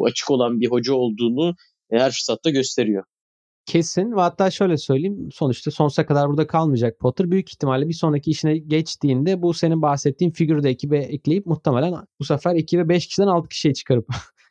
açık 0.06 0.30
olan 0.30 0.60
bir 0.60 0.70
hoca 0.70 0.94
olduğunu 0.94 1.54
e, 1.90 1.98
her 1.98 2.10
fırsatta 2.10 2.50
gösteriyor. 2.50 3.04
Kesin 3.66 4.16
ve 4.16 4.20
hatta 4.20 4.50
şöyle 4.50 4.76
söyleyeyim 4.76 5.28
sonuçta 5.32 5.70
sonsuza 5.70 6.06
kadar 6.06 6.28
burada 6.28 6.46
kalmayacak 6.46 6.98
Potter. 6.98 7.30
Büyük 7.30 7.50
ihtimalle 7.50 7.88
bir 7.88 7.94
sonraki 7.94 8.30
işine 8.30 8.58
geçtiğinde 8.58 9.42
bu 9.42 9.54
senin 9.54 9.82
bahsettiğin 9.82 10.30
figürü 10.30 10.62
de 10.62 10.70
ekibe 10.70 10.98
ekleyip 10.98 11.46
muhtemelen 11.46 11.94
bu 12.20 12.24
sefer 12.24 12.54
ekibe 12.54 12.88
5 12.88 13.06
kişiden 13.06 13.26
6 13.26 13.48
kişiye 13.48 13.74
çıkarıp 13.74 14.08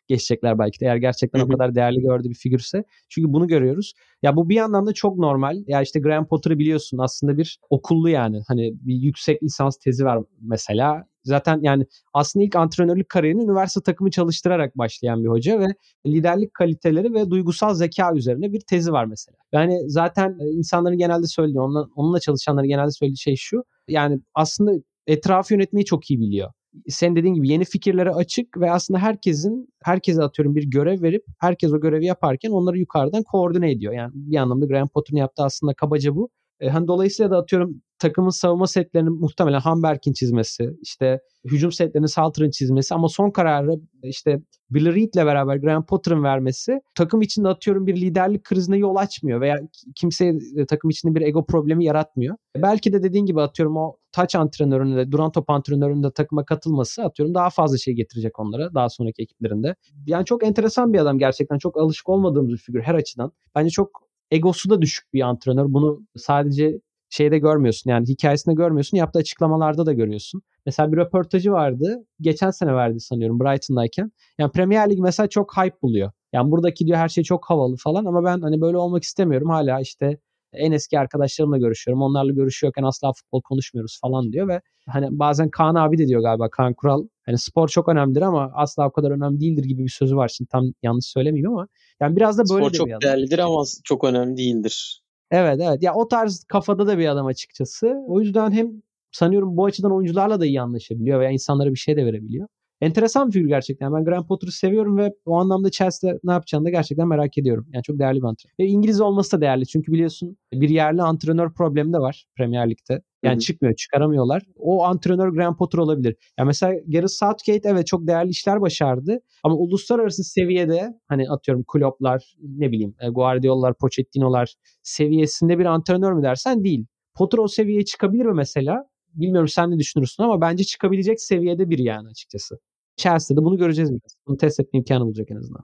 geçecekler 0.07 0.59
belki 0.59 0.79
de 0.79 0.85
eğer 0.85 0.95
gerçekten 0.95 1.39
o 1.39 1.47
kadar 1.47 1.75
değerli 1.75 2.01
gördüğü 2.01 2.29
bir 2.29 2.35
figürse. 2.35 2.83
Çünkü 3.09 3.33
bunu 3.33 3.47
görüyoruz. 3.47 3.93
Ya 4.21 4.35
bu 4.35 4.49
bir 4.49 4.55
yandan 4.55 4.87
da 4.87 4.93
çok 4.93 5.17
normal. 5.17 5.63
Ya 5.67 5.81
işte 5.81 5.99
Graham 5.99 6.27
Potter'ı 6.27 6.59
biliyorsun 6.59 6.97
aslında 6.97 7.37
bir 7.37 7.59
okullu 7.69 8.09
yani. 8.09 8.41
Hani 8.47 8.73
bir 8.81 8.95
yüksek 8.95 9.43
lisans 9.43 9.77
tezi 9.77 10.05
var 10.05 10.19
mesela. 10.41 11.05
Zaten 11.23 11.59
yani 11.61 11.85
aslında 12.13 12.45
ilk 12.45 12.55
antrenörlük 12.55 13.09
kariyerini 13.09 13.43
üniversite 13.43 13.81
takımı 13.83 14.11
çalıştırarak 14.11 14.77
başlayan 14.77 15.23
bir 15.23 15.29
hoca 15.29 15.59
ve 15.59 15.67
liderlik 16.05 16.53
kaliteleri 16.53 17.13
ve 17.13 17.29
duygusal 17.29 17.73
zeka 17.73 18.11
üzerine 18.15 18.53
bir 18.53 18.59
tezi 18.59 18.91
var 18.91 19.05
mesela. 19.05 19.37
Yani 19.51 19.79
zaten 19.87 20.37
e, 20.39 20.49
insanların 20.49 20.97
genelde 20.97 21.27
söylediği, 21.27 21.61
onunla, 21.61 21.87
onunla 21.95 22.19
çalışanların 22.19 22.67
genelde 22.67 22.91
söylediği 22.91 23.17
şey 23.17 23.35
şu. 23.35 23.63
Yani 23.87 24.19
aslında 24.33 24.71
etrafı 25.07 25.53
yönetmeyi 25.53 25.85
çok 25.85 26.11
iyi 26.11 26.19
biliyor. 26.19 26.51
Sen 26.89 27.15
dediğin 27.15 27.33
gibi 27.33 27.49
yeni 27.49 27.65
fikirlere 27.65 28.11
açık 28.11 28.57
ve 28.57 28.71
aslında 28.71 28.99
herkesin 28.99 29.69
herkese 29.83 30.23
atıyorum 30.23 30.55
bir 30.55 30.63
görev 30.63 31.01
verip 31.01 31.25
herkes 31.39 31.73
o 31.73 31.81
görevi 31.81 32.05
yaparken 32.05 32.51
onları 32.51 32.77
yukarıdan 32.79 33.23
koordine 33.23 33.71
ediyor. 33.71 33.93
Yani 33.93 34.11
bir 34.13 34.37
anlamda 34.37 34.65
Graham 34.65 34.87
Potter'ın 34.87 35.17
yaptığı 35.17 35.43
aslında 35.43 35.73
kabaca 35.73 36.15
bu. 36.15 36.29
E, 36.59 36.69
hani 36.69 36.87
dolayısıyla 36.87 37.31
da 37.31 37.37
atıyorum 37.37 37.81
takımın 37.99 38.29
savunma 38.29 38.67
setlerini 38.67 39.09
muhtemelen 39.09 39.59
Hamberg'in 39.59 40.13
çizmesi, 40.13 40.69
işte 40.81 41.19
hücum 41.45 41.71
setlerini 41.71 42.09
Salter'ın 42.09 42.49
çizmesi 42.49 42.95
ama 42.95 43.09
son 43.09 43.31
kararı 43.31 43.71
işte 44.03 44.41
Bill 44.69 44.95
Reed'le 44.95 45.25
beraber 45.25 45.57
Graham 45.57 45.85
Potter'ın 45.85 46.23
vermesi 46.23 46.79
takım 46.95 47.21
içinde 47.21 47.47
atıyorum 47.47 47.87
bir 47.87 47.95
liderlik 47.95 48.43
krizine 48.43 48.77
yol 48.77 48.95
açmıyor 48.95 49.41
veya 49.41 49.57
kimseye 49.95 50.33
e, 50.57 50.65
takım 50.65 50.89
içinde 50.89 51.15
bir 51.15 51.21
ego 51.21 51.45
problemi 51.45 51.85
yaratmıyor. 51.85 52.35
Belki 52.57 52.93
de 52.93 53.03
dediğin 53.03 53.25
gibi 53.25 53.41
atıyorum 53.41 53.77
o 53.77 53.97
taç 54.11 54.35
antrenörünün 54.35 54.97
de 54.97 55.11
duran 55.11 55.31
top 55.31 55.49
antrenörünün 55.49 56.03
de 56.03 56.11
takıma 56.11 56.45
katılması 56.45 57.03
atıyorum 57.03 57.35
daha 57.35 57.49
fazla 57.49 57.77
şey 57.77 57.93
getirecek 57.93 58.39
onlara 58.39 58.73
daha 58.73 58.89
sonraki 58.89 59.21
ekiplerinde. 59.21 59.75
Yani 60.07 60.25
çok 60.25 60.43
enteresan 60.43 60.93
bir 60.93 60.99
adam 60.99 61.19
gerçekten 61.19 61.57
çok 61.57 61.77
alışık 61.77 62.09
olmadığımız 62.09 62.51
bir 62.51 62.57
figür 62.57 62.81
her 62.81 62.95
açıdan. 62.95 63.31
Bence 63.55 63.69
çok 63.69 64.04
egosu 64.31 64.69
da 64.69 64.81
düşük 64.81 65.13
bir 65.13 65.21
antrenör. 65.21 65.65
Bunu 65.67 66.01
sadece 66.17 66.79
şeyde 67.09 67.37
görmüyorsun 67.39 67.89
yani 67.89 68.07
hikayesinde 68.07 68.55
görmüyorsun 68.55 68.97
yaptığı 68.97 69.19
açıklamalarda 69.19 69.85
da 69.85 69.93
görüyorsun. 69.93 70.41
Mesela 70.65 70.91
bir 70.91 70.97
röportajı 70.97 71.51
vardı. 71.51 72.05
Geçen 72.21 72.51
sene 72.51 72.73
verdi 72.73 72.99
sanıyorum 72.99 73.39
Brighton'dayken. 73.39 74.11
Yani 74.39 74.51
Premier 74.51 74.89
Lig 74.89 74.99
mesela 74.99 75.27
çok 75.29 75.57
hype 75.57 75.81
buluyor. 75.81 76.11
Yani 76.33 76.51
buradaki 76.51 76.87
diyor 76.87 76.97
her 76.97 77.09
şey 77.09 77.23
çok 77.23 77.49
havalı 77.49 77.75
falan 77.77 78.05
ama 78.05 78.23
ben 78.23 78.41
hani 78.41 78.61
böyle 78.61 78.77
olmak 78.77 79.03
istemiyorum. 79.03 79.49
Hala 79.49 79.81
işte 79.81 80.17
en 80.53 80.71
eski 80.71 80.99
arkadaşlarımla 80.99 81.57
görüşüyorum. 81.57 82.01
Onlarla 82.01 82.31
görüşüyorken 82.31 82.83
asla 82.83 83.13
futbol 83.13 83.41
konuşmuyoruz 83.41 83.99
falan 84.01 84.31
diyor 84.31 84.47
ve 84.47 84.61
hani 84.89 85.07
bazen 85.11 85.49
Kaan 85.49 85.75
abi 85.75 85.97
de 85.97 86.07
diyor 86.07 86.21
galiba 86.21 86.49
Kaan 86.49 86.73
Kural 86.73 87.07
hani 87.25 87.37
spor 87.37 87.67
çok 87.67 87.89
önemlidir 87.89 88.21
ama 88.21 88.51
asla 88.55 88.87
o 88.87 88.91
kadar 88.91 89.11
önemli 89.11 89.39
değildir 89.39 89.63
gibi 89.63 89.83
bir 89.83 89.89
sözü 89.89 90.15
var. 90.15 90.27
Şimdi 90.27 90.49
tam 90.49 90.65
yanlış 90.83 91.05
söylemeyeyim 91.05 91.51
ama 91.51 91.67
yani 92.01 92.15
biraz 92.15 92.37
da 92.37 92.43
böyle 92.53 92.65
Spor 92.65 92.73
de 92.73 92.77
çok 92.77 92.87
bir 92.87 92.91
adam. 92.91 93.01
değerlidir 93.01 93.39
ama 93.39 93.63
çok 93.83 94.03
önemli 94.03 94.37
değildir. 94.37 95.01
Evet 95.31 95.59
evet. 95.63 95.83
Ya 95.83 95.93
o 95.93 96.07
tarz 96.07 96.43
kafada 96.43 96.87
da 96.87 96.97
bir 96.97 97.07
adam 97.07 97.25
açıkçası. 97.25 97.95
O 98.07 98.21
yüzden 98.21 98.51
hem 98.51 98.71
sanıyorum 99.11 99.57
bu 99.57 99.65
açıdan 99.65 99.91
oyuncularla 99.95 100.39
da 100.39 100.45
iyi 100.45 100.61
anlaşabiliyor 100.61 101.19
veya 101.19 101.31
insanlara 101.31 101.69
bir 101.71 101.79
şey 101.79 101.97
de 101.97 102.05
verebiliyor. 102.05 102.47
Enteresan 102.81 103.27
bir 103.27 103.33
figür 103.33 103.47
gerçekten. 103.47 103.93
Ben 103.93 104.05
Graham 104.05 104.27
Potter'ı 104.27 104.51
seviyorum 104.51 104.97
ve 104.97 105.13
o 105.25 105.35
anlamda 105.35 105.71
Chelsea'de 105.71 106.19
ne 106.23 106.31
yapacağını 106.31 106.65
da 106.65 106.69
gerçekten 106.69 107.07
merak 107.07 107.37
ediyorum. 107.37 107.67
Yani 107.73 107.83
çok 107.83 107.99
değerli 107.99 108.17
bir 108.17 108.27
antrenör. 108.27 108.53
Ve 108.59 108.65
İngiliz 108.65 109.01
olması 109.01 109.37
da 109.37 109.41
değerli. 109.41 109.67
Çünkü 109.67 109.91
biliyorsun 109.91 110.37
bir 110.53 110.69
yerli 110.69 111.01
antrenör 111.01 111.53
problemi 111.53 111.93
de 111.93 111.99
var 111.99 112.25
Premier 112.37 112.69
Lig'de. 112.69 113.01
Yani 113.25 113.33
Hı 113.33 113.37
hı. 113.37 113.39
çıkmıyor, 113.39 113.75
çıkaramıyorlar. 113.75 114.43
O 114.57 114.83
antrenör 114.83 115.29
Graham 115.29 115.57
Potter 115.57 115.79
olabilir. 115.79 116.15
Yani 116.39 116.47
mesela 116.47 116.73
Gareth 116.87 117.11
Southgate 117.11 117.69
evet 117.69 117.87
çok 117.87 118.07
değerli 118.07 118.29
işler 118.29 118.61
başardı. 118.61 119.19
Ama 119.43 119.55
uluslararası 119.55 120.23
seviyede 120.23 120.99
hani 121.07 121.29
atıyorum 121.29 121.63
Klopp'lar, 121.67 122.35
ne 122.41 122.71
bileyim 122.71 122.95
e, 123.01 123.09
Guardiola'lar, 123.09 123.73
Pochettino'lar 123.77 124.55
seviyesinde 124.83 125.59
bir 125.59 125.65
antrenör 125.65 126.13
mü 126.13 126.23
dersen 126.23 126.63
değil. 126.63 126.85
Potter 127.15 127.37
o 127.37 127.47
seviyeye 127.47 127.85
çıkabilir 127.85 128.25
mi 128.25 128.33
mesela? 128.33 128.83
Bilmiyorum 129.13 129.47
sen 129.47 129.71
ne 129.71 129.79
düşünürsün 129.79 130.23
ama 130.23 130.41
bence 130.41 130.63
çıkabilecek 130.63 131.21
seviyede 131.21 131.69
biri 131.69 131.83
yani 131.83 132.07
açıkçası. 132.09 132.59
Chelsea'de 132.97 133.43
bunu 133.43 133.57
göreceğiz 133.57 133.91
biraz. 133.91 134.15
Bunu 134.27 134.37
test 134.37 134.59
etme 134.59 134.79
imkanı 134.79 135.05
bulacak 135.05 135.31
en 135.31 135.35
azından. 135.35 135.63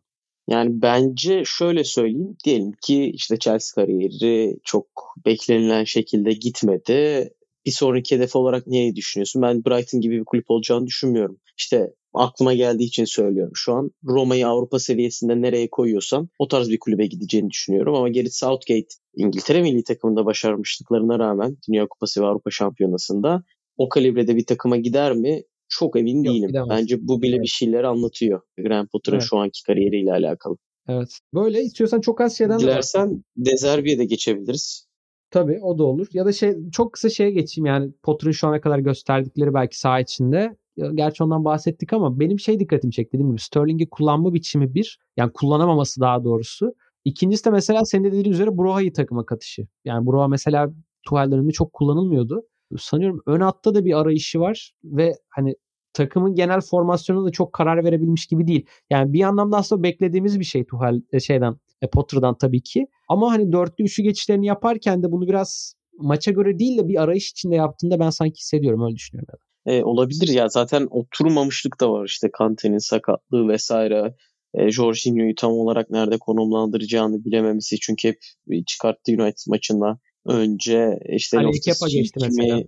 Yani 0.50 0.82
bence 0.82 1.44
şöyle 1.46 1.84
söyleyeyim. 1.84 2.38
Diyelim 2.46 2.72
ki 2.82 3.06
işte 3.06 3.38
Chelsea 3.40 3.84
kariyeri 3.84 4.58
çok 4.64 4.88
beklenilen 5.26 5.84
şekilde 5.84 6.34
gitmedi. 6.34 7.30
Bir 7.66 7.72
sonraki 7.72 8.16
hedef 8.16 8.36
olarak 8.36 8.68
neyi 8.68 8.96
düşünüyorsun? 8.96 9.42
Ben 9.42 9.66
Brighton 9.66 10.02
gibi 10.02 10.20
bir 10.20 10.26
kulüp 10.26 10.52
olacağını 10.52 10.88
düşünmüyorum. 10.88 11.38
İşte 11.58 11.94
aklıma 12.14 12.54
geldiği 12.54 12.84
için 12.84 13.06
söylüyorum. 13.06 13.52
Şu 13.56 13.74
an 13.74 13.92
Roma'yı 14.04 14.48
Avrupa 14.48 14.80
seviyesinde 14.80 15.42
nereye 15.42 15.70
koyuyorsam 15.70 16.30
o 16.40 16.48
tarz 16.48 16.70
bir 16.70 16.80
kulübe 16.80 17.06
gideceğini 17.06 17.50
düşünüyorum. 17.50 17.96
Ama 17.96 18.10
Gareth 18.10 18.34
Southgate 18.34 18.88
İngiltere 19.16 19.62
milli 19.62 19.84
takımında 19.84 20.26
başarmışlıklarına 20.26 21.20
rağmen 21.20 21.58
Dünya 21.70 21.88
Kupası 21.88 22.22
ve 22.22 22.26
Avrupa 22.26 22.52
Şampiyonası'nda 22.52 23.44
o 23.78 23.90
kalibrede 23.90 24.36
bir 24.36 24.46
takıma 24.46 24.78
gider 24.78 25.14
mi? 25.14 25.44
çok 25.74 26.00
emin 26.00 26.24
Yok, 26.24 26.34
değilim. 26.34 26.48
gidemez. 26.48 26.70
Bence 26.70 27.08
bu 27.08 27.22
bile 27.22 27.36
Evet. 27.36 27.44
bir 27.44 27.50
şeyler 27.50 27.84
anlatıyor 27.84 28.42
Graham 28.58 28.88
Potter'ın 28.88 29.18
Evet. 29.18 29.28
şu 29.30 29.38
anki 29.38 29.64
kariyeriyle 29.64 30.12
alakalı. 30.12 30.58
Evet. 30.90 31.10
Böyle 31.34 31.62
istiyorsan 31.62 32.02
çok 32.02 32.22
az 32.22 32.38
şeyden 32.38 32.60
de 32.60 32.64
Dilersen 32.64 33.24
Dezerbi'ye 33.38 33.98
de 34.00 34.06
geçebiliriz. 34.06 34.88
Tabii 35.32 35.60
o 35.62 35.78
da 35.78 35.84
olur. 35.84 36.08
Ya 36.14 36.26
da 36.26 36.34
şey 36.34 36.56
çok 36.72 36.94
kısa 36.94 37.10
şeye 37.10 37.32
geçeyim 37.32 37.66
yani 37.66 37.92
Potter'ın 38.04 38.32
şu 38.32 38.48
ana 38.48 38.62
kadar 38.62 38.80
gösterdikleri 38.80 39.54
belki 39.54 39.80
saha 39.80 40.00
içinde. 40.00 40.56
Gerçi 40.94 41.24
ondan 41.24 41.46
bahsettik 41.46 41.94
ama 41.94 42.20
benim 42.20 42.40
şey 42.40 42.60
dikkatimi 42.60 42.94
çekti 42.94 43.14
dediğim 43.14 43.30
gibi 43.32 43.42
Sterling'i 43.42 43.90
kullanma 43.90 44.34
biçimi 44.34 44.74
bir. 44.74 45.00
Yani 45.18 45.32
kullanamaması 45.34 46.02
daha 46.02 46.24
doğrusu. 46.24 46.76
İkincisi 47.06 47.46
de 47.46 47.50
mesela 47.50 47.86
senin 47.86 48.04
de 48.04 48.12
dediğin 48.12 48.34
üzere 48.34 48.58
Broha'yı 48.58 48.94
takıma 48.94 49.26
katışı. 49.26 49.68
Yani 49.86 50.06
Broha 50.06 50.28
mesela 50.28 50.72
döneminde 51.12 51.52
çok 51.52 51.74
kullanılmıyordu. 51.74 52.44
Sanıyorum 52.80 53.22
ön 53.26 53.42
hatta 53.42 53.76
da 53.76 53.86
bir 53.86 54.00
arayışı 54.00 54.40
var 54.40 54.72
ve 54.84 55.16
hani 55.30 55.56
takımın 55.94 56.36
genel 56.36 56.62
formasyonuna 56.62 57.26
da 57.26 57.32
çok 57.32 57.54
karar 57.54 57.84
verebilmiş 57.84 58.28
gibi 58.28 58.48
değil. 58.48 58.66
Yani 58.90 59.14
bir 59.14 59.24
anlamda 59.24 59.58
aslında 59.58 59.84
beklediğimiz 59.84 60.40
bir 60.40 60.46
şey 60.46 60.66
Tuchel 60.66 61.02
e, 61.12 61.20
şeyden 61.20 61.56
e, 61.82 61.88
Potter'dan 61.88 62.38
tabii 62.38 62.62
ki. 62.62 62.88
Ama 63.10 63.32
hani 63.32 63.52
dörtlü 63.52 63.84
üçlü 63.84 64.04
geçişlerini 64.04 64.46
yaparken 64.46 65.04
de 65.04 65.12
bunu 65.12 65.28
biraz 65.28 65.74
maça 65.98 66.32
göre 66.32 66.60
değil 66.60 66.78
de 66.78 66.88
bir 66.88 67.02
arayış 67.02 67.32
içinde 67.32 67.56
yaptığında 67.56 68.00
ben 68.00 68.10
sanki 68.10 68.40
hissediyorum 68.40 68.84
öyle 68.86 68.96
düşünüyorum. 68.96 69.40
E, 69.66 69.84
olabilir 69.84 70.28
ya 70.28 70.48
zaten 70.50 70.88
oturmamışlık 70.92 71.82
da 71.82 71.92
var 71.92 72.06
işte 72.06 72.30
Kante'nin 72.34 72.78
sakatlığı 72.78 73.48
vesaire. 73.48 74.16
E, 74.54 74.72
Jorginho'yu 74.72 75.36
tam 75.36 75.52
olarak 75.52 75.90
nerede 75.90 76.18
konumlandıracağını 76.18 77.26
bilememesi 77.26 77.80
çünkü 77.80 78.08
hep 78.08 78.20
çıkarttı 78.68 79.12
United 79.12 79.48
maçında 79.48 80.00
önce 80.26 81.00
işte 81.10 81.38
Loftus 81.38 81.66
Kepa 81.66 81.90
geçti 81.90 82.20
mesela. 82.22 82.64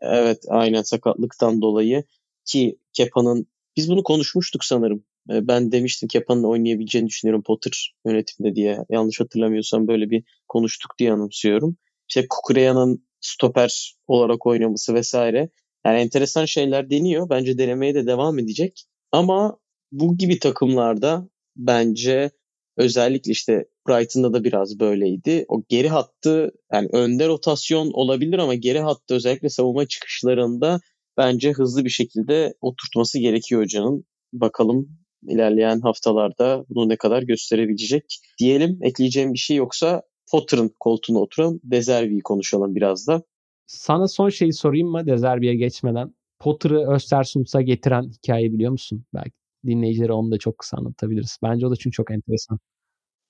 Evet 0.00 0.38
aynen 0.48 0.82
sakatlıktan 0.82 1.62
dolayı 1.62 2.04
ki 2.44 2.78
Kepa'nın 2.92 3.46
biz 3.76 3.90
bunu 3.90 4.02
konuşmuştuk 4.02 4.64
sanırım. 4.64 5.04
E, 5.30 5.48
Ben 5.48 5.72
demiştim 5.72 6.08
Kepa'nın 6.08 6.44
oynayabileceğini 6.44 7.08
düşünüyorum 7.08 7.42
Potter 7.46 7.94
yönetimde 8.06 8.54
diye. 8.54 8.78
Yanlış 8.90 9.20
hatırlamıyorsam 9.20 9.88
böyle 9.88 10.10
bir 10.10 10.24
konuştuk 10.48 10.90
diye 10.98 11.12
anımsıyorum. 11.12 11.76
İşte 12.08 12.26
Kukureya'nın 12.30 13.08
stoper 13.20 13.94
olarak 14.06 14.46
oynaması 14.46 14.94
vesaire. 14.94 15.50
Yani 15.86 16.00
enteresan 16.00 16.44
şeyler 16.44 16.90
deniyor. 16.90 17.30
Bence 17.30 17.58
denemeye 17.58 17.94
de 17.94 18.06
devam 18.06 18.38
edecek. 18.38 18.84
Ama 19.12 19.58
bu 19.92 20.18
gibi 20.18 20.38
takımlarda 20.38 21.28
bence 21.56 22.30
özellikle 22.76 23.32
işte 23.32 23.64
Brighton'da 23.88 24.32
da 24.32 24.44
biraz 24.44 24.80
böyleydi. 24.80 25.44
O 25.48 25.62
geri 25.68 25.88
hattı 25.88 26.52
yani 26.72 26.88
önde 26.92 27.28
rotasyon 27.28 27.90
olabilir 27.92 28.38
ama 28.38 28.54
geri 28.54 28.80
hattı 28.80 29.14
özellikle 29.14 29.48
savunma 29.48 29.86
çıkışlarında 29.86 30.80
bence 31.16 31.52
hızlı 31.52 31.84
bir 31.84 31.90
şekilde 31.90 32.54
oturtması 32.60 33.18
gerekiyor 33.18 33.62
hocanın. 33.62 34.04
Bakalım 34.32 34.98
ilerleyen 35.22 35.80
haftalarda 35.80 36.64
bunu 36.68 36.88
ne 36.88 36.96
kadar 36.96 37.22
gösterebilecek. 37.22 38.04
Diyelim 38.38 38.78
ekleyeceğim 38.82 39.32
bir 39.32 39.38
şey 39.38 39.56
yoksa 39.56 40.02
Potter'ın 40.30 40.74
koltuğuna 40.80 41.18
oturan 41.18 41.60
Dezerbi'yi 41.64 42.20
konuşalım 42.20 42.74
biraz 42.74 43.06
da. 43.06 43.22
Sana 43.66 44.08
son 44.08 44.28
şeyi 44.28 44.52
sorayım 44.52 44.88
mı 44.88 45.06
Dezerbi'ye 45.06 45.54
geçmeden? 45.54 46.14
Potter'ı 46.38 46.94
Östersund'a 46.94 47.62
getiren 47.62 48.02
hikayeyi 48.02 48.52
biliyor 48.52 48.72
musun? 48.72 49.04
Belki 49.14 49.32
dinleyicilere 49.66 50.12
onu 50.12 50.30
da 50.30 50.38
çok 50.38 50.58
kısa 50.58 50.76
anlatabiliriz. 50.76 51.38
Bence 51.42 51.66
o 51.66 51.70
da 51.70 51.76
çünkü 51.76 51.94
çok 51.94 52.10
enteresan. 52.10 52.58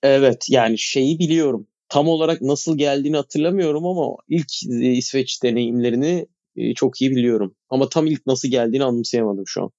Evet 0.03 0.45
yani 0.49 0.77
şeyi 0.77 1.19
biliyorum. 1.19 1.67
Tam 1.89 2.07
olarak 2.07 2.41
nasıl 2.41 2.77
geldiğini 2.77 3.15
hatırlamıyorum 3.15 3.85
ama 3.85 4.15
ilk 4.27 4.47
e, 4.69 4.91
İsveç 4.91 5.43
deneyimlerini 5.43 6.27
e, 6.55 6.73
çok 6.73 7.01
iyi 7.01 7.11
biliyorum. 7.11 7.55
Ama 7.69 7.89
tam 7.89 8.07
ilk 8.07 8.25
nasıl 8.27 8.47
geldiğini 8.47 8.83
anımsayamadım 8.83 9.43
şu 9.47 9.63
an. 9.63 9.71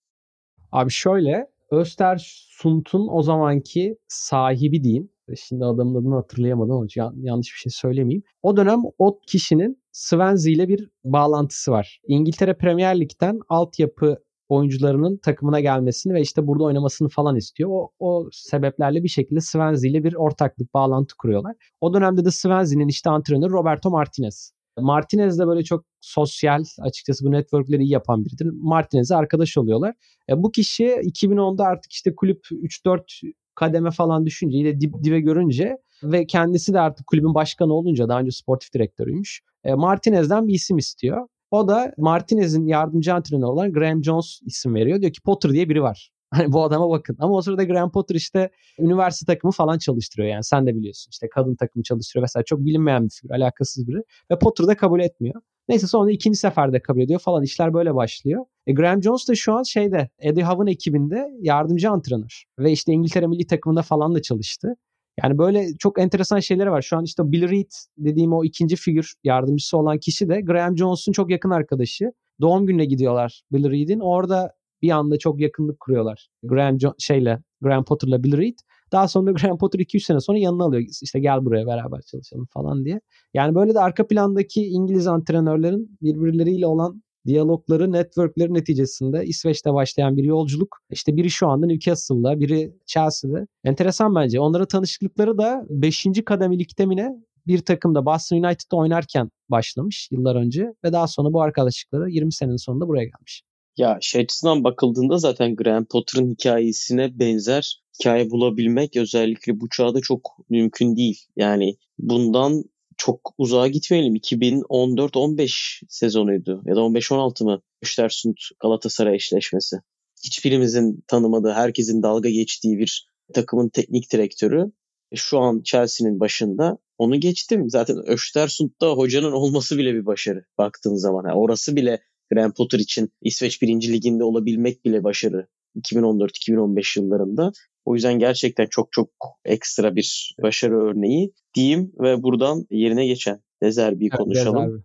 Abi 0.72 0.90
şöyle 0.90 1.46
Östersund'un 1.70 3.08
o 3.10 3.22
zamanki 3.22 3.96
sahibi 4.08 4.82
diyeyim. 4.84 5.08
Şimdi 5.36 5.64
adamın 5.64 5.94
adını 5.94 6.14
hatırlayamadım 6.14 6.72
ama 6.72 6.86
yan- 6.96 7.14
yanlış 7.16 7.46
bir 7.54 7.58
şey 7.58 7.70
söylemeyeyim. 7.70 8.22
O 8.42 8.56
dönem 8.56 8.80
o 8.98 9.20
kişinin 9.26 9.82
Swansea 9.92 10.52
ile 10.52 10.68
bir 10.68 10.88
bağlantısı 11.04 11.70
var. 11.70 12.00
İngiltere 12.06 12.54
Premier 12.56 13.00
Lig'den 13.00 13.38
altyapı 13.48 14.18
oyuncularının 14.48 15.16
takımına 15.16 15.60
gelmesini 15.60 16.14
ve 16.14 16.20
işte 16.20 16.46
burada 16.46 16.64
oynamasını 16.64 17.08
falan 17.08 17.36
istiyor. 17.36 17.70
O, 17.72 17.90
o 17.98 18.28
sebeplerle 18.32 19.02
bir 19.02 19.08
şekilde 19.08 19.40
Swansea 19.40 19.90
ile 19.90 20.04
bir 20.04 20.14
ortaklık, 20.14 20.74
bağlantı 20.74 21.16
kuruyorlar. 21.16 21.56
O 21.80 21.94
dönemde 21.94 22.24
de 22.24 22.30
Swansea'nin 22.30 22.88
işte 22.88 23.10
antrenörü 23.10 23.52
Roberto 23.52 23.90
Martinez. 23.90 24.52
Martinez 24.78 25.38
de 25.38 25.46
böyle 25.46 25.64
çok 25.64 25.84
sosyal, 26.00 26.64
açıkçası 26.80 27.24
bu 27.24 27.32
networkleri 27.32 27.82
iyi 27.82 27.90
yapan 27.90 28.24
biridir. 28.24 28.50
Martinez'e 28.52 29.16
arkadaş 29.16 29.56
oluyorlar. 29.56 29.94
E, 30.28 30.42
bu 30.42 30.52
kişi 30.52 30.84
2010'da 30.84 31.64
artık 31.64 31.92
işte 31.92 32.14
kulüp 32.14 32.40
3-4 32.50 33.32
kademe 33.54 33.90
falan 33.90 34.26
düşünce 34.26 34.58
yine 34.58 34.80
dip, 34.80 34.94
dibe 35.02 35.20
görünce 35.20 35.76
ve 36.02 36.26
kendisi 36.26 36.74
de 36.74 36.80
artık 36.80 37.06
kulübün 37.06 37.34
başkanı 37.34 37.72
olunca 37.72 38.08
daha 38.08 38.20
önce 38.20 38.30
sportif 38.30 38.74
direktörüymüş. 38.74 39.42
E, 39.64 39.74
Martinez'den 39.74 40.48
bir 40.48 40.54
isim 40.54 40.78
istiyor. 40.78 41.26
O 41.50 41.68
da 41.68 41.92
Martinez'in 41.98 42.66
yardımcı 42.66 43.14
antrenörü 43.14 43.46
olan 43.46 43.72
Graham 43.72 44.04
Jones 44.04 44.40
isim 44.42 44.74
veriyor. 44.74 45.00
Diyor 45.00 45.12
ki 45.12 45.20
Potter 45.20 45.52
diye 45.52 45.68
biri 45.68 45.82
var. 45.82 46.10
Hani 46.30 46.52
bu 46.52 46.64
adama 46.64 46.90
bakın. 46.90 47.16
Ama 47.20 47.34
o 47.34 47.42
sırada 47.42 47.64
Graham 47.64 47.92
Potter 47.92 48.14
işte 48.14 48.50
üniversite 48.78 49.32
takımı 49.34 49.52
falan 49.52 49.78
çalıştırıyor 49.78 50.28
yani. 50.28 50.44
Sen 50.44 50.66
de 50.66 50.74
biliyorsun. 50.74 51.10
İşte 51.10 51.28
kadın 51.28 51.54
takımı 51.54 51.82
çalıştırıyor 51.82 52.22
vesaire. 52.22 52.44
Çok 52.44 52.60
bilinmeyen 52.60 53.04
bir 53.04 53.10
figür. 53.10 53.34
Alakasız 53.34 53.88
biri. 53.88 54.02
Ve 54.30 54.38
Potter 54.38 54.66
da 54.66 54.76
kabul 54.76 55.00
etmiyor. 55.00 55.42
Neyse 55.68 55.86
sonra 55.86 56.10
ikinci 56.10 56.38
seferde 56.38 56.82
kabul 56.82 57.00
ediyor 57.00 57.20
falan. 57.20 57.42
İşler 57.42 57.74
böyle 57.74 57.94
başlıyor. 57.94 58.44
E, 58.66 58.72
Graham 58.72 59.02
Jones 59.02 59.28
da 59.28 59.34
şu 59.34 59.52
an 59.52 59.62
şeyde 59.62 60.10
Eddie 60.18 60.44
Howe'ın 60.44 60.66
ekibinde 60.66 61.28
yardımcı 61.40 61.90
antrenör. 61.90 62.44
Ve 62.58 62.72
işte 62.72 62.92
İngiltere 62.92 63.26
milli 63.26 63.46
takımında 63.46 63.82
falan 63.82 64.14
da 64.14 64.22
çalıştı. 64.22 64.76
Yani 65.22 65.38
böyle 65.38 65.66
çok 65.78 65.98
enteresan 65.98 66.40
şeyleri 66.40 66.70
var. 66.70 66.82
Şu 66.82 66.96
an 66.96 67.04
işte 67.04 67.22
Bill 67.32 67.50
Reed 67.50 67.70
dediğim 67.98 68.32
o 68.32 68.44
ikinci 68.44 68.76
figür 68.76 69.14
yardımcısı 69.24 69.78
olan 69.78 69.98
kişi 69.98 70.28
de 70.28 70.40
Graham 70.40 70.76
Jones'un 70.76 71.12
çok 71.12 71.30
yakın 71.30 71.50
arkadaşı. 71.50 72.12
Doğum 72.40 72.66
gününe 72.66 72.84
gidiyorlar 72.84 73.42
Bill 73.52 73.70
Reed'in. 73.70 74.00
Orada 74.00 74.52
bir 74.82 74.90
anda 74.90 75.18
çok 75.18 75.40
yakınlık 75.40 75.80
kuruyorlar. 75.80 76.28
Graham 76.42 76.76
jo- 76.76 76.94
şeyle 76.98 77.42
Graham 77.60 77.84
Potter'la 77.84 78.22
Bill 78.22 78.36
Reed. 78.36 78.58
Daha 78.92 79.08
sonra 79.08 79.32
Graham 79.32 79.58
Potter 79.58 79.78
2-3 79.78 80.04
sene 80.04 80.20
sonra 80.20 80.38
yanına 80.38 80.64
alıyor. 80.64 80.82
İşte 81.02 81.20
gel 81.20 81.44
buraya 81.44 81.66
beraber 81.66 82.00
çalışalım 82.00 82.46
falan 82.52 82.84
diye. 82.84 83.00
Yani 83.34 83.54
böyle 83.54 83.74
de 83.74 83.80
arka 83.80 84.06
plandaki 84.06 84.66
İngiliz 84.66 85.06
antrenörlerin 85.06 85.98
birbirleriyle 86.02 86.66
olan 86.66 87.02
diyalogları, 87.26 87.92
networkleri 87.92 88.54
neticesinde 88.54 89.24
İsveç'te 89.26 89.74
başlayan 89.74 90.16
bir 90.16 90.24
yolculuk. 90.24 90.78
İşte 90.90 91.16
biri 91.16 91.30
şu 91.30 91.48
anda 91.48 91.66
Newcastle'da, 91.66 92.40
biri 92.40 92.74
Chelsea'de. 92.86 93.46
Enteresan 93.64 94.14
bence. 94.14 94.40
Onların 94.40 94.66
tanışıklıkları 94.66 95.38
da 95.38 95.66
5. 95.68 96.06
kademeli 96.26 96.86
mi 96.86 96.96
ne 96.96 97.10
bir 97.46 97.58
takımda 97.58 98.06
Boston 98.06 98.36
United'da 98.36 98.76
oynarken 98.76 99.30
başlamış 99.48 100.08
yıllar 100.12 100.36
önce 100.36 100.74
ve 100.84 100.92
daha 100.92 101.06
sonra 101.06 101.32
bu 101.32 101.42
arkadaşlıkları 101.42 102.10
20 102.10 102.32
senenin 102.32 102.56
sonunda 102.56 102.88
buraya 102.88 103.04
gelmiş. 103.04 103.42
Ya 103.80 103.98
şey 104.00 104.20
açısından 104.20 104.64
bakıldığında 104.64 105.18
zaten 105.18 105.56
Graham 105.56 105.84
Potter'ın 105.84 106.30
hikayesine 106.30 107.18
benzer 107.18 107.82
hikaye 108.00 108.30
bulabilmek 108.30 108.96
özellikle 108.96 109.60
bu 109.60 109.68
çağda 109.68 110.00
çok 110.00 110.36
mümkün 110.50 110.96
değil. 110.96 111.18
Yani 111.36 111.76
bundan 111.98 112.64
çok 112.96 113.34
uzağa 113.38 113.68
gitmeyelim. 113.68 114.16
2014-15 114.16 115.82
sezonuydu 115.88 116.62
ya 116.66 116.76
da 116.76 116.80
15-16 116.80 117.44
mı? 117.44 117.62
Östersund 117.82 118.36
Galatasaray 118.62 119.14
eşleşmesi. 119.14 119.76
Hiçbirimizin 120.24 121.04
tanımadığı, 121.06 121.52
herkesin 121.52 122.02
dalga 122.02 122.28
geçtiği 122.28 122.78
bir 122.78 123.08
takımın 123.34 123.68
teknik 123.68 124.12
direktörü 124.12 124.72
e, 125.12 125.16
şu 125.16 125.38
an 125.38 125.62
Chelsea'nin 125.64 126.20
başında. 126.20 126.78
Onu 126.98 127.20
geçtim. 127.20 127.70
Zaten 127.70 127.96
Östersund'da 128.06 128.90
hocanın 128.90 129.32
olması 129.32 129.78
bile 129.78 129.94
bir 129.94 130.06
başarı 130.06 130.44
baktığın 130.58 130.94
zaman. 130.94 131.24
Yani 131.28 131.38
orası 131.38 131.76
bile 131.76 132.00
Graham 132.30 132.52
Potter 132.52 132.78
için 132.78 133.08
İsveç 133.22 133.62
1. 133.62 133.68
Liginde 133.68 134.24
olabilmek 134.24 134.84
bile 134.84 135.04
başarı 135.04 135.46
2014-2015 135.76 137.00
yıllarında. 137.00 137.52
O 137.84 137.94
yüzden 137.94 138.18
gerçekten 138.18 138.66
çok 138.70 138.92
çok 138.92 139.10
ekstra 139.44 139.96
bir 139.96 140.34
başarı 140.42 140.80
örneği 140.80 141.32
diyeyim 141.54 141.92
ve 142.00 142.22
buradan 142.22 142.66
yerine 142.70 143.06
geçen 143.06 143.40
Dezerbi'yi 143.62 144.10
konuşalım. 144.10 144.66
Dezerbi. 144.66 144.82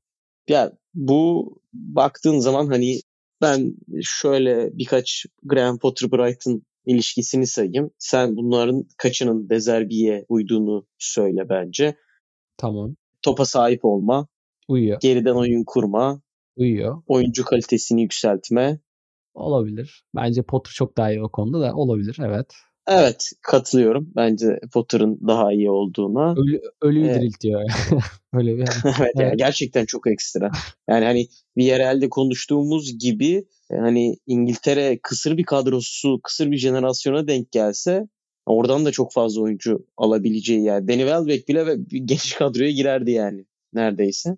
Ya 0.50 0.72
bu 0.94 1.54
baktığın 1.74 2.40
zaman 2.40 2.68
hani 2.68 3.00
ben 3.42 3.76
şöyle 4.02 4.78
birkaç 4.78 5.26
Graham 5.44 5.80
Potter 5.80 6.12
Brighton 6.12 6.62
ilişkisini 6.86 7.48
sayayım. 7.48 7.92
Sen 7.98 8.36
bunların 8.36 8.86
kaçının 8.98 9.50
Dezerbi'ye 9.50 10.26
uyduğunu 10.30 10.88
söyle 10.98 11.50
bence. 11.50 11.96
Tamam. 12.58 12.96
Topa 13.22 13.46
sahip 13.46 13.86
olma, 13.86 14.28
Uyuyor. 14.68 15.00
geriden 15.02 15.36
oyun 15.36 15.64
kurma, 15.64 16.22
Uyuyor. 16.56 17.04
oyuncu 17.08 17.46
kalitesini 17.46 18.02
yükseltme. 18.02 18.80
Olabilir. 19.34 20.06
Bence 20.16 20.42
Potter 20.42 20.72
çok 20.72 20.98
daha 20.98 21.12
iyi 21.12 21.24
o 21.24 21.30
konuda 21.30 21.62
da 21.62 21.76
olabilir. 21.76 22.18
Evet. 22.24 22.48
Evet 22.88 23.32
katılıyorum. 23.42 24.12
Bence 24.16 24.60
Potter'ın 24.74 25.20
daha 25.28 25.54
iyi 25.54 25.72
olduğuna. 25.72 26.32
Ölü, 26.32 26.62
ölüyü 26.82 27.06
evet. 27.06 27.22
diriltiyor. 27.22 27.62
Öyle 28.34 28.58
bir 28.58 28.62
evet, 28.62 28.70
evet. 29.00 29.12
Yani 29.16 29.38
gerçekten 29.38 29.86
çok 29.86 30.08
ekstra. 30.08 30.52
Yani 30.90 31.06
hani 31.06 31.28
bir 31.58 31.64
yerelde 31.64 32.10
konuştuğumuz 32.10 33.00
gibi 33.00 33.46
hani 33.72 34.18
İngiltere 34.28 35.00
kısır 35.04 35.38
bir 35.38 35.44
kadrosu, 35.44 36.20
kısır 36.24 36.52
bir 36.52 36.58
jenerasyona 36.58 37.28
denk 37.28 37.52
gelse 37.52 38.08
oradan 38.46 38.86
da 38.86 38.92
çok 38.92 39.14
fazla 39.14 39.42
oyuncu 39.42 39.88
alabileceği 39.98 40.64
yani. 40.64 40.88
Danny 40.88 41.00
Welbeck 41.00 41.48
bile 41.48 41.76
genç 42.06 42.36
kadroya 42.36 42.72
girerdi 42.72 43.12
yani 43.12 43.46
neredeyse. 43.74 44.38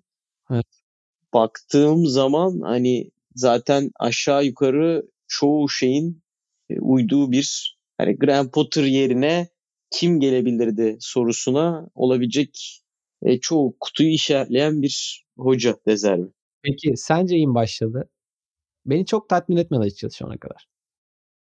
Evet. 0.50 0.66
Baktığım 1.34 2.06
zaman 2.06 2.60
hani 2.60 3.10
zaten 3.34 3.90
aşağı 4.00 4.44
yukarı 4.44 5.10
çoğu 5.26 5.68
şeyin 5.68 6.22
e, 6.70 6.80
uyduğu 6.80 7.32
bir 7.32 7.78
hani 7.98 8.16
Graham 8.16 8.50
Potter 8.50 8.84
yerine 8.84 9.48
kim 9.90 10.20
gelebilirdi 10.20 10.96
sorusuna 11.00 11.88
olabilecek 11.94 12.82
e, 13.22 13.40
çoğu 13.40 13.76
kutuyu 13.80 14.10
işaretleyen 14.10 14.82
bir 14.82 15.24
hoca 15.38 15.76
rezervi. 15.88 16.28
Peki 16.62 16.92
sence 16.96 17.36
iyi 17.36 17.54
başladı? 17.54 18.10
Beni 18.86 19.06
çok 19.06 19.28
tatmin 19.28 19.56
etmedi 19.56 19.80
açıkçası 19.80 20.16
şu 20.16 20.26
ana 20.26 20.38
kadar. 20.38 20.68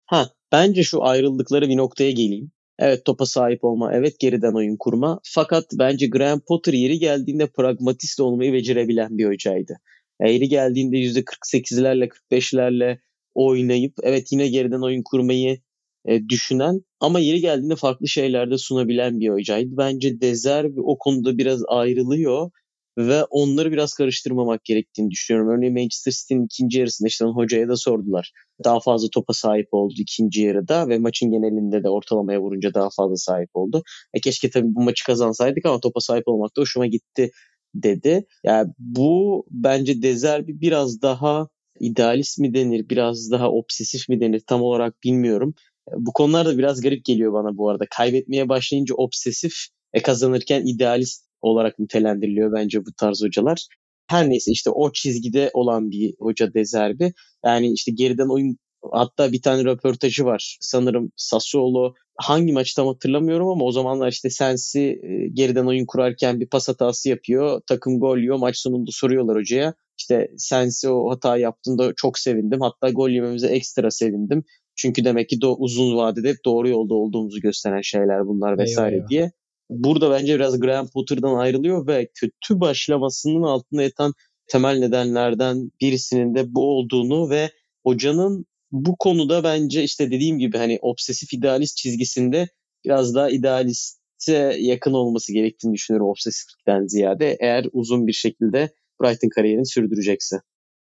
Ha, 0.06 0.30
bence 0.52 0.82
şu 0.82 1.04
ayrıldıkları 1.04 1.68
bir 1.68 1.76
noktaya 1.76 2.10
geleyim. 2.10 2.52
Evet 2.78 3.04
topa 3.04 3.26
sahip 3.26 3.64
olma, 3.64 3.94
evet 3.94 4.18
geriden 4.20 4.52
oyun 4.52 4.76
kurma. 4.76 5.20
Fakat 5.24 5.64
bence 5.78 6.06
Graham 6.06 6.40
Potter 6.48 6.72
yeri 6.72 6.98
geldiğinde 6.98 7.46
pragmatist 7.46 8.20
olmayı 8.20 8.52
becerebilen 8.52 9.18
bir 9.18 9.26
hocaydı. 9.26 9.76
Yani 10.20 10.32
yeri 10.32 10.48
geldiğinde 10.48 10.96
%48'lerle 10.96 12.08
45'lerle 12.08 12.98
oynayıp 13.34 13.94
evet 14.02 14.32
yine 14.32 14.48
geriden 14.48 14.80
oyun 14.80 15.02
kurmayı 15.04 15.58
e, 16.06 16.28
düşünen 16.28 16.80
ama 17.00 17.20
yeri 17.20 17.40
geldiğinde 17.40 17.76
farklı 17.76 18.08
şeylerde 18.08 18.58
sunabilen 18.58 19.20
bir 19.20 19.28
hocaydı. 19.28 19.70
Bence 19.76 20.20
Dezer 20.20 20.66
o 20.76 20.98
konuda 20.98 21.38
biraz 21.38 21.62
ayrılıyor 21.68 22.50
ve 22.98 23.24
onları 23.24 23.72
biraz 23.72 23.94
karıştırmamak 23.94 24.64
gerektiğini 24.64 25.10
düşünüyorum. 25.10 25.50
Örneğin 25.50 25.74
Manchester 25.74 26.12
City'nin 26.12 26.44
ikinci 26.44 26.78
yarısında 26.78 27.08
işte 27.08 27.24
hocaya 27.24 27.68
da 27.68 27.76
sordular. 27.76 28.32
Daha 28.64 28.80
fazla 28.80 29.08
topa 29.12 29.32
sahip 29.32 29.68
oldu 29.72 29.94
ikinci 29.98 30.42
yarıda 30.42 30.88
ve 30.88 30.98
maçın 30.98 31.30
genelinde 31.30 31.84
de 31.84 31.88
ortalamaya 31.88 32.40
vurunca 32.40 32.74
daha 32.74 32.88
fazla 32.96 33.16
sahip 33.16 33.50
oldu. 33.54 33.82
E 34.14 34.20
keşke 34.20 34.50
tabii 34.50 34.74
bu 34.74 34.82
maçı 34.82 35.04
kazansaydık 35.04 35.66
ama 35.66 35.80
topa 35.80 36.00
sahip 36.00 36.28
olmak 36.28 36.56
da 36.56 36.60
hoşuma 36.60 36.86
gitti 36.86 37.30
dedi. 37.74 38.26
Yani 38.44 38.72
bu 38.78 39.46
bence 39.50 40.02
Dezerbi 40.02 40.60
biraz 40.60 41.02
daha 41.02 41.48
idealist 41.80 42.38
mi 42.38 42.54
denir, 42.54 42.88
biraz 42.88 43.30
daha 43.30 43.50
obsesif 43.50 44.08
mi 44.08 44.20
denir 44.20 44.42
tam 44.46 44.62
olarak 44.62 45.02
bilmiyorum. 45.04 45.54
Bu 45.96 46.12
konular 46.12 46.46
da 46.46 46.58
biraz 46.58 46.80
garip 46.80 47.04
geliyor 47.04 47.32
bana 47.32 47.56
bu 47.56 47.70
arada. 47.70 47.84
Kaybetmeye 47.90 48.48
başlayınca 48.48 48.94
obsesif, 48.94 49.54
e 49.92 50.02
kazanırken 50.02 50.66
idealist 50.66 51.24
olarak 51.44 51.78
nitelendiriliyor 51.78 52.52
bence 52.52 52.86
bu 52.86 52.92
tarz 52.92 53.22
hocalar. 53.22 53.66
Her 54.06 54.30
neyse 54.30 54.52
işte 54.52 54.70
o 54.70 54.92
çizgide 54.92 55.50
olan 55.54 55.90
bir 55.90 56.14
hoca 56.18 56.54
Dezerbi. 56.54 57.12
Yani 57.44 57.72
işte 57.72 57.92
geriden 57.92 58.28
oyun 58.28 58.56
hatta 58.92 59.32
bir 59.32 59.42
tane 59.42 59.64
röportajı 59.64 60.24
var. 60.24 60.58
Sanırım 60.60 61.12
Sassuolo 61.16 61.94
hangi 62.16 62.52
maçı 62.52 62.76
tam 62.76 62.86
hatırlamıyorum 62.86 63.48
ama 63.48 63.64
o 63.64 63.72
zamanlar 63.72 64.08
işte 64.08 64.30
Sensi 64.30 64.80
e, 64.80 65.28
geriden 65.32 65.66
oyun 65.66 65.86
kurarken 65.86 66.40
bir 66.40 66.46
pas 66.46 66.68
hatası 66.68 67.08
yapıyor. 67.08 67.60
Takım 67.66 68.00
gol 68.00 68.18
yiyor. 68.18 68.36
Maç 68.36 68.56
sonunda 68.56 68.90
soruyorlar 68.90 69.36
hocaya. 69.36 69.74
İşte 69.98 70.30
Sensi 70.36 70.88
o 70.88 71.10
hata 71.10 71.36
yaptığında 71.36 71.92
çok 71.96 72.18
sevindim. 72.18 72.60
Hatta 72.60 72.90
gol 72.90 73.10
yememize 73.10 73.48
ekstra 73.48 73.90
sevindim. 73.90 74.44
Çünkü 74.76 75.04
demek 75.04 75.28
ki 75.28 75.36
do- 75.36 75.56
uzun 75.58 75.96
vadede 75.96 76.28
hep 76.28 76.44
doğru 76.44 76.68
yolda 76.68 76.94
olduğumuzu 76.94 77.40
gösteren 77.40 77.80
şeyler 77.80 78.26
bunlar 78.26 78.58
vesaire 78.58 78.96
eyvah, 78.96 79.08
diye. 79.08 79.32
Burada 79.70 80.10
bence 80.10 80.34
biraz 80.34 80.60
Graham 80.60 80.88
Potter'dan 80.88 81.34
ayrılıyor 81.34 81.86
ve 81.86 82.08
kötü 82.14 82.60
başlamasının 82.60 83.42
altında 83.42 83.82
yatan 83.82 84.12
temel 84.46 84.78
nedenlerden 84.78 85.70
birisinin 85.80 86.34
de 86.34 86.54
bu 86.54 86.78
olduğunu 86.78 87.30
ve 87.30 87.50
hocanın 87.82 88.46
bu 88.72 88.96
konuda 88.98 89.44
bence 89.44 89.82
işte 89.82 90.10
dediğim 90.10 90.38
gibi 90.38 90.58
hani 90.58 90.78
obsesif 90.82 91.32
idealist 91.32 91.76
çizgisinde 91.76 92.48
biraz 92.84 93.14
daha 93.14 93.30
idealiste 93.30 94.56
yakın 94.58 94.92
olması 94.92 95.32
gerektiğini 95.32 95.74
düşünüyorum 95.74 96.08
obsesiflikten 96.08 96.86
ziyade 96.86 97.36
eğer 97.40 97.66
uzun 97.72 98.06
bir 98.06 98.12
şekilde 98.12 98.70
Brighton 99.02 99.28
kariyerini 99.28 99.66
sürdürecekse. 99.66 100.36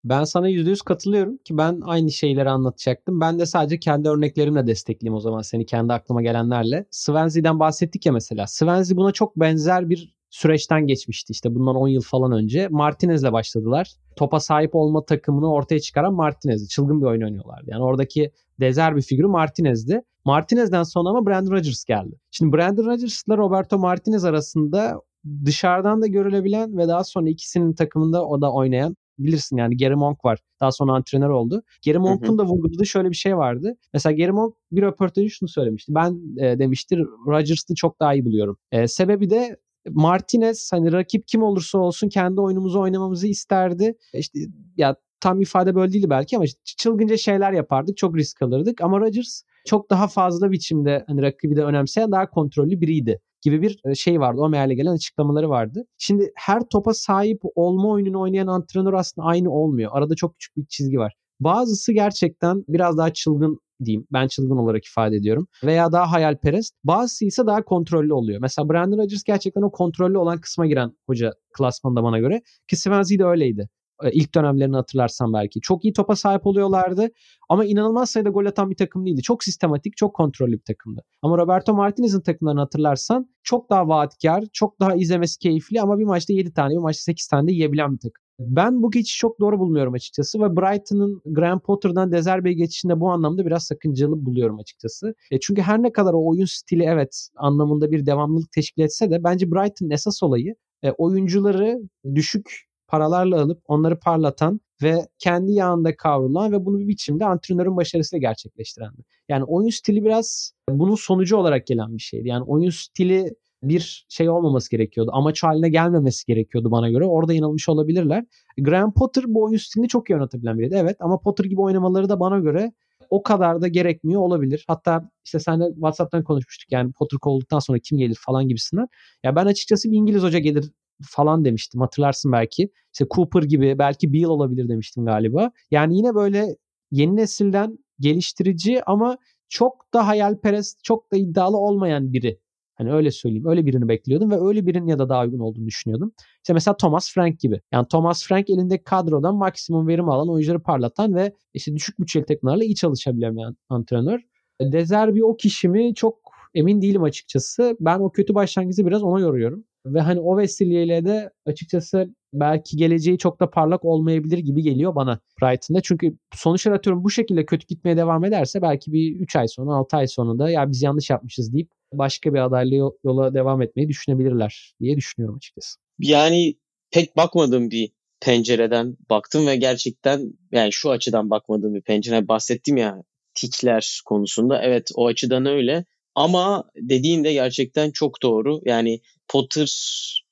Ben 0.09 0.23
sana 0.23 0.49
%100 0.49 0.83
katılıyorum 0.83 1.37
ki 1.37 1.57
ben 1.57 1.81
aynı 1.85 2.11
şeyleri 2.11 2.49
anlatacaktım. 2.49 3.21
Ben 3.21 3.39
de 3.39 3.45
sadece 3.45 3.79
kendi 3.79 4.09
örneklerimle 4.09 4.67
destekleyeyim 4.67 5.15
o 5.15 5.19
zaman 5.19 5.41
seni 5.41 5.65
kendi 5.65 5.93
aklıma 5.93 6.21
gelenlerle. 6.21 6.85
Swansea'den 6.91 7.59
bahsettik 7.59 8.05
ya 8.05 8.11
mesela. 8.11 8.47
Swansea 8.47 8.97
buna 8.97 9.11
çok 9.11 9.35
benzer 9.35 9.89
bir 9.89 10.13
süreçten 10.29 10.87
geçmişti. 10.87 11.31
İşte 11.31 11.55
bundan 11.55 11.75
10 11.75 11.87
yıl 11.87 12.01
falan 12.01 12.31
önce 12.31 12.67
Martinez'le 12.67 13.31
başladılar. 13.31 13.91
Topa 14.15 14.39
sahip 14.39 14.75
olma 14.75 15.05
takımını 15.05 15.53
ortaya 15.53 15.79
çıkaran 15.79 16.13
Martinez'di. 16.13 16.67
Çılgın 16.67 17.01
bir 17.01 17.05
oyun 17.05 17.21
oynuyorlardı. 17.21 17.65
Yani 17.71 17.83
oradaki 17.83 18.31
dezer 18.59 18.95
bir 18.95 19.01
figürü 19.01 19.27
Martinez'di. 19.27 20.01
Martinez'den 20.25 20.83
sonra 20.83 21.09
ama 21.09 21.25
Brandon 21.25 21.51
Rodgers 21.51 21.85
geldi. 21.85 22.15
Şimdi 22.31 22.57
Brandon 22.57 22.85
Rodgers'la 22.85 23.37
Roberto 23.37 23.77
Martinez 23.77 24.25
arasında 24.25 25.01
dışarıdan 25.45 26.01
da 26.01 26.07
görülebilen 26.07 26.77
ve 26.77 26.87
daha 26.87 27.03
sonra 27.03 27.29
ikisinin 27.29 27.73
takımında 27.73 28.25
o 28.25 28.41
da 28.41 28.53
oynayan 28.53 28.95
bilirsin 29.19 29.57
yani 29.57 29.77
Gary 29.77 29.93
Monk 29.93 30.25
var. 30.25 30.39
Daha 30.61 30.71
sonra 30.71 30.93
antrenör 30.93 31.29
oldu. 31.29 31.63
Gary 31.85 31.97
Monk'un 31.97 32.37
da 32.37 32.45
vurguladığı 32.45 32.85
şöyle 32.85 33.09
bir 33.09 33.15
şey 33.15 33.37
vardı. 33.37 33.77
Mesela 33.93 34.15
Gary 34.15 34.31
Monk 34.31 34.55
bir 34.71 34.81
röportajı 34.81 35.29
şunu 35.29 35.49
söylemişti. 35.49 35.95
Ben 35.95 36.21
e, 36.37 36.59
demiştir 36.59 36.99
Rodgers'ı 37.27 37.75
çok 37.75 37.99
daha 37.99 38.13
iyi 38.13 38.25
buluyorum. 38.25 38.57
E, 38.71 38.87
sebebi 38.87 39.29
de 39.29 39.57
Martinez 39.89 40.69
hani 40.71 40.91
rakip 40.91 41.27
kim 41.27 41.43
olursa 41.43 41.77
olsun 41.77 42.09
kendi 42.09 42.41
oyunumuzu 42.41 42.79
oynamamızı 42.79 43.27
isterdi. 43.27 43.97
İşte 44.13 44.39
ya 44.77 44.95
tam 45.19 45.41
ifade 45.41 45.75
böyle 45.75 45.93
değildi 45.93 46.09
belki 46.09 46.35
ama 46.35 46.45
işte 46.45 46.59
çılgınca 46.77 47.17
şeyler 47.17 47.51
yapardık. 47.51 47.97
Çok 47.97 48.17
risk 48.17 48.41
alırdık 48.41 48.81
ama 48.81 48.99
Rodgers 48.99 49.41
çok 49.65 49.89
daha 49.89 50.07
fazla 50.07 50.51
biçimde 50.51 51.03
hani 51.07 51.21
rakibi 51.21 51.55
de 51.55 51.63
önemseyen 51.63 52.11
daha 52.11 52.29
kontrollü 52.29 52.81
biriydi 52.81 53.19
gibi 53.41 53.61
bir 53.61 53.79
e, 53.85 53.95
şey 53.95 54.19
vardı. 54.19 54.41
O 54.41 54.49
meale 54.49 54.75
gelen 54.75 54.91
açıklamaları 54.91 55.49
vardı. 55.49 55.83
Şimdi 55.97 56.31
her 56.35 56.61
topa 56.71 56.93
sahip 56.93 57.41
olma 57.55 57.89
oyununu 57.89 58.21
oynayan 58.21 58.47
antrenör 58.47 58.93
aslında 58.93 59.27
aynı 59.27 59.51
olmuyor. 59.51 59.91
Arada 59.93 60.15
çok 60.15 60.33
küçük 60.33 60.57
bir 60.57 60.65
çizgi 60.69 60.97
var. 60.97 61.13
Bazısı 61.39 61.93
gerçekten 61.93 62.63
biraz 62.67 62.97
daha 62.97 63.13
çılgın 63.13 63.59
diyeyim. 63.85 64.07
Ben 64.13 64.27
çılgın 64.27 64.57
olarak 64.57 64.85
ifade 64.85 65.15
ediyorum. 65.15 65.47
Veya 65.63 65.91
daha 65.91 66.11
hayalperest. 66.11 66.73
Bazısı 66.83 67.25
ise 67.25 67.45
daha 67.45 67.63
kontrollü 67.63 68.13
oluyor. 68.13 68.41
Mesela 68.41 68.69
Brandon 68.69 68.97
Rodgers 68.97 69.23
gerçekten 69.23 69.61
o 69.61 69.71
kontrollü 69.71 70.17
olan 70.17 70.41
kısma 70.41 70.67
giren 70.67 70.91
hoca 71.07 71.31
klasmanında 71.53 72.03
bana 72.03 72.19
göre. 72.19 72.41
Ki 72.67 72.75
Swansea 72.75 73.19
de 73.19 73.25
öyleydi. 73.25 73.69
E, 74.03 74.11
ilk 74.11 74.35
dönemlerini 74.35 74.75
hatırlarsan 74.75 75.33
belki. 75.33 75.61
Çok 75.61 75.85
iyi 75.85 75.93
topa 75.93 76.15
sahip 76.15 76.47
oluyorlardı 76.47 77.07
ama 77.49 77.65
inanılmaz 77.65 78.09
sayıda 78.09 78.29
gol 78.29 78.45
atan 78.45 78.69
bir 78.69 78.75
takım 78.75 79.05
değildi. 79.05 79.21
Çok 79.21 79.43
sistematik, 79.43 79.97
çok 79.97 80.15
kontrollü 80.15 80.51
bir 80.51 80.63
takımdı. 80.67 81.03
Ama 81.21 81.37
Roberto 81.37 81.73
Martinez'in 81.73 82.21
takımlarını 82.21 82.59
hatırlarsan 82.59 83.29
çok 83.43 83.69
daha 83.69 83.87
vaatkar, 83.87 84.43
çok 84.53 84.79
daha 84.79 84.95
izlemesi 84.95 85.39
keyifli 85.39 85.81
ama 85.81 85.99
bir 85.99 86.05
maçta 86.05 86.33
7 86.33 86.53
tane, 86.53 86.73
bir 86.73 86.81
maçta 86.81 87.01
8 87.01 87.27
tane 87.27 87.47
de 87.47 87.51
yiyebilen 87.51 87.93
bir 87.93 87.99
takım. 87.99 88.23
Ben 88.39 88.83
bu 88.83 88.91
geçişi 88.91 89.19
çok 89.19 89.39
doğru 89.39 89.59
bulmuyorum 89.59 89.93
açıkçası 89.93 90.39
ve 90.39 90.55
Brighton'ın 90.55 91.21
Graham 91.25 91.59
Potter'dan 91.59 92.11
Dezerbe'ye 92.11 92.55
geçişinde 92.55 92.99
bu 92.99 93.11
anlamda 93.11 93.45
biraz 93.45 93.63
sakıncalı 93.63 94.25
buluyorum 94.25 94.59
açıkçası. 94.59 95.15
E 95.31 95.39
çünkü 95.39 95.61
her 95.61 95.83
ne 95.83 95.91
kadar 95.91 96.13
o 96.13 96.29
oyun 96.29 96.45
stili 96.45 96.83
evet 96.83 97.29
anlamında 97.35 97.91
bir 97.91 98.05
devamlılık 98.05 98.51
teşkil 98.51 98.81
etse 98.81 99.11
de 99.11 99.23
bence 99.23 99.51
Brighton'ın 99.51 99.89
esas 99.89 100.23
olayı 100.23 100.55
e, 100.83 100.91
oyuncuları 100.91 101.79
düşük 102.15 102.66
paralarla 102.87 103.41
alıp 103.41 103.61
onları 103.67 103.99
parlatan 103.99 104.61
ve 104.83 105.07
kendi 105.19 105.51
yağında 105.51 105.95
kavrulan 105.97 106.51
ve 106.51 106.65
bunu 106.65 106.79
bir 106.79 106.87
biçimde 106.87 107.25
antrenörün 107.25 107.77
başarısıyla 107.77 108.29
gerçekleştiren. 108.29 108.91
Yani 109.29 109.43
oyun 109.43 109.69
stili 109.69 110.03
biraz 110.03 110.51
bunun 110.69 110.95
sonucu 110.95 111.37
olarak 111.37 111.67
gelen 111.67 111.97
bir 111.97 112.01
şeydi. 112.01 112.27
Yani 112.27 112.43
oyun 112.43 112.69
stili 112.69 113.35
bir 113.63 114.05
şey 114.09 114.29
olmaması 114.29 114.71
gerekiyordu. 114.71 115.11
Amaç 115.13 115.43
haline 115.43 115.69
gelmemesi 115.69 116.25
gerekiyordu 116.25 116.71
bana 116.71 116.89
göre. 116.89 117.05
Orada 117.05 117.33
yanılmış 117.33 117.69
olabilirler. 117.69 118.25
Graham 118.57 118.93
Potter 118.93 119.23
bu 119.27 119.43
oyun 119.43 119.57
stilini 119.57 119.87
çok 119.87 120.09
iyi 120.09 120.13
yönetebilen 120.13 120.59
biriydi. 120.59 120.75
Evet 120.77 120.97
ama 120.99 121.19
Potter 121.19 121.45
gibi 121.45 121.61
oynamaları 121.61 122.09
da 122.09 122.19
bana 122.19 122.39
göre 122.39 122.71
o 123.09 123.23
kadar 123.23 123.61
da 123.61 123.67
gerekmiyor 123.67 124.21
olabilir. 124.21 124.63
Hatta 124.67 125.09
işte 125.25 125.39
senle 125.39 125.65
WhatsApp'tan 125.73 126.23
konuşmuştuk 126.23 126.71
yani 126.71 126.91
Potter 126.91 127.19
kovulduktan 127.19 127.59
sonra 127.59 127.79
kim 127.79 127.97
gelir 127.97 128.17
falan 128.25 128.47
gibisinden. 128.47 128.87
Ya 129.23 129.35
ben 129.35 129.45
açıkçası 129.45 129.91
bir 129.91 129.97
İngiliz 129.97 130.23
hoca 130.23 130.39
gelir 130.39 130.71
falan 131.03 131.45
demiştim. 131.45 131.81
Hatırlarsın 131.81 132.31
belki. 132.31 132.69
İşte 132.93 133.05
Cooper 133.15 133.43
gibi 133.43 133.75
belki 133.79 134.13
Beal 134.13 134.29
olabilir 134.29 134.69
demiştim 134.69 135.05
galiba. 135.05 135.51
Yani 135.71 135.97
yine 135.97 136.15
böyle 136.15 136.55
yeni 136.91 137.15
nesilden 137.15 137.79
geliştirici 137.99 138.83
ama 138.85 139.17
çok 139.49 139.93
da 139.93 140.07
hayalperest, 140.07 140.83
çok 140.83 141.11
da 141.11 141.17
iddialı 141.17 141.57
olmayan 141.57 142.13
biri. 142.13 142.39
Hani 142.75 142.93
öyle 142.93 143.11
söyleyeyim. 143.11 143.45
Öyle 143.47 143.65
birini 143.65 143.87
bekliyordum 143.87 144.31
ve 144.31 144.39
öyle 144.41 144.65
birinin 144.65 144.87
ya 144.87 144.99
da 144.99 145.09
daha 145.09 145.23
uygun 145.23 145.39
olduğunu 145.39 145.65
düşünüyordum. 145.65 146.11
İşte 146.37 146.53
mesela 146.53 146.77
Thomas 146.77 147.13
Frank 147.13 147.39
gibi. 147.39 147.61
Yani 147.71 147.87
Thomas 147.87 148.27
Frank 148.27 148.49
elindeki 148.49 148.83
kadrodan 148.83 149.35
maksimum 149.35 149.87
verim 149.87 150.09
alan 150.09 150.29
oyuncuları 150.29 150.63
parlatan 150.63 151.15
ve 151.15 151.33
işte 151.53 151.75
düşük 151.75 151.99
bütçeli 151.99 152.25
takımlarla 152.25 152.63
iyi 152.63 152.75
çalışabilen 152.75 153.37
bir 153.37 153.43
antrenör. 153.69 154.19
Dezerbi 154.61 155.25
o 155.25 155.37
kişi 155.37 155.69
mi 155.69 155.95
çok 155.95 156.17
emin 156.53 156.81
değilim 156.81 157.03
açıkçası. 157.03 157.77
Ben 157.79 157.99
o 157.99 158.11
kötü 158.11 158.35
başlangıcı 158.35 158.85
biraz 158.85 159.03
ona 159.03 159.19
yoruyorum. 159.19 159.63
Ve 159.93 160.01
hani 160.01 160.19
o 160.19 160.37
vesileyle 160.37 161.05
de 161.05 161.29
açıkçası 161.45 162.13
belki 162.33 162.77
geleceği 162.77 163.17
çok 163.17 163.39
da 163.39 163.49
parlak 163.49 163.85
olmayabilir 163.85 164.37
gibi 164.37 164.61
geliyor 164.61 164.95
bana 164.95 165.19
Brighton'da. 165.41 165.81
Çünkü 165.81 166.17
sonuçlar 166.35 166.71
atıyorum 166.71 167.03
bu 167.03 167.09
şekilde 167.09 167.45
kötü 167.45 167.67
gitmeye 167.67 167.97
devam 167.97 168.25
ederse 168.25 168.61
belki 168.61 168.93
bir 168.93 169.19
3 169.19 169.35
ay 169.35 169.47
sonra 169.47 169.75
6 169.75 169.97
ay 169.97 170.07
sonunda 170.07 170.49
ya 170.49 170.71
biz 170.71 170.81
yanlış 170.81 171.09
yapmışız 171.09 171.53
deyip 171.53 171.69
başka 171.93 172.33
bir 172.33 172.39
adaylı 172.39 172.75
yola 173.03 173.33
devam 173.33 173.61
etmeyi 173.61 173.89
düşünebilirler 173.89 174.73
diye 174.81 174.97
düşünüyorum 174.97 175.35
açıkçası. 175.35 175.79
Yani 175.99 176.55
pek 176.91 177.17
bakmadığım 177.17 177.71
bir 177.71 177.91
pencereden 178.21 178.97
baktım 179.09 179.47
ve 179.47 179.55
gerçekten 179.55 180.33
yani 180.51 180.73
şu 180.73 180.91
açıdan 180.91 181.29
bakmadığım 181.29 181.75
bir 181.75 181.81
pencere 181.81 182.27
bahsettim 182.27 182.77
ya 182.77 183.03
tikler 183.35 184.01
konusunda. 184.05 184.61
Evet 184.61 184.89
o 184.95 185.07
açıdan 185.07 185.45
öyle. 185.45 185.85
Ama 186.17 186.63
dediğin 186.75 187.23
de 187.23 187.33
gerçekten 187.33 187.91
çok 187.91 188.21
doğru. 188.23 188.61
Yani 188.65 189.01
Potter 189.27 189.69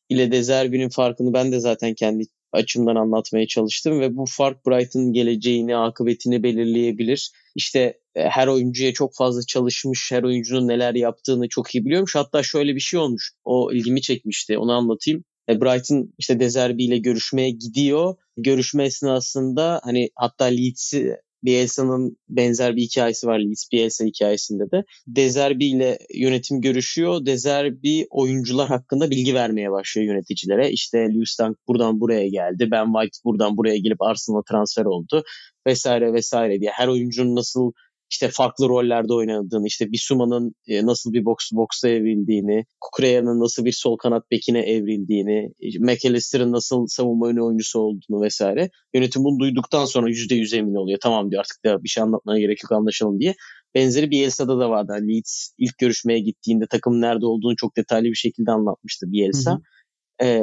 ile 0.09 0.31
De 0.31 0.43
Zerbi'nin 0.43 0.89
farkını 0.89 1.33
ben 1.33 1.51
de 1.51 1.59
zaten 1.59 1.93
kendi 1.93 2.23
açımdan 2.51 2.95
anlatmaya 2.95 3.47
çalıştım 3.47 3.99
ve 3.99 4.17
bu 4.17 4.25
fark 4.27 4.65
Brighton'ın 4.67 5.13
geleceğini, 5.13 5.77
akıbetini 5.77 6.43
belirleyebilir. 6.43 7.31
İşte 7.55 7.99
e, 8.15 8.21
her 8.21 8.47
oyuncuya 8.47 8.93
çok 8.93 9.15
fazla 9.15 9.41
çalışmış, 9.47 10.11
her 10.11 10.23
oyuncunun 10.23 10.67
neler 10.67 10.95
yaptığını 10.95 11.49
çok 11.49 11.75
iyi 11.75 11.85
biliyormuş. 11.85 12.15
Hatta 12.15 12.43
şöyle 12.43 12.75
bir 12.75 12.79
şey 12.79 12.99
olmuş. 12.99 13.31
O 13.43 13.73
ilgimi 13.73 14.01
çekmişti. 14.01 14.57
Onu 14.57 14.71
anlatayım. 14.71 15.23
E, 15.49 15.61
Brighton 15.61 16.13
işte 16.17 16.39
Dezerbi 16.39 16.83
ile 16.83 16.97
görüşmeye 16.97 17.49
gidiyor. 17.49 18.15
Görüşme 18.37 18.85
esnasında 18.85 19.81
hani 19.83 20.09
hatta 20.15 20.45
Leeds'i 20.45 21.17
Bielsa'nın 21.45 22.17
benzer 22.29 22.75
bir 22.75 22.81
hikayesi 22.81 23.27
var 23.27 23.39
Leeds 23.39 23.71
Bielsa 23.71 24.05
hikayesinde 24.05 24.71
de. 24.71 24.83
Dezerbi 25.07 25.65
ile 25.65 25.97
yönetim 26.15 26.61
görüşüyor. 26.61 27.25
Dezerbi 27.25 28.07
oyuncular 28.09 28.67
hakkında 28.67 29.09
bilgi 29.09 29.33
vermeye 29.33 29.71
başlıyor 29.71 30.07
yöneticilere. 30.07 30.71
İşte 30.71 30.97
Lewis 30.97 31.39
Dunk 31.39 31.57
buradan 31.67 31.99
buraya 31.99 32.27
geldi. 32.27 32.67
Ben 32.71 32.85
White 32.85 33.17
buradan 33.23 33.57
buraya 33.57 33.77
gelip 33.77 34.01
Arsenal'a 34.01 34.43
transfer 34.43 34.85
oldu 34.85 35.23
vesaire 35.67 36.13
vesaire 36.13 36.59
diye. 36.59 36.71
Her 36.71 36.87
oyuncunun 36.87 37.35
nasıl 37.35 37.71
işte 38.09 38.29
farklı 38.33 38.69
rollerde 38.69 39.13
oynadığını, 39.13 39.67
işte 39.67 39.91
Bisuma'nın 39.91 40.55
e, 40.67 40.85
nasıl 40.85 41.13
bir 41.13 41.25
boks 41.25 41.51
boksta 41.51 41.89
evrildiğini, 41.89 42.65
Kukureya'nın 42.81 43.39
nasıl 43.39 43.65
bir 43.65 43.71
sol 43.71 43.97
kanat 43.97 44.31
bekine 44.31 44.59
evrildiğini, 44.59 45.51
McAllister'ın 45.79 46.51
nasıl 46.51 46.87
savunma 46.87 47.27
önü 47.27 47.41
oyuncusu 47.41 47.79
olduğunu 47.79 48.21
vesaire. 48.21 48.69
Yönetim 48.93 49.23
bunu 49.23 49.39
duyduktan 49.39 49.85
sonra 49.85 50.09
%100 50.09 50.57
emin 50.57 50.75
oluyor. 50.75 50.99
Tamam 51.01 51.31
diyor 51.31 51.39
artık 51.39 51.65
da 51.65 51.83
bir 51.83 51.89
şey 51.89 52.03
anlatmaya 52.03 52.39
gerek 52.39 52.63
yok 52.63 52.71
anlaşalım 52.71 53.19
diye. 53.19 53.35
Benzeri 53.75 54.11
Bielsa'da 54.11 54.59
da 54.59 54.69
vardı. 54.69 54.93
Leeds 55.01 55.49
ilk 55.57 55.77
görüşmeye 55.77 56.19
gittiğinde 56.19 56.65
takım 56.69 57.01
nerede 57.01 57.25
olduğunu 57.25 57.55
çok 57.55 57.77
detaylı 57.77 58.05
bir 58.05 58.15
şekilde 58.15 58.51
anlatmıştı 58.51 59.11
Bielsa. 59.11 59.51
Hı 59.51 59.55
hı. 59.55 60.29
Ee, 60.29 60.41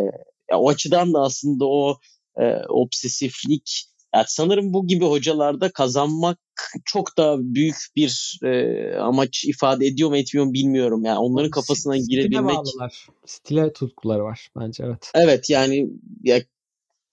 o 0.54 0.68
açıdan 0.68 1.14
da 1.14 1.20
aslında 1.20 1.66
o 1.66 1.98
e, 2.40 2.56
obsesiflik 2.68 3.91
yani 4.14 4.24
sanırım 4.28 4.72
bu 4.72 4.86
gibi 4.86 5.04
hocalarda 5.04 5.72
kazanmak 5.72 6.38
çok 6.84 7.18
da 7.18 7.36
büyük 7.38 7.76
bir 7.96 8.40
e, 8.44 8.94
amaç 8.96 9.44
ifade 9.44 9.86
ediyor 9.86 10.08
mu 10.08 10.16
etmiyor 10.16 10.46
mu 10.46 10.52
bilmiyorum. 10.52 11.04
Yani 11.04 11.18
onların 11.18 11.50
kafasına 11.50 11.94
Stile 11.94 12.06
girebilmek. 12.06 12.56
Bağlılar. 12.56 13.06
Stile 13.26 13.72
tutkuları 13.72 14.24
var 14.24 14.48
bence 14.58 14.84
evet. 14.86 15.10
Evet 15.14 15.50
yani 15.50 15.90
ya, 16.22 16.40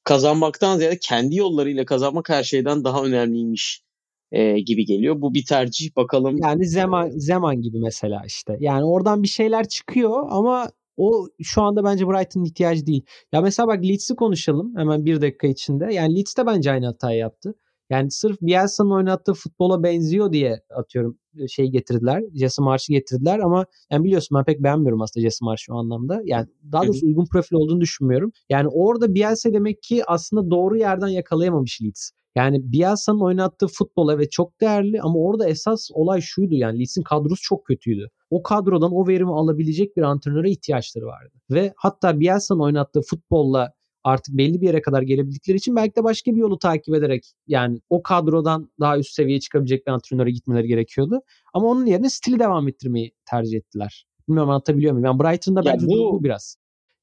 kazanmaktan 0.04 0.78
ziyade 0.78 0.98
kendi 1.02 1.36
yollarıyla 1.36 1.86
kazanmak 1.86 2.30
her 2.30 2.44
şeyden 2.44 2.84
daha 2.84 3.04
önemliymiş 3.04 3.84
e, 4.32 4.60
gibi 4.60 4.86
geliyor. 4.86 5.22
Bu 5.22 5.34
bir 5.34 5.46
tercih 5.46 5.96
bakalım. 5.96 6.38
Yani 6.38 6.68
zaman 6.68 7.10
zaman 7.10 7.62
gibi 7.62 7.80
mesela 7.80 8.24
işte. 8.26 8.58
Yani 8.60 8.84
oradan 8.84 9.24
bir 9.24 9.28
şeyler 9.28 9.68
çıkıyor 9.68 10.28
ama 10.30 10.72
o 11.00 11.28
şu 11.44 11.62
anda 11.62 11.84
bence 11.84 12.08
Brighton'ın 12.08 12.46
ihtiyacı 12.46 12.86
değil. 12.86 13.06
Ya 13.32 13.42
mesela 13.42 13.68
bak 13.68 13.84
Leeds'i 13.84 14.16
konuşalım 14.16 14.74
hemen 14.78 15.06
bir 15.06 15.22
dakika 15.22 15.48
içinde. 15.48 15.94
Yani 15.94 16.16
Leeds 16.16 16.38
de 16.38 16.46
bence 16.46 16.72
aynı 16.72 16.86
hatayı 16.86 17.18
yaptı. 17.20 17.56
Yani 17.90 18.12
sırf 18.12 18.42
Bielsa'nın 18.42 18.92
oynattığı 18.92 19.34
futbola 19.34 19.84
benziyor 19.84 20.32
diye 20.32 20.62
atıyorum 20.76 21.18
e, 21.38 21.48
şey 21.48 21.68
getirdiler. 21.68 22.24
Jesse 22.34 22.62
Marsh'ı 22.62 22.94
getirdiler 22.94 23.40
ama 23.40 23.66
yani 23.92 24.04
biliyorsun 24.04 24.38
ben 24.38 24.46
pek 24.46 24.64
beğenmiyorum 24.64 25.02
aslında 25.02 25.22
Jesse 25.24 25.46
Marsh'ı 25.46 25.74
o 25.74 25.78
anlamda. 25.78 26.22
Yani 26.26 26.48
daha 26.72 26.88
doğrusu 26.88 27.06
uygun 27.06 27.26
profil 27.26 27.56
olduğunu 27.56 27.82
düşünmüyorum. 27.82 28.32
Yani 28.50 28.68
orada 28.68 29.14
Bielsa 29.16 29.54
demek 29.54 29.84
ki 29.84 30.04
aslında 30.08 30.52
doğru 30.52 30.78
yerden 30.78 31.08
yakalayamamış 31.08 31.82
Leeds. 31.82 32.12
Yani 32.40 32.72
Bielsa'nın 32.72 33.20
oynattığı 33.20 33.68
futbol 33.68 34.14
evet 34.14 34.32
çok 34.32 34.62
değerli 34.62 35.02
ama 35.02 35.20
orada 35.20 35.50
esas 35.50 35.90
olay 35.94 36.22
şuydu 36.22 36.56
yani 36.56 36.80
Leeds'in 36.80 37.04
kadrosu 37.04 37.42
çok 37.42 37.66
kötüydü. 37.66 38.10
O 38.30 38.44
kadrodan 38.44 38.92
o 38.92 39.08
verimi 39.08 39.34
alabilecek 39.34 39.98
bir 39.98 40.02
antrenöre 40.02 40.52
ihtiyaçları 40.52 41.06
vardı. 41.06 41.34
Ve 41.52 41.74
hatta 41.76 42.20
Bielsa'nın 42.20 42.60
oynattığı 42.60 43.02
futbolla 43.02 43.74
artık 44.04 44.38
belli 44.38 44.62
bir 44.62 44.68
yere 44.68 44.82
kadar 44.82 45.02
gelebildikleri 45.02 45.58
için 45.58 45.76
belki 45.76 45.96
de 45.96 46.04
başka 46.04 46.32
bir 46.32 46.38
yolu 46.38 46.60
takip 46.60 46.96
ederek 46.96 47.24
yani 47.48 47.80
o 47.90 48.04
kadrodan 48.04 48.72
daha 48.80 48.98
üst 48.98 49.14
seviyeye 49.14 49.40
çıkabilecek 49.40 49.88
bir 49.88 49.92
antrenöre 49.92 50.32
gitmeleri 50.32 50.68
gerekiyordu. 50.68 51.22
Ama 51.54 51.68
onun 51.68 51.86
yerine 51.86 52.10
stili 52.10 52.40
devam 52.40 52.68
ettirmeyi 52.68 53.12
tercih 53.30 53.58
ettiler. 53.58 54.06
Bilmiyorum 54.28 54.50
anlatabiliyor 54.50 54.94
muyum? 54.94 55.06
Yani 55.06 55.20
Brighton'da 55.20 55.66
bence 55.66 55.88
bu, 55.88 56.14
bu 56.14 56.24
biraz. 56.24 56.56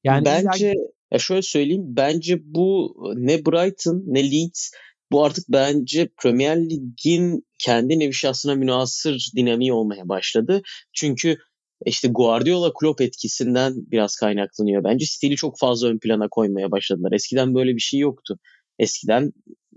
Yani 0.03 0.25
bence 0.25 0.73
ya 1.11 1.19
şöyle 1.19 1.41
söyleyeyim 1.41 1.83
bence 1.87 2.41
bu 2.45 2.95
ne 3.15 3.45
Brighton 3.45 4.03
ne 4.05 4.31
Leeds 4.31 4.71
bu 5.11 5.23
artık 5.23 5.45
bence 5.49 6.09
Premier 6.21 6.69
Lig'in 6.69 7.45
kendi 7.59 7.99
nevi 7.99 8.13
şahsına 8.13 8.55
münasır 8.55 9.31
dinamiği 9.35 9.73
olmaya 9.73 10.09
başladı. 10.09 10.61
Çünkü 10.93 11.37
işte 11.85 12.07
Guardiola 12.07 12.73
Klopp 12.79 13.01
etkisinden 13.01 13.73
biraz 13.75 14.15
kaynaklanıyor. 14.15 14.83
Bence 14.83 15.05
stili 15.05 15.35
çok 15.35 15.59
fazla 15.59 15.87
ön 15.87 15.99
plana 15.99 16.27
koymaya 16.31 16.71
başladılar. 16.71 17.11
Eskiden 17.11 17.55
böyle 17.55 17.75
bir 17.75 17.81
şey 17.81 17.99
yoktu. 17.99 18.39
Eskiden 18.79 19.31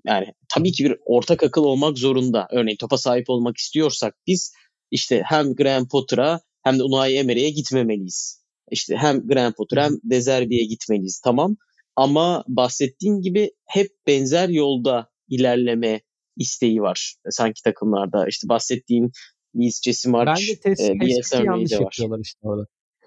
yani 0.06 0.26
tabii 0.48 0.72
ki 0.72 0.84
bir 0.84 0.96
ortak 1.04 1.42
akıl 1.42 1.64
olmak 1.64 1.98
zorunda. 1.98 2.48
Örneğin 2.52 2.76
topa 2.76 2.98
sahip 2.98 3.30
olmak 3.30 3.56
istiyorsak 3.56 4.14
biz 4.26 4.52
işte 4.90 5.22
hem 5.26 5.54
Graham 5.54 5.88
Potter'a 5.88 6.40
hem 6.62 6.78
de 6.78 6.82
Unai 6.82 7.14
Emery'e 7.14 7.50
gitmemeliyiz. 7.50 8.40
İşte 8.70 8.96
hem 8.96 9.26
Graham 9.26 9.52
Potter 9.52 9.82
hem 9.82 9.92
De 10.04 10.20
Zerbi'ye 10.20 10.64
gitmeliyiz 10.64 11.20
tamam. 11.24 11.56
Ama 11.96 12.44
bahsettiğin 12.48 13.20
gibi 13.20 13.50
hep 13.66 13.90
benzer 14.06 14.48
yolda 14.48 15.10
ilerleme 15.30 16.00
isteği 16.36 16.80
var 16.82 17.14
sanki 17.30 17.62
takımlarda. 17.62 18.26
İşte 18.28 18.48
bahsettiğin 18.48 19.10
Leeds, 19.56 19.82
Jesse 19.82 20.10
March, 20.10 20.30
Bence 20.30 20.52
tes- 20.52 20.92
e, 20.92 20.98
tespiti 20.98 21.46
yanlış 21.46 21.72
var. 21.72 21.80
yapıyorlar 21.80 22.18
işte 22.18 22.38
orada. 22.42 22.66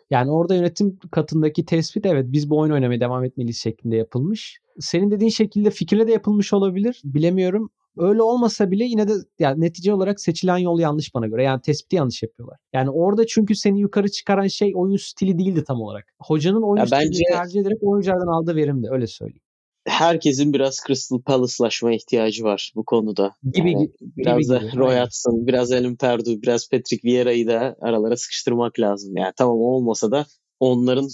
Yani 0.09 0.31
orada 0.31 0.55
yönetim 0.55 0.99
katındaki 1.11 1.65
tespit 1.65 2.05
evet 2.05 2.25
biz 2.27 2.49
bu 2.49 2.59
oyun 2.59 2.73
oynamaya 2.73 2.99
devam 2.99 3.23
etmeliyiz 3.23 3.57
şeklinde 3.57 3.95
yapılmış. 3.95 4.59
Senin 4.79 5.11
dediğin 5.11 5.31
şekilde 5.31 5.69
fikirle 5.69 6.07
de 6.07 6.11
yapılmış 6.11 6.53
olabilir. 6.53 7.01
Bilemiyorum. 7.03 7.69
Öyle 7.97 8.21
olmasa 8.21 8.71
bile 8.71 8.83
yine 8.83 9.07
de 9.07 9.13
yani 9.39 9.61
netice 9.61 9.93
olarak 9.93 10.21
seçilen 10.21 10.57
yol 10.57 10.79
yanlış 10.79 11.15
bana 11.15 11.27
göre. 11.27 11.43
Yani 11.43 11.61
tespiti 11.61 11.95
yanlış 11.95 12.23
yapıyorlar. 12.23 12.57
Yani 12.73 12.89
orada 12.89 13.27
çünkü 13.27 13.55
seni 13.55 13.79
yukarı 13.79 14.11
çıkaran 14.11 14.47
şey 14.47 14.73
oyun 14.75 14.97
stili 14.97 15.39
değildi 15.39 15.63
tam 15.67 15.81
olarak. 15.81 16.05
Hocanın 16.19 16.61
oyun 16.61 16.79
ya 16.79 16.87
stilini 16.87 17.05
bence... 17.05 17.23
tercih 17.31 17.61
ederek 17.61 17.77
oyunculardan 17.81 18.27
aldığı 18.27 18.55
verimdi 18.55 18.87
öyle 18.91 19.07
söyleyeyim 19.07 19.41
herkesin 19.87 20.53
biraz 20.53 20.79
Crystal 20.87 21.21
Palace'laşma 21.21 21.93
ihtiyacı 21.93 22.43
var 22.43 22.71
bu 22.75 22.85
konuda. 22.85 23.35
Gibi, 23.53 23.71
yani 23.71 23.91
biraz 24.01 24.37
gibi, 24.37 24.49
da 24.49 24.57
gibi. 24.57 24.77
Roy 24.77 24.99
Hudson, 24.99 25.47
biraz 25.47 25.71
Alan 25.71 25.95
Perdue, 25.95 26.41
biraz 26.41 26.69
Patrick 26.69 27.07
Vieira'yı 27.07 27.47
da 27.47 27.75
aralara 27.81 28.17
sıkıştırmak 28.17 28.79
lazım. 28.79 29.17
Yani 29.17 29.33
tamam 29.37 29.57
olmasa 29.57 30.11
da 30.11 30.25
onların 30.59 31.07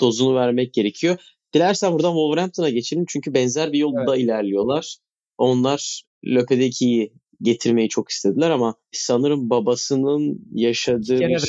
dozunu 0.00 0.34
vermek 0.34 0.74
gerekiyor. 0.74 1.16
Dilersen 1.54 1.92
buradan 1.92 2.12
Wolverhampton'a 2.12 2.70
geçelim 2.70 3.04
çünkü 3.08 3.34
benzer 3.34 3.72
bir 3.72 3.78
yolda 3.78 4.16
evet. 4.16 4.24
ilerliyorlar. 4.24 4.96
Onlar 5.38 6.02
Lopedeki'yi 6.24 7.12
getirmeyi 7.42 7.88
çok 7.88 8.10
istediler 8.10 8.50
ama 8.50 8.74
sanırım 8.92 9.50
babasının 9.50 10.46
yaşadığı 10.52 11.18
bir... 11.18 11.42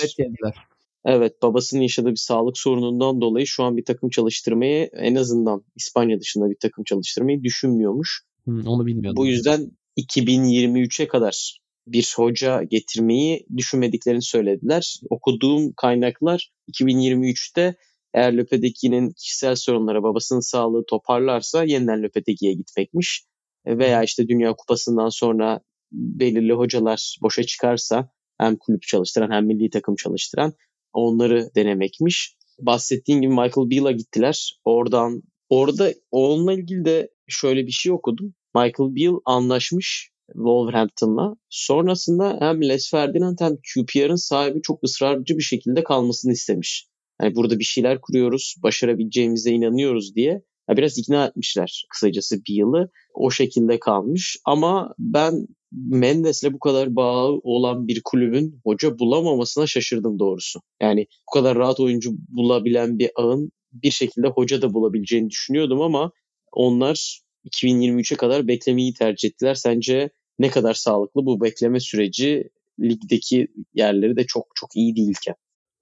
Evet 1.05 1.41
babasının 1.41 1.81
yaşadığı 1.81 2.11
bir 2.11 2.15
sağlık 2.15 2.57
sorunundan 2.57 3.21
dolayı 3.21 3.47
şu 3.47 3.63
an 3.63 3.77
bir 3.77 3.85
takım 3.85 4.09
çalıştırmayı 4.09 4.89
en 4.93 5.15
azından 5.15 5.63
İspanya 5.75 6.19
dışında 6.19 6.49
bir 6.49 6.57
takım 6.61 6.83
çalıştırmayı 6.83 7.43
düşünmüyormuş. 7.43 8.23
Hmm, 8.43 8.67
onu 8.67 8.85
bilmiyordum. 8.85 9.17
Bu 9.17 9.27
yüzden 9.27 9.71
2023'e 9.97 11.07
kadar 11.07 11.59
bir 11.87 12.13
hoca 12.15 12.63
getirmeyi 12.63 13.45
düşünmediklerini 13.57 14.21
söylediler. 14.21 14.99
Okuduğum 15.09 15.73
kaynaklar 15.73 16.51
2023'te 16.71 17.75
eğer 18.13 18.33
Lopetegui'nin 18.33 19.11
kişisel 19.11 19.55
sorunlara 19.55 20.03
babasının 20.03 20.39
sağlığı 20.39 20.85
toparlarsa 20.85 21.63
yeniden 21.63 22.03
Lopetegui'ye 22.03 22.53
gitmekmiş. 22.53 23.25
Veya 23.65 24.03
işte 24.03 24.27
Dünya 24.27 24.53
Kupası'ndan 24.53 25.09
sonra 25.09 25.59
belirli 25.91 26.53
hocalar 26.53 27.17
boşa 27.21 27.43
çıkarsa 27.43 28.09
hem 28.37 28.55
kulüp 28.55 28.81
çalıştıran 28.81 29.31
hem 29.31 29.45
milli 29.45 29.69
takım 29.69 29.95
çalıştıran 29.95 30.53
onları 30.93 31.49
denemekmiş. 31.55 32.35
Bahsettiğim 32.59 33.21
gibi 33.21 33.33
Michael 33.33 33.69
Beale'a 33.69 33.91
gittiler. 33.91 34.59
Oradan 34.65 35.21
orada 35.49 35.93
onunla 36.11 36.53
ilgili 36.53 36.85
de 36.85 37.09
şöyle 37.27 37.67
bir 37.67 37.71
şey 37.71 37.91
okudum. 37.91 38.33
Michael 38.55 38.95
Beale 38.95 39.17
anlaşmış 39.25 40.11
Wolverhampton'la. 40.27 41.35
Sonrasında 41.49 42.37
hem 42.39 42.61
Les 42.61 42.91
Ferdinand 42.91 43.37
hem 43.39 43.55
QPR'ın 43.55 44.15
sahibi 44.15 44.61
çok 44.61 44.83
ısrarcı 44.83 45.37
bir 45.37 45.43
şekilde 45.43 45.83
kalmasını 45.83 46.31
istemiş. 46.31 46.87
Yani 47.21 47.35
burada 47.35 47.59
bir 47.59 47.63
şeyler 47.63 48.01
kuruyoruz, 48.01 48.55
başarabileceğimize 48.63 49.51
inanıyoruz 49.51 50.15
diye 50.15 50.41
biraz 50.69 50.97
ikna 50.97 51.25
etmişler 51.25 51.85
kısacası 51.89 52.35
bir 52.47 52.53
yılı. 52.53 52.89
O 53.13 53.31
şekilde 53.31 53.79
kalmış 53.79 54.37
ama 54.45 54.93
ben 54.99 55.47
Mendes'le 55.73 56.53
bu 56.53 56.59
kadar 56.59 56.95
bağı 56.95 57.31
olan 57.43 57.87
bir 57.87 58.01
kulübün 58.03 58.59
hoca 58.63 58.99
bulamamasına 58.99 59.67
şaşırdım 59.67 60.19
doğrusu. 60.19 60.59
Yani 60.81 61.07
bu 61.29 61.39
kadar 61.39 61.57
rahat 61.57 61.79
oyuncu 61.79 62.11
bulabilen 62.29 62.99
bir 62.99 63.11
ağın 63.15 63.51
bir 63.73 63.91
şekilde 63.91 64.27
hoca 64.27 64.61
da 64.61 64.73
bulabileceğini 64.73 65.29
düşünüyordum 65.29 65.81
ama 65.81 66.11
onlar 66.51 67.21
2023'e 67.45 68.17
kadar 68.17 68.47
beklemeyi 68.47 68.93
tercih 68.93 69.29
ettiler. 69.29 69.55
Sence 69.55 70.09
ne 70.39 70.49
kadar 70.49 70.73
sağlıklı 70.73 71.25
bu 71.25 71.41
bekleme 71.41 71.79
süreci 71.79 72.49
ligdeki 72.79 73.47
yerleri 73.73 74.15
de 74.15 74.25
çok 74.25 74.47
çok 74.55 74.75
iyi 74.75 74.95
değilken? 74.95 75.35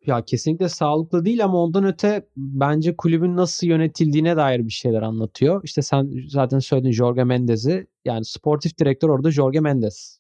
Ya 0.06 0.26
kesinlikle 0.26 0.70
sağlıklı 0.70 1.26
değil 1.26 1.43
ama 1.43 1.64
ondan 1.64 1.84
öte 1.86 2.28
bence 2.38 2.95
kulübün 2.95 3.36
nasıl 3.38 3.68
yönetildiğine 3.68 4.36
dair 4.38 4.60
bir 4.66 4.70
şeyler 4.72 5.02
anlatıyor. 5.02 5.62
İşte 5.64 5.82
sen 5.82 6.12
zaten 6.28 6.60
söyledin 6.60 6.91
Jorge 6.91 7.24
Mendes'i. 7.24 7.88
Yani 8.06 8.26
sportif 8.26 8.78
direktör 8.78 9.10
orada 9.10 9.32
Jorge 9.32 9.60
Mendes. 9.60 10.20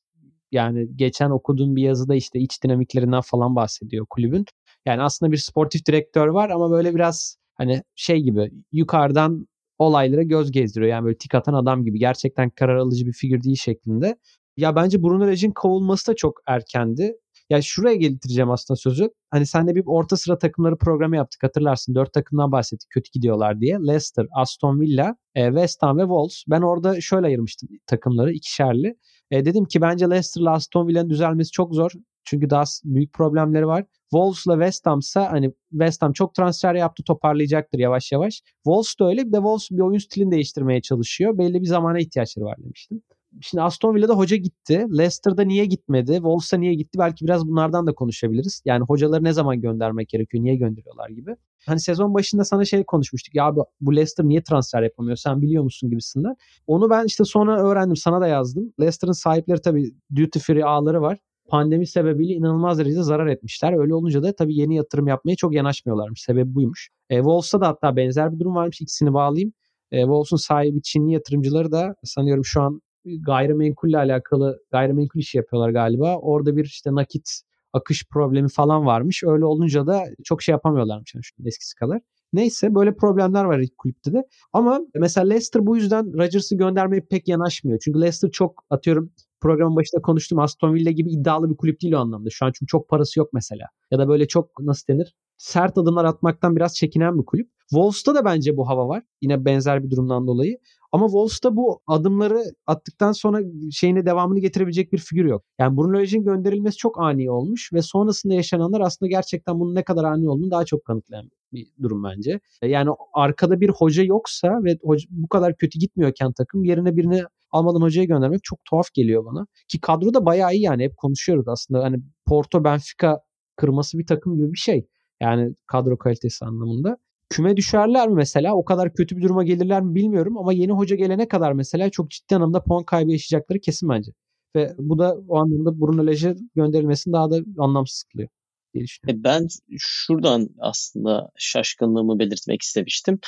Yani 0.51 0.87
geçen 0.95 1.29
okuduğum 1.29 1.75
bir 1.75 1.83
yazıda 1.83 2.15
işte 2.15 2.39
iç 2.39 2.63
dinamiklerinden 2.63 3.21
falan 3.21 3.55
bahsediyor 3.55 4.05
kulübün. 4.09 4.45
Yani 4.85 5.01
aslında 5.01 5.31
bir 5.31 5.37
sportif 5.37 5.85
direktör 5.85 6.27
var 6.27 6.49
ama 6.49 6.71
böyle 6.71 6.95
biraz 6.95 7.37
hani 7.55 7.83
şey 7.95 8.21
gibi 8.21 8.51
yukarıdan 8.71 9.47
olaylara 9.79 10.23
göz 10.23 10.51
gezdiriyor. 10.51 10.91
Yani 10.91 11.05
böyle 11.05 11.17
tik 11.17 11.35
atan 11.35 11.53
adam 11.53 11.83
gibi. 11.85 11.99
Gerçekten 11.99 12.49
karar 12.49 12.75
alıcı 12.75 13.05
bir 13.07 13.13
figür 13.13 13.43
değil 13.43 13.55
şeklinde. 13.55 14.17
Ya 14.57 14.75
bence 14.75 15.03
Bruno 15.03 15.27
Laj'in 15.27 15.51
kovulması 15.51 16.11
da 16.11 16.15
çok 16.15 16.39
erkendi. 16.47 17.13
Ya 17.51 17.61
şuraya 17.61 17.95
getireceğim 17.95 18.51
aslında 18.51 18.77
sözü. 18.77 19.09
Hani 19.31 19.45
senle 19.45 19.75
bir 19.75 19.83
orta 19.85 20.17
sıra 20.17 20.37
takımları 20.37 20.77
programı 20.77 21.15
yaptık 21.15 21.43
hatırlarsın. 21.43 21.95
Dört 21.95 22.13
takımdan 22.13 22.51
bahsettik 22.51 22.89
kötü 22.89 23.11
gidiyorlar 23.11 23.59
diye. 23.59 23.77
Leicester, 23.87 24.25
Aston 24.31 24.79
Villa, 24.81 25.15
e, 25.35 25.45
West 25.47 25.83
Ham 25.83 25.97
ve 25.97 26.01
Wolves. 26.01 26.43
Ben 26.47 26.61
orada 26.61 27.01
şöyle 27.01 27.25
ayırmıştım 27.27 27.69
takımları 27.87 28.31
ikişerli. 28.31 28.95
E, 29.31 29.45
dedim 29.45 29.65
ki 29.65 29.81
bence 29.81 30.09
Leicester'la 30.09 30.51
Aston 30.51 30.87
Villa'nın 30.87 31.09
düzelmesi 31.09 31.51
çok 31.51 31.75
zor. 31.75 31.91
Çünkü 32.23 32.49
daha 32.49 32.63
büyük 32.83 33.13
problemleri 33.13 33.67
var. 33.67 33.85
Wolves'la 34.09 34.53
West 34.53 34.85
Ham'sa 34.85 35.31
hani 35.31 35.51
West 35.71 36.01
Ham 36.01 36.13
çok 36.13 36.35
transfer 36.35 36.75
yaptı 36.75 37.03
toparlayacaktır 37.03 37.79
yavaş 37.79 38.11
yavaş. 38.11 38.41
Wolves 38.63 38.99
da 38.99 39.07
öyle 39.07 39.27
bir 39.27 39.31
de 39.31 39.37
Wolves 39.37 39.67
bir 39.71 39.79
oyun 39.79 39.99
stilini 39.99 40.31
değiştirmeye 40.31 40.81
çalışıyor. 40.81 41.37
Belli 41.37 41.61
bir 41.61 41.67
zamana 41.67 41.99
ihtiyaçları 41.99 42.45
var 42.45 42.57
demiştim. 42.63 43.01
Şimdi 43.41 43.61
Aston 43.61 43.95
Villa'da 43.95 44.13
hoca 44.13 44.35
gitti. 44.35 44.85
Leicester'da 44.91 45.43
niye 45.43 45.65
gitmedi? 45.65 46.13
Wolves'a 46.13 46.57
niye 46.57 46.73
gitti? 46.73 46.99
Belki 46.99 47.25
biraz 47.25 47.47
bunlardan 47.47 47.87
da 47.87 47.93
konuşabiliriz. 47.93 48.61
Yani 48.65 48.83
hocaları 48.83 49.23
ne 49.23 49.33
zaman 49.33 49.61
göndermek 49.61 50.09
gerekiyor? 50.09 50.43
Niye 50.43 50.55
gönderiyorlar 50.55 51.09
gibi. 51.09 51.35
Hani 51.65 51.79
sezon 51.79 52.13
başında 52.13 52.45
sana 52.45 52.65
şey 52.65 52.83
konuşmuştuk. 52.83 53.35
Ya 53.35 53.55
bu 53.81 53.95
Leicester 53.95 54.25
niye 54.25 54.43
transfer 54.43 54.83
yapamıyor? 54.83 55.17
Sen 55.17 55.41
biliyor 55.41 55.63
musun 55.63 55.89
gibisinden. 55.89 56.35
Onu 56.67 56.89
ben 56.89 57.05
işte 57.05 57.25
sonra 57.25 57.63
öğrendim. 57.63 57.95
Sana 57.95 58.21
da 58.21 58.27
yazdım. 58.27 58.73
Leicester'ın 58.79 59.11
sahipleri 59.11 59.61
tabii 59.61 59.93
duty 60.15 60.39
free 60.39 60.65
ağları 60.65 61.01
var 61.01 61.17
pandemi 61.51 61.87
sebebiyle 61.87 62.33
inanılmaz 62.33 62.79
derecede 62.79 63.03
zarar 63.03 63.27
etmişler. 63.27 63.73
Öyle 63.79 63.93
olunca 63.93 64.23
da 64.23 64.35
tabii 64.35 64.55
yeni 64.55 64.75
yatırım 64.75 65.07
yapmaya 65.07 65.35
çok 65.35 65.53
yanaşmıyorlarmış. 65.53 66.21
Sebebi 66.21 66.55
buymuş. 66.55 66.89
E, 67.09 67.15
Wolves'ta 67.17 67.61
da 67.61 67.67
hatta 67.67 67.95
benzer 67.95 68.33
bir 68.33 68.39
durum 68.39 68.55
varmış. 68.55 68.81
İkisini 68.81 69.13
bağlayayım. 69.13 69.53
E, 69.91 70.01
Wolves'un 70.01 70.37
sahibi 70.37 70.81
Çinli 70.81 71.13
yatırımcıları 71.13 71.71
da 71.71 71.95
sanıyorum 72.03 72.45
şu 72.45 72.61
an 72.61 72.81
gayrimenkulle 73.05 73.97
alakalı 73.97 74.59
gayrimenkul 74.71 75.19
işi 75.19 75.37
yapıyorlar 75.37 75.69
galiba. 75.69 76.17
Orada 76.17 76.57
bir 76.57 76.65
işte 76.65 76.95
nakit 76.95 77.41
akış 77.73 78.05
problemi 78.09 78.49
falan 78.49 78.85
varmış. 78.85 79.23
Öyle 79.23 79.45
olunca 79.45 79.87
da 79.87 80.03
çok 80.23 80.41
şey 80.41 80.53
yapamıyorlarmış 80.53 81.15
yani 81.15 81.23
şu 81.23 81.35
eskisi 81.45 81.75
kadar. 81.75 82.01
Neyse 82.33 82.75
böyle 82.75 82.95
problemler 82.95 83.43
var 83.43 83.61
kulüpte 83.77 84.13
de. 84.13 84.23
Ama 84.53 84.81
mesela 84.95 85.27
Leicester 85.27 85.65
bu 85.65 85.77
yüzden 85.77 86.13
Rodgers'ı 86.13 86.55
göndermeye 86.55 87.01
pek 87.01 87.27
yanaşmıyor. 87.27 87.79
Çünkü 87.83 88.01
Leicester 88.01 88.31
çok 88.31 88.63
atıyorum 88.69 89.11
programın 89.41 89.75
başında 89.75 90.01
konuştum 90.01 90.39
Aston 90.39 90.73
Villa 90.73 90.91
gibi 90.91 91.11
iddialı 91.11 91.49
bir 91.49 91.57
kulüp 91.57 91.81
değil 91.81 91.93
o 91.93 91.97
anlamda. 91.97 92.29
Şu 92.29 92.45
an 92.45 92.51
çünkü 92.51 92.67
çok 92.69 92.89
parası 92.89 93.19
yok 93.19 93.29
mesela. 93.33 93.65
Ya 93.91 93.99
da 93.99 94.07
böyle 94.07 94.27
çok 94.27 94.59
nasıl 94.59 94.93
denir? 94.93 95.15
Sert 95.41 95.77
adımlar 95.77 96.05
atmaktan 96.05 96.55
biraz 96.55 96.75
çekinen 96.75 97.19
bir 97.19 97.25
kulüp. 97.25 97.49
Wolves'ta 97.69 98.15
da 98.15 98.25
bence 98.25 98.57
bu 98.57 98.67
hava 98.67 98.87
var. 98.87 99.03
Yine 99.21 99.45
benzer 99.45 99.83
bir 99.83 99.89
durumdan 99.89 100.27
dolayı. 100.27 100.57
Ama 100.91 101.05
Wolves'ta 101.05 101.55
bu 101.55 101.81
adımları 101.87 102.43
attıktan 102.67 103.11
sonra 103.11 103.39
şeyine 103.71 104.05
devamını 104.05 104.39
getirebilecek 104.39 104.93
bir 104.93 104.97
figür 104.97 105.25
yok. 105.25 105.43
Yani 105.59 105.77
Bruno 105.77 105.97
Lage'in 105.97 106.23
gönderilmesi 106.23 106.77
çok 106.77 106.99
ani 106.99 107.31
olmuş 107.31 107.73
ve 107.73 107.81
sonrasında 107.81 108.33
yaşananlar 108.33 108.81
aslında 108.81 109.09
gerçekten 109.09 109.59
bunun 109.59 109.75
ne 109.75 109.83
kadar 109.83 110.03
ani 110.03 110.29
olduğunu 110.29 110.51
daha 110.51 110.65
çok 110.65 110.85
kanıtlayan 110.85 111.29
bir 111.53 111.67
durum 111.81 112.03
bence. 112.03 112.39
Yani 112.63 112.89
arkada 113.13 113.61
bir 113.61 113.69
hoca 113.69 114.03
yoksa 114.03 114.63
ve 114.63 114.77
hoca, 114.83 115.07
bu 115.09 115.27
kadar 115.27 115.57
kötü 115.57 115.79
gitmiyorken 115.79 116.31
takım 116.33 116.63
yerine 116.63 116.97
birini 116.97 117.23
almadan 117.51 117.81
hocaya 117.81 118.05
göndermek 118.05 118.43
çok 118.43 118.65
tuhaf 118.65 118.93
geliyor 118.93 119.25
bana. 119.25 119.47
Ki 119.67 119.81
kadro 119.81 120.13
da 120.13 120.25
bayağı 120.25 120.53
iyi 120.53 120.61
yani 120.61 120.83
hep 120.83 120.97
konuşuyoruz 120.97 121.47
aslında. 121.47 121.83
Hani 121.83 121.97
Porto 122.25 122.63
Benfica 122.63 123.19
kırması 123.55 123.99
bir 123.99 124.05
takım 124.05 124.35
gibi 124.35 124.53
bir 124.53 124.57
şey. 124.57 124.87
Yani 125.21 125.53
kadro 125.67 125.97
kalitesi 125.97 126.45
anlamında. 126.45 126.97
Küme 127.29 127.57
düşerler 127.57 128.07
mi 128.09 128.15
mesela? 128.15 128.55
O 128.55 128.65
kadar 128.65 128.93
kötü 128.93 129.17
bir 129.17 129.21
duruma 129.21 129.43
gelirler 129.43 129.81
mi 129.81 129.95
bilmiyorum 129.95 130.37
ama 130.37 130.53
yeni 130.53 130.71
hoca 130.71 130.95
gelene 130.95 131.27
kadar 131.27 131.53
mesela 131.53 131.89
çok 131.89 132.09
ciddi 132.11 132.35
anlamda 132.35 132.63
puan 132.63 132.83
kaybı 132.83 133.11
yaşayacakları 133.11 133.59
kesin 133.59 133.89
bence. 133.89 134.11
Ve 134.55 134.75
bu 134.77 134.99
da 134.99 135.17
o 135.27 135.37
anlamda 135.37 135.81
Bruno 135.81 136.07
Lage 136.07 136.35
gönderilmesini 136.55 137.13
daha 137.13 137.31
da 137.31 137.39
anlamsız 137.57 138.03
kılıyor 138.03 138.29
diye 138.73 138.83
düşünüyorum. 138.83 139.21
E, 139.21 139.23
ben 139.23 139.47
şuradan 139.77 140.49
aslında 140.59 141.29
şaşkınlığımı 141.37 142.19
belirtmek 142.19 142.61
istemiştim. 142.61 143.19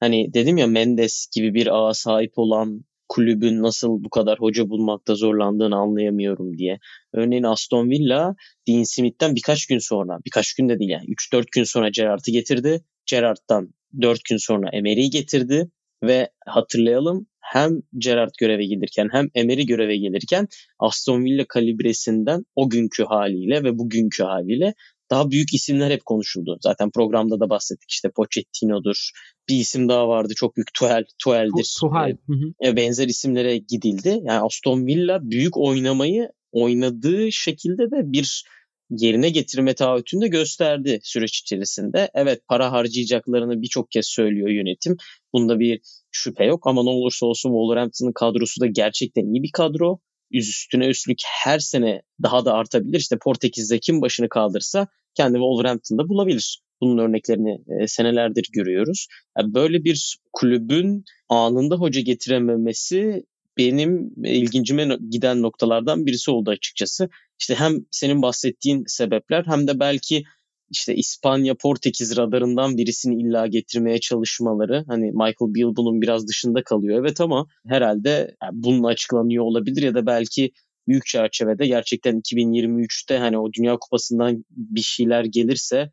Hani 0.00 0.34
dedim 0.34 0.56
ya 0.56 0.66
Mendes 0.66 1.26
gibi 1.34 1.54
bir 1.54 1.66
ağa 1.66 1.94
sahip 1.94 2.32
olan 2.36 2.84
kulübün 3.12 3.62
nasıl 3.62 4.04
bu 4.04 4.10
kadar 4.10 4.38
hoca 4.38 4.70
bulmakta 4.70 5.14
zorlandığını 5.14 5.76
anlayamıyorum 5.76 6.58
diye. 6.58 6.78
Örneğin 7.12 7.42
Aston 7.42 7.90
Villa 7.90 8.34
Dean 8.68 8.82
Smith'ten 8.82 9.34
birkaç 9.36 9.66
gün 9.66 9.78
sonra, 9.78 10.18
birkaç 10.26 10.54
gün 10.54 10.68
de 10.68 10.78
değil 10.78 10.90
yani 10.90 11.04
3-4 11.04 11.44
gün 11.52 11.64
sonra 11.64 11.88
Gerrard'ı 11.88 12.30
getirdi. 12.30 12.80
Gerrard'dan 13.06 13.74
4 14.02 14.24
gün 14.30 14.36
sonra 14.36 14.70
Emery'i 14.72 15.10
getirdi 15.10 15.70
ve 16.02 16.30
hatırlayalım 16.46 17.26
hem 17.40 17.82
Gerrard 17.98 18.32
göreve 18.40 18.64
gelirken 18.64 19.08
hem 19.12 19.28
Emery 19.34 19.66
göreve 19.66 19.96
gelirken 19.96 20.48
Aston 20.78 21.24
Villa 21.24 21.44
kalibresinden 21.48 22.44
o 22.56 22.70
günkü 22.70 23.04
haliyle 23.04 23.64
ve 23.64 23.78
bugünkü 23.78 24.22
haliyle 24.22 24.74
daha 25.12 25.30
büyük 25.30 25.54
isimler 25.54 25.90
hep 25.90 26.04
konuşuldu. 26.04 26.58
Zaten 26.60 26.90
programda 26.90 27.40
da 27.40 27.50
bahsettik 27.50 27.90
işte 27.90 28.10
Pochettino'dur. 28.16 29.10
Bir 29.48 29.56
isim 29.56 29.88
daha 29.88 30.08
vardı 30.08 30.32
çok 30.36 30.56
büyük 30.56 30.74
Tuchel, 30.74 31.04
Tuchel'dir. 31.18 31.76
Tuhal. 31.80 32.16
E, 32.64 32.76
benzer 32.76 33.08
isimlere 33.08 33.58
gidildi. 33.58 34.20
Yani 34.22 34.40
Aston 34.40 34.86
Villa 34.86 35.30
büyük 35.30 35.56
oynamayı 35.56 36.28
oynadığı 36.52 37.32
şekilde 37.32 37.90
de 37.90 38.12
bir 38.12 38.44
yerine 38.90 39.30
getirme 39.30 39.74
taahhütünü 39.74 40.22
de 40.22 40.28
gösterdi 40.28 40.98
süreç 41.02 41.38
içerisinde. 41.38 42.10
Evet 42.14 42.40
para 42.48 42.72
harcayacaklarını 42.72 43.62
birçok 43.62 43.90
kez 43.90 44.06
söylüyor 44.06 44.48
yönetim. 44.48 44.96
Bunda 45.32 45.58
bir 45.58 45.80
şüphe 46.10 46.44
yok 46.44 46.66
ama 46.66 46.82
ne 46.82 46.90
olursa 46.90 47.26
olsun 47.26 47.50
Wolverhampton'ın 47.50 48.12
kadrosu 48.12 48.60
da 48.60 48.66
gerçekten 48.66 49.34
iyi 49.34 49.42
bir 49.42 49.52
kadro. 49.52 49.98
Üstüne 50.32 50.86
üstlük 50.86 51.18
her 51.24 51.58
sene 51.58 52.02
daha 52.22 52.44
da 52.44 52.54
artabilir. 52.54 52.98
İşte 52.98 53.18
Portekiz'de 53.18 53.78
kim 53.78 54.00
başını 54.02 54.28
kaldırsa 54.28 54.86
kendi 55.14 55.34
Wolverhampton'da 55.34 56.08
bulabilir. 56.08 56.62
Bunun 56.80 56.98
örneklerini 56.98 57.58
e, 57.80 57.86
senelerdir 57.88 58.48
görüyoruz. 58.52 59.06
Böyle 59.44 59.84
bir 59.84 60.18
kulübün 60.32 61.04
anında 61.28 61.76
hoca 61.76 62.00
getirememesi 62.00 63.24
benim 63.58 64.14
ilgincime 64.24 64.96
giden 65.10 65.42
noktalardan 65.42 66.06
birisi 66.06 66.30
oldu 66.30 66.50
açıkçası. 66.50 67.08
İşte 67.40 67.54
hem 67.54 67.84
senin 67.90 68.22
bahsettiğin 68.22 68.84
sebepler 68.86 69.44
hem 69.46 69.68
de 69.68 69.80
belki 69.80 70.24
işte 70.72 70.94
İspanya 70.94 71.54
Portekiz 71.54 72.16
radarından 72.16 72.76
birisini 72.76 73.22
illa 73.22 73.46
getirmeye 73.46 74.00
çalışmaları 74.00 74.84
hani 74.88 75.04
Michael 75.04 75.54
Beale 75.54 75.76
bunun 75.76 76.02
biraz 76.02 76.28
dışında 76.28 76.64
kalıyor 76.64 77.00
evet 77.00 77.20
ama 77.20 77.46
herhalde 77.66 78.36
yani 78.42 78.52
bununla 78.52 78.88
açıklanıyor 78.88 79.44
olabilir 79.44 79.82
ya 79.82 79.94
da 79.94 80.06
belki 80.06 80.50
büyük 80.88 81.06
çerçevede 81.06 81.66
gerçekten 81.66 82.20
2023'te 82.20 83.18
hani 83.18 83.38
o 83.38 83.52
Dünya 83.52 83.76
Kupası'ndan 83.80 84.44
bir 84.50 84.80
şeyler 84.80 85.24
gelirse 85.24 85.90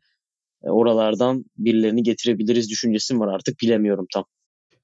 e, 0.64 0.70
oralardan 0.70 1.44
birilerini 1.58 2.02
getirebiliriz 2.02 2.70
düşüncesim 2.70 3.20
var 3.20 3.34
artık 3.34 3.60
bilemiyorum 3.62 4.06
tam. 4.14 4.24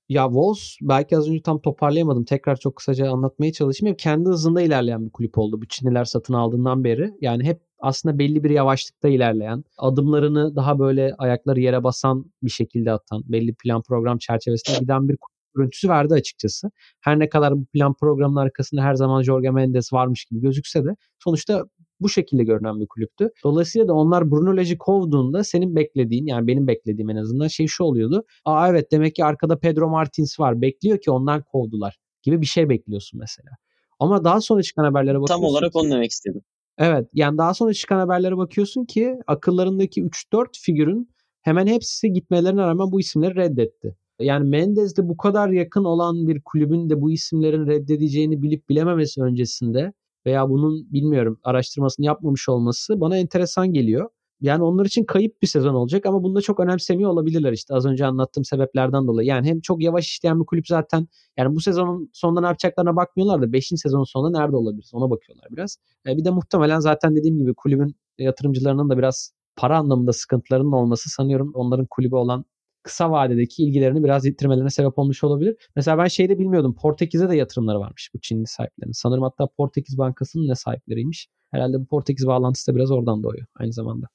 Ya 0.09 0.25
Wolves 0.25 0.77
belki 0.83 1.17
az 1.17 1.29
önce 1.29 1.43
tam 1.43 1.61
toparlayamadım. 1.61 2.25
Tekrar 2.25 2.57
çok 2.57 2.77
kısaca 2.77 3.11
anlatmaya 3.11 3.53
çalışayım. 3.53 3.97
Kendi 3.97 4.29
hızında 4.29 4.63
ilerleyen 4.63 5.07
bir 5.07 5.11
kulüp 5.11 5.39
oldu 5.39 5.61
bu 5.63 5.69
Çinliler 5.69 6.05
satın 6.05 6.35
aldığından 6.35 6.85
beri. 6.85 7.11
Yani 7.21 7.45
hep 7.45 7.61
aslında 7.79 8.19
belli 8.19 8.45
bir 8.45 8.51
yavaşlıkta 8.51 9.09
ilerleyen, 9.09 9.65
adımlarını 9.79 10.57
daha 10.57 10.79
böyle 10.79 11.15
ayakları 11.19 11.61
yere 11.61 11.85
basan 11.85 12.33
bir 12.43 12.51
şekilde 12.51 12.93
atan, 12.93 13.23
belli 13.27 13.55
plan 13.55 13.83
program 13.83 14.19
çerçevesinde 14.19 14.79
giden 14.79 15.09
bir 15.09 15.17
görüntüsü 15.55 15.89
verdi 15.89 16.15
açıkçası. 16.15 16.71
Her 17.01 17.19
ne 17.19 17.29
kadar 17.29 17.57
bu 17.57 17.65
plan 17.65 17.95
programının 17.95 18.41
arkasında 18.41 18.83
her 18.83 18.95
zaman 18.95 19.23
Jorge 19.23 19.51
Mendes 19.51 19.93
varmış 19.93 20.25
gibi 20.25 20.41
gözükse 20.41 20.85
de 20.85 20.97
sonuçta 21.19 21.65
bu 22.01 22.09
şekilde 22.09 22.45
görünen 22.45 22.81
bir 22.81 22.87
kulüptü. 22.87 23.31
Dolayısıyla 23.45 23.89
da 23.89 23.93
onlar 23.93 24.31
Bruno 24.31 24.57
Lage 24.57 24.79
kovduğunda 24.79 25.45
senin 25.45 25.77
beklediğin 25.77 26.27
yani 26.27 26.47
benim 26.47 26.67
beklediğim 26.67 27.11
en 27.11 27.17
azından 27.17 27.49
şey 27.49 27.67
şu 27.67 27.85
oluyordu. 27.85 28.25
Aa 28.45 28.69
evet 28.69 28.93
demek 28.93 29.15
ki 29.15 29.25
arkada 29.25 29.59
Pedro 29.59 29.89
Martins 29.89 30.41
var. 30.41 30.61
Bekliyor 30.61 31.01
ki 31.01 31.11
ondan 31.11 31.43
kovdular 31.43 31.99
gibi 32.23 32.41
bir 32.41 32.47
şey 32.47 32.69
bekliyorsun 32.69 33.21
mesela. 33.21 33.51
Ama 33.99 34.25
daha 34.25 34.41
sonra 34.41 34.63
çıkan 34.63 34.85
haberlere 34.85 35.21
bakıyorsun. 35.21 35.43
Tam 35.43 35.51
olarak 35.51 35.77
onu 35.77 35.91
demek 35.91 36.11
istedim. 36.11 36.43
Evet 36.79 37.09
yani 37.13 37.39
daha 37.39 37.55
sonra 37.55 37.73
çıkan 37.73 37.99
haberlere 37.99 38.37
bakıyorsun 38.37 38.85
ki 38.85 39.17
akıllarındaki 39.27 40.03
3-4 40.03 40.47
figürün 40.61 41.11
hemen 41.43 41.67
hepsi 41.67 42.13
gitmelerine 42.13 42.61
rağmen 42.61 42.93
bu 42.93 43.01
isimleri 43.01 43.37
reddetti. 43.37 43.97
Yani 44.21 44.49
Mendes 44.49 44.97
de 44.97 45.09
bu 45.09 45.17
kadar 45.17 45.49
yakın 45.49 45.85
olan 45.85 46.29
bir 46.29 46.43
kulübün 46.45 46.91
de 46.91 47.01
bu 47.01 47.11
isimlerin 47.13 47.67
reddedeceğini 47.67 48.43
bilip 48.43 48.69
bilememesi 48.69 49.23
öncesinde 49.23 49.93
veya 50.27 50.49
bunun 50.51 50.93
bilmiyorum 50.93 51.41
araştırmasını 51.43 52.07
yapmamış 52.07 52.49
olması 52.49 53.01
bana 53.01 53.19
enteresan 53.19 53.73
geliyor. 53.73 54.11
Yani 54.41 54.63
onlar 54.63 54.85
için 54.87 55.05
kayıp 55.05 55.43
bir 55.43 55.47
sezon 55.47 55.75
olacak 55.75 56.07
ama 56.07 56.23
bunda 56.23 56.41
çok 56.41 56.61
önemsemiyor 56.61 57.11
olabilirler 57.11 57.53
işte 57.53 57.75
az 57.75 57.87
önce 57.87 58.07
anlattığım 58.07 58.45
sebeplerden 58.45 59.07
dolayı. 59.07 59.29
Yani 59.29 59.49
hem 59.49 59.61
çok 59.61 59.83
yavaş 59.83 60.07
işleyen 60.07 60.41
bir 60.41 60.47
kulüp 60.47 60.67
zaten 60.69 61.09
yani 61.37 61.57
bu 61.57 61.61
sezonun 61.61 62.11
sonunda 62.13 62.41
ne 62.41 62.47
yapacaklarına 62.47 62.97
bakmıyorlar 62.97 63.43
da 63.43 63.53
5. 63.53 63.69
sezonun 63.69 64.05
sonunda 64.05 64.41
nerede 64.41 64.57
olabilir 64.57 64.91
ona 64.93 65.11
bakıyorlar 65.11 65.47
biraz. 65.51 65.77
E 66.09 66.17
bir 66.17 66.25
de 66.25 66.31
muhtemelen 66.31 66.81
zaten 66.81 67.17
dediğim 67.17 67.39
gibi 67.39 67.55
kulübün 67.55 67.97
yatırımcılarının 68.19 68.91
da 68.91 68.99
biraz 68.99 69.33
para 69.57 69.79
anlamında 69.79 70.13
sıkıntılarının 70.13 70.73
olması 70.73 71.11
sanıyorum 71.11 71.51
onların 71.55 71.87
kulübü 71.91 72.15
olan 72.15 72.45
kısa 72.83 73.11
vadedeki 73.11 73.63
ilgilerini 73.65 74.05
biraz 74.05 74.25
yitirmelerine 74.25 74.71
sebep 74.71 74.99
olmuş 74.99 75.25
olabilir. 75.25 75.57
Mesela 75.77 75.99
ben 75.99 76.07
şeyde 76.07 76.39
bilmiyordum. 76.39 76.75
Portekiz'e 76.75 77.29
de 77.29 77.37
yatırımları 77.37 77.81
varmış 77.81 78.11
bu 78.15 78.21
Çinli 78.21 78.47
sahiplerinin. 78.47 78.93
Sanırım 78.93 79.23
hatta 79.23 79.47
Portekiz 79.57 79.99
Bankası'nın 79.99 80.49
ne 80.49 80.55
sahipleriymiş. 80.55 81.29
Herhalde 81.51 81.81
bu 81.81 81.87
Portekiz 81.87 82.27
bağlantısı 82.27 82.73
da 82.73 82.77
biraz 82.77 82.91
oradan 82.91 83.23
doğuyor 83.23 83.47
aynı 83.55 83.73
zamanda. 83.73 84.07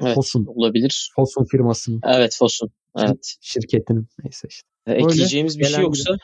Evet, 0.00 0.14
Fosun. 0.14 0.46
olabilir. 0.46 1.10
Fosun 1.16 1.44
firmasının. 1.44 2.00
Evet 2.04 2.36
Fosun. 2.38 2.70
Evet. 2.98 3.36
Şirketinin 3.40 4.08
neyse 4.24 4.48
işte. 4.50 4.68
Ekleyeceğimiz 4.86 5.58
bir 5.58 5.64
şey 5.64 5.82
yoksa 5.82 6.16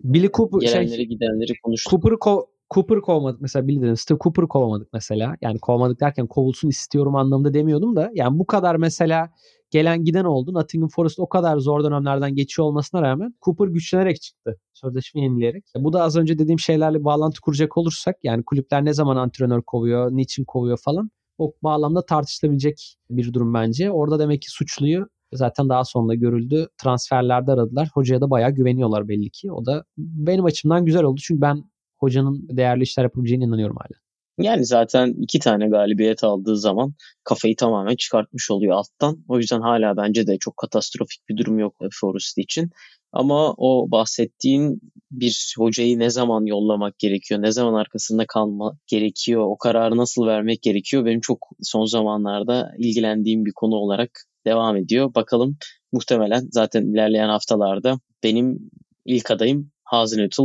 Billy 0.00 0.28
Cooper 0.34 0.60
gelenleri 0.60 0.96
şey, 0.96 1.06
gidenleri 1.06 1.52
konuştuk. 1.62 1.90
Cooper'ı 1.90 2.14
ko- 2.14 2.46
Cooper 2.70 3.00
kovmadık 3.00 3.40
mesela 3.40 3.68
Billy 3.68 3.82
dedim. 3.82 3.96
Steve 3.96 4.18
Cooper 4.18 4.48
kovmadık 4.48 4.88
mesela. 4.92 5.36
Yani 5.42 5.58
kovmadık 5.58 6.00
derken 6.00 6.26
kovulsun 6.26 6.68
istiyorum 6.68 7.16
anlamında 7.16 7.54
demiyordum 7.54 7.96
da. 7.96 8.10
Yani 8.14 8.38
bu 8.38 8.46
kadar 8.46 8.76
mesela 8.76 9.30
gelen 9.70 10.04
giden 10.04 10.24
oldu. 10.24 10.54
Nottingham 10.54 10.88
Forest 10.88 11.18
o 11.18 11.28
kadar 11.28 11.58
zor 11.58 11.84
dönemlerden 11.84 12.34
geçiyor 12.34 12.68
olmasına 12.68 13.02
rağmen 13.02 13.34
Cooper 13.42 13.66
güçlenerek 13.66 14.20
çıktı. 14.20 14.60
Sözleşme 14.72 15.22
yenileyerek. 15.22 15.64
Bu 15.76 15.92
da 15.92 16.02
az 16.02 16.16
önce 16.16 16.38
dediğim 16.38 16.58
şeylerle 16.58 17.04
bağlantı 17.04 17.40
kuracak 17.40 17.76
olursak 17.76 18.16
yani 18.22 18.42
kulüpler 18.44 18.84
ne 18.84 18.94
zaman 18.94 19.16
antrenör 19.16 19.62
kovuyor, 19.62 20.10
niçin 20.10 20.44
kovuyor 20.44 20.78
falan 20.84 21.10
o 21.38 21.52
bağlamda 21.62 22.06
tartışılabilecek 22.06 22.96
bir 23.10 23.32
durum 23.32 23.54
bence. 23.54 23.90
Orada 23.90 24.18
demek 24.18 24.42
ki 24.42 24.50
suçluyu 24.50 25.08
zaten 25.32 25.68
daha 25.68 25.84
sonra 25.84 26.14
görüldü. 26.14 26.68
Transferlerde 26.82 27.52
aradılar. 27.52 27.88
Hocaya 27.94 28.20
da 28.20 28.30
bayağı 28.30 28.50
güveniyorlar 28.50 29.08
belli 29.08 29.30
ki. 29.30 29.52
O 29.52 29.66
da 29.66 29.84
benim 29.98 30.44
açımdan 30.44 30.84
güzel 30.84 31.02
oldu. 31.02 31.20
Çünkü 31.24 31.40
ben 31.40 31.64
hocanın 31.98 32.48
değerli 32.48 32.82
işler 32.82 33.02
yapabileceğine 33.02 33.44
inanıyorum 33.44 33.76
hala. 33.76 33.98
Yani 34.38 34.66
zaten 34.66 35.14
iki 35.18 35.38
tane 35.38 35.68
galibiyet 35.68 36.24
aldığı 36.24 36.56
zaman 36.56 36.94
kafayı 37.24 37.56
tamamen 37.56 37.96
çıkartmış 37.96 38.50
oluyor 38.50 38.76
alttan. 38.76 39.24
O 39.28 39.38
yüzden 39.38 39.60
hala 39.60 39.96
bence 39.96 40.26
de 40.26 40.38
çok 40.38 40.56
katastrofik 40.56 41.28
bir 41.28 41.36
durum 41.36 41.58
yok 41.58 41.76
Forest 42.00 42.38
için. 42.38 42.70
Ama 43.12 43.54
o 43.56 43.90
bahsettiğin 43.90 44.80
bir 45.10 45.54
hocayı 45.58 45.98
ne 45.98 46.10
zaman 46.10 46.46
yollamak 46.46 46.98
gerekiyor, 46.98 47.42
ne 47.42 47.52
zaman 47.52 47.74
arkasında 47.74 48.26
kalmak 48.26 48.86
gerekiyor, 48.86 49.42
o 49.46 49.58
kararı 49.58 49.96
nasıl 49.96 50.26
vermek 50.26 50.62
gerekiyor 50.62 51.04
benim 51.04 51.20
çok 51.20 51.48
son 51.62 51.84
zamanlarda 51.84 52.72
ilgilendiğim 52.78 53.44
bir 53.44 53.52
konu 53.52 53.74
olarak 53.74 54.10
devam 54.46 54.76
ediyor. 54.76 55.14
Bakalım 55.14 55.56
muhtemelen 55.92 56.48
zaten 56.50 56.82
ilerleyen 56.82 57.28
haftalarda 57.28 57.98
benim 58.22 58.70
ilk 59.04 59.30
adayım 59.30 59.70
Hazenhüttl. 59.84 60.42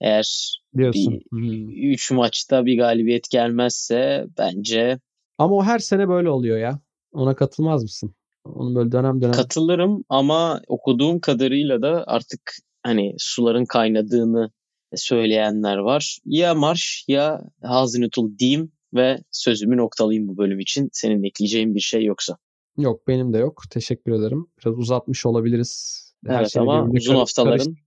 Eğer 0.00 0.56
Diyorsun. 0.76 1.20
bir 1.32 1.92
3 1.92 2.10
maçta 2.10 2.66
bir 2.66 2.78
galibiyet 2.78 3.30
gelmezse 3.30 4.26
bence 4.38 4.98
Ama 5.38 5.54
o 5.54 5.64
her 5.64 5.78
sene 5.78 6.08
böyle 6.08 6.30
oluyor 6.30 6.58
ya. 6.58 6.80
Ona 7.12 7.34
katılmaz 7.34 7.82
mısın? 7.82 8.14
Onun 8.44 8.74
böyle 8.74 8.92
dönem 8.92 9.20
dönem. 9.20 9.32
Katılırım 9.32 10.04
ama 10.08 10.60
okuduğum 10.68 11.20
kadarıyla 11.20 11.82
da 11.82 12.04
artık 12.06 12.52
hani 12.82 13.14
suların 13.18 13.64
kaynadığını 13.64 14.50
söyleyenler 14.94 15.76
var. 15.76 16.18
Ya 16.24 16.54
Marş 16.54 17.04
ya 17.08 17.42
Hazenhüttl 17.62 18.38
diyeyim 18.38 18.72
ve 18.94 19.18
sözümü 19.30 19.76
noktalayayım 19.76 20.28
bu 20.28 20.36
bölüm 20.36 20.60
için. 20.60 20.88
Senin 20.92 21.22
ekleyeceğin 21.22 21.74
bir 21.74 21.80
şey 21.80 22.04
yoksa. 22.04 22.36
Yok 22.78 23.08
benim 23.08 23.32
de 23.32 23.38
yok. 23.38 23.62
Teşekkür 23.70 24.12
ederim. 24.12 24.46
Biraz 24.58 24.78
uzatmış 24.78 25.26
olabiliriz. 25.26 26.02
Her 26.26 26.40
evet 26.40 26.56
ama 26.56 26.88
uzun 26.90 27.14
haftaların 27.14 27.64
karış... 27.64 27.78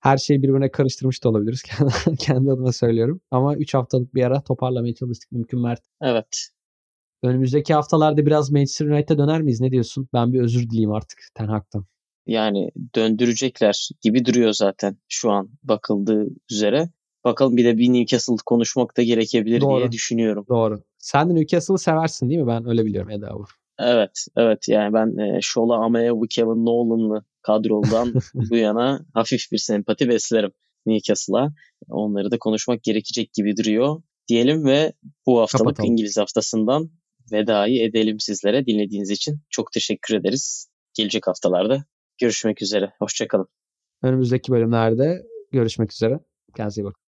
her 0.00 0.18
şeyi 0.18 0.42
birbirine 0.42 0.70
karıştırmış 0.70 1.24
da 1.24 1.28
olabiliriz. 1.28 1.62
Kendi 2.18 2.50
adıma 2.50 2.72
söylüyorum. 2.72 3.20
Ama 3.30 3.56
3 3.56 3.74
haftalık 3.74 4.14
bir 4.14 4.22
ara 4.22 4.42
toparlamaya 4.42 4.94
çalıştık 4.94 5.32
mümkün 5.32 5.60
mert. 5.60 5.82
Evet. 6.00 6.48
Önümüzdeki 7.22 7.74
haftalarda 7.74 8.26
biraz 8.26 8.50
Manchester 8.50 8.86
United'e 8.86 9.18
döner 9.18 9.42
miyiz? 9.42 9.60
Ne 9.60 9.70
diyorsun? 9.70 10.08
Ben 10.12 10.32
bir 10.32 10.40
özür 10.40 10.70
dileyim 10.70 10.92
artık 10.92 11.18
Ten 11.34 11.46
Hag'tan. 11.46 11.86
Yani 12.28 12.70
döndürecekler 12.94 13.88
gibi 14.00 14.24
duruyor 14.24 14.52
zaten 14.52 14.96
şu 15.08 15.30
an 15.30 15.50
bakıldığı 15.62 16.26
üzere. 16.50 16.88
Bakalım 17.24 17.56
bir 17.56 17.64
de 17.64 17.78
bir 17.78 17.92
Newcastle 17.92 18.34
konuşmak 18.46 18.96
da 18.96 19.02
gerekebilir 19.02 19.60
Doğru. 19.60 19.78
diye 19.78 19.92
düşünüyorum. 19.92 20.46
Doğru. 20.48 20.82
Sen 20.98 21.30
de 21.30 21.34
Newcastle'ı 21.34 21.78
seversin 21.78 22.30
değil 22.30 22.40
mi? 22.40 22.46
Ben 22.46 22.68
öyle 22.68 22.84
biliyorum 22.84 23.10
Eda 23.10 23.34
bu. 23.34 23.44
Evet, 23.78 24.26
evet. 24.36 24.68
Yani 24.68 24.92
ben 24.92 25.16
e, 25.16 25.38
Şola 25.42 25.84
Amaya 25.84 26.16
bu 26.16 26.26
Kevin 26.30 26.66
Nolan'lı 26.66 27.24
kadrodan 27.42 28.14
bu 28.34 28.56
yana 28.56 29.00
hafif 29.14 29.52
bir 29.52 29.58
sempati 29.58 30.08
beslerim 30.08 30.52
Newcastle'a. 30.86 31.52
Onları 31.88 32.30
da 32.30 32.38
konuşmak 32.38 32.82
gerekecek 32.82 33.32
gibi 33.32 33.56
duruyor. 33.56 34.02
Diyelim 34.28 34.64
ve 34.64 34.92
bu 35.26 35.40
haftalık 35.40 35.64
Kapatalım. 35.64 35.90
İngiliz 35.90 36.18
haftasından 36.18 36.90
vedayı 37.32 37.82
edelim 37.82 38.20
sizlere. 38.20 38.66
Dinlediğiniz 38.66 39.10
için 39.10 39.40
çok 39.50 39.72
teşekkür 39.72 40.14
ederiz. 40.14 40.68
Gelecek 40.94 41.26
haftalarda 41.26 41.84
görüşmek 42.18 42.62
üzere. 42.62 42.92
Hoşçakalın. 42.98 43.48
Önümüzdeki 44.02 44.52
bölümlerde 44.52 45.22
görüşmek 45.52 45.92
üzere. 45.92 46.20
Kendinize 46.56 46.80
iyi 46.82 46.84
bakın. 46.84 47.07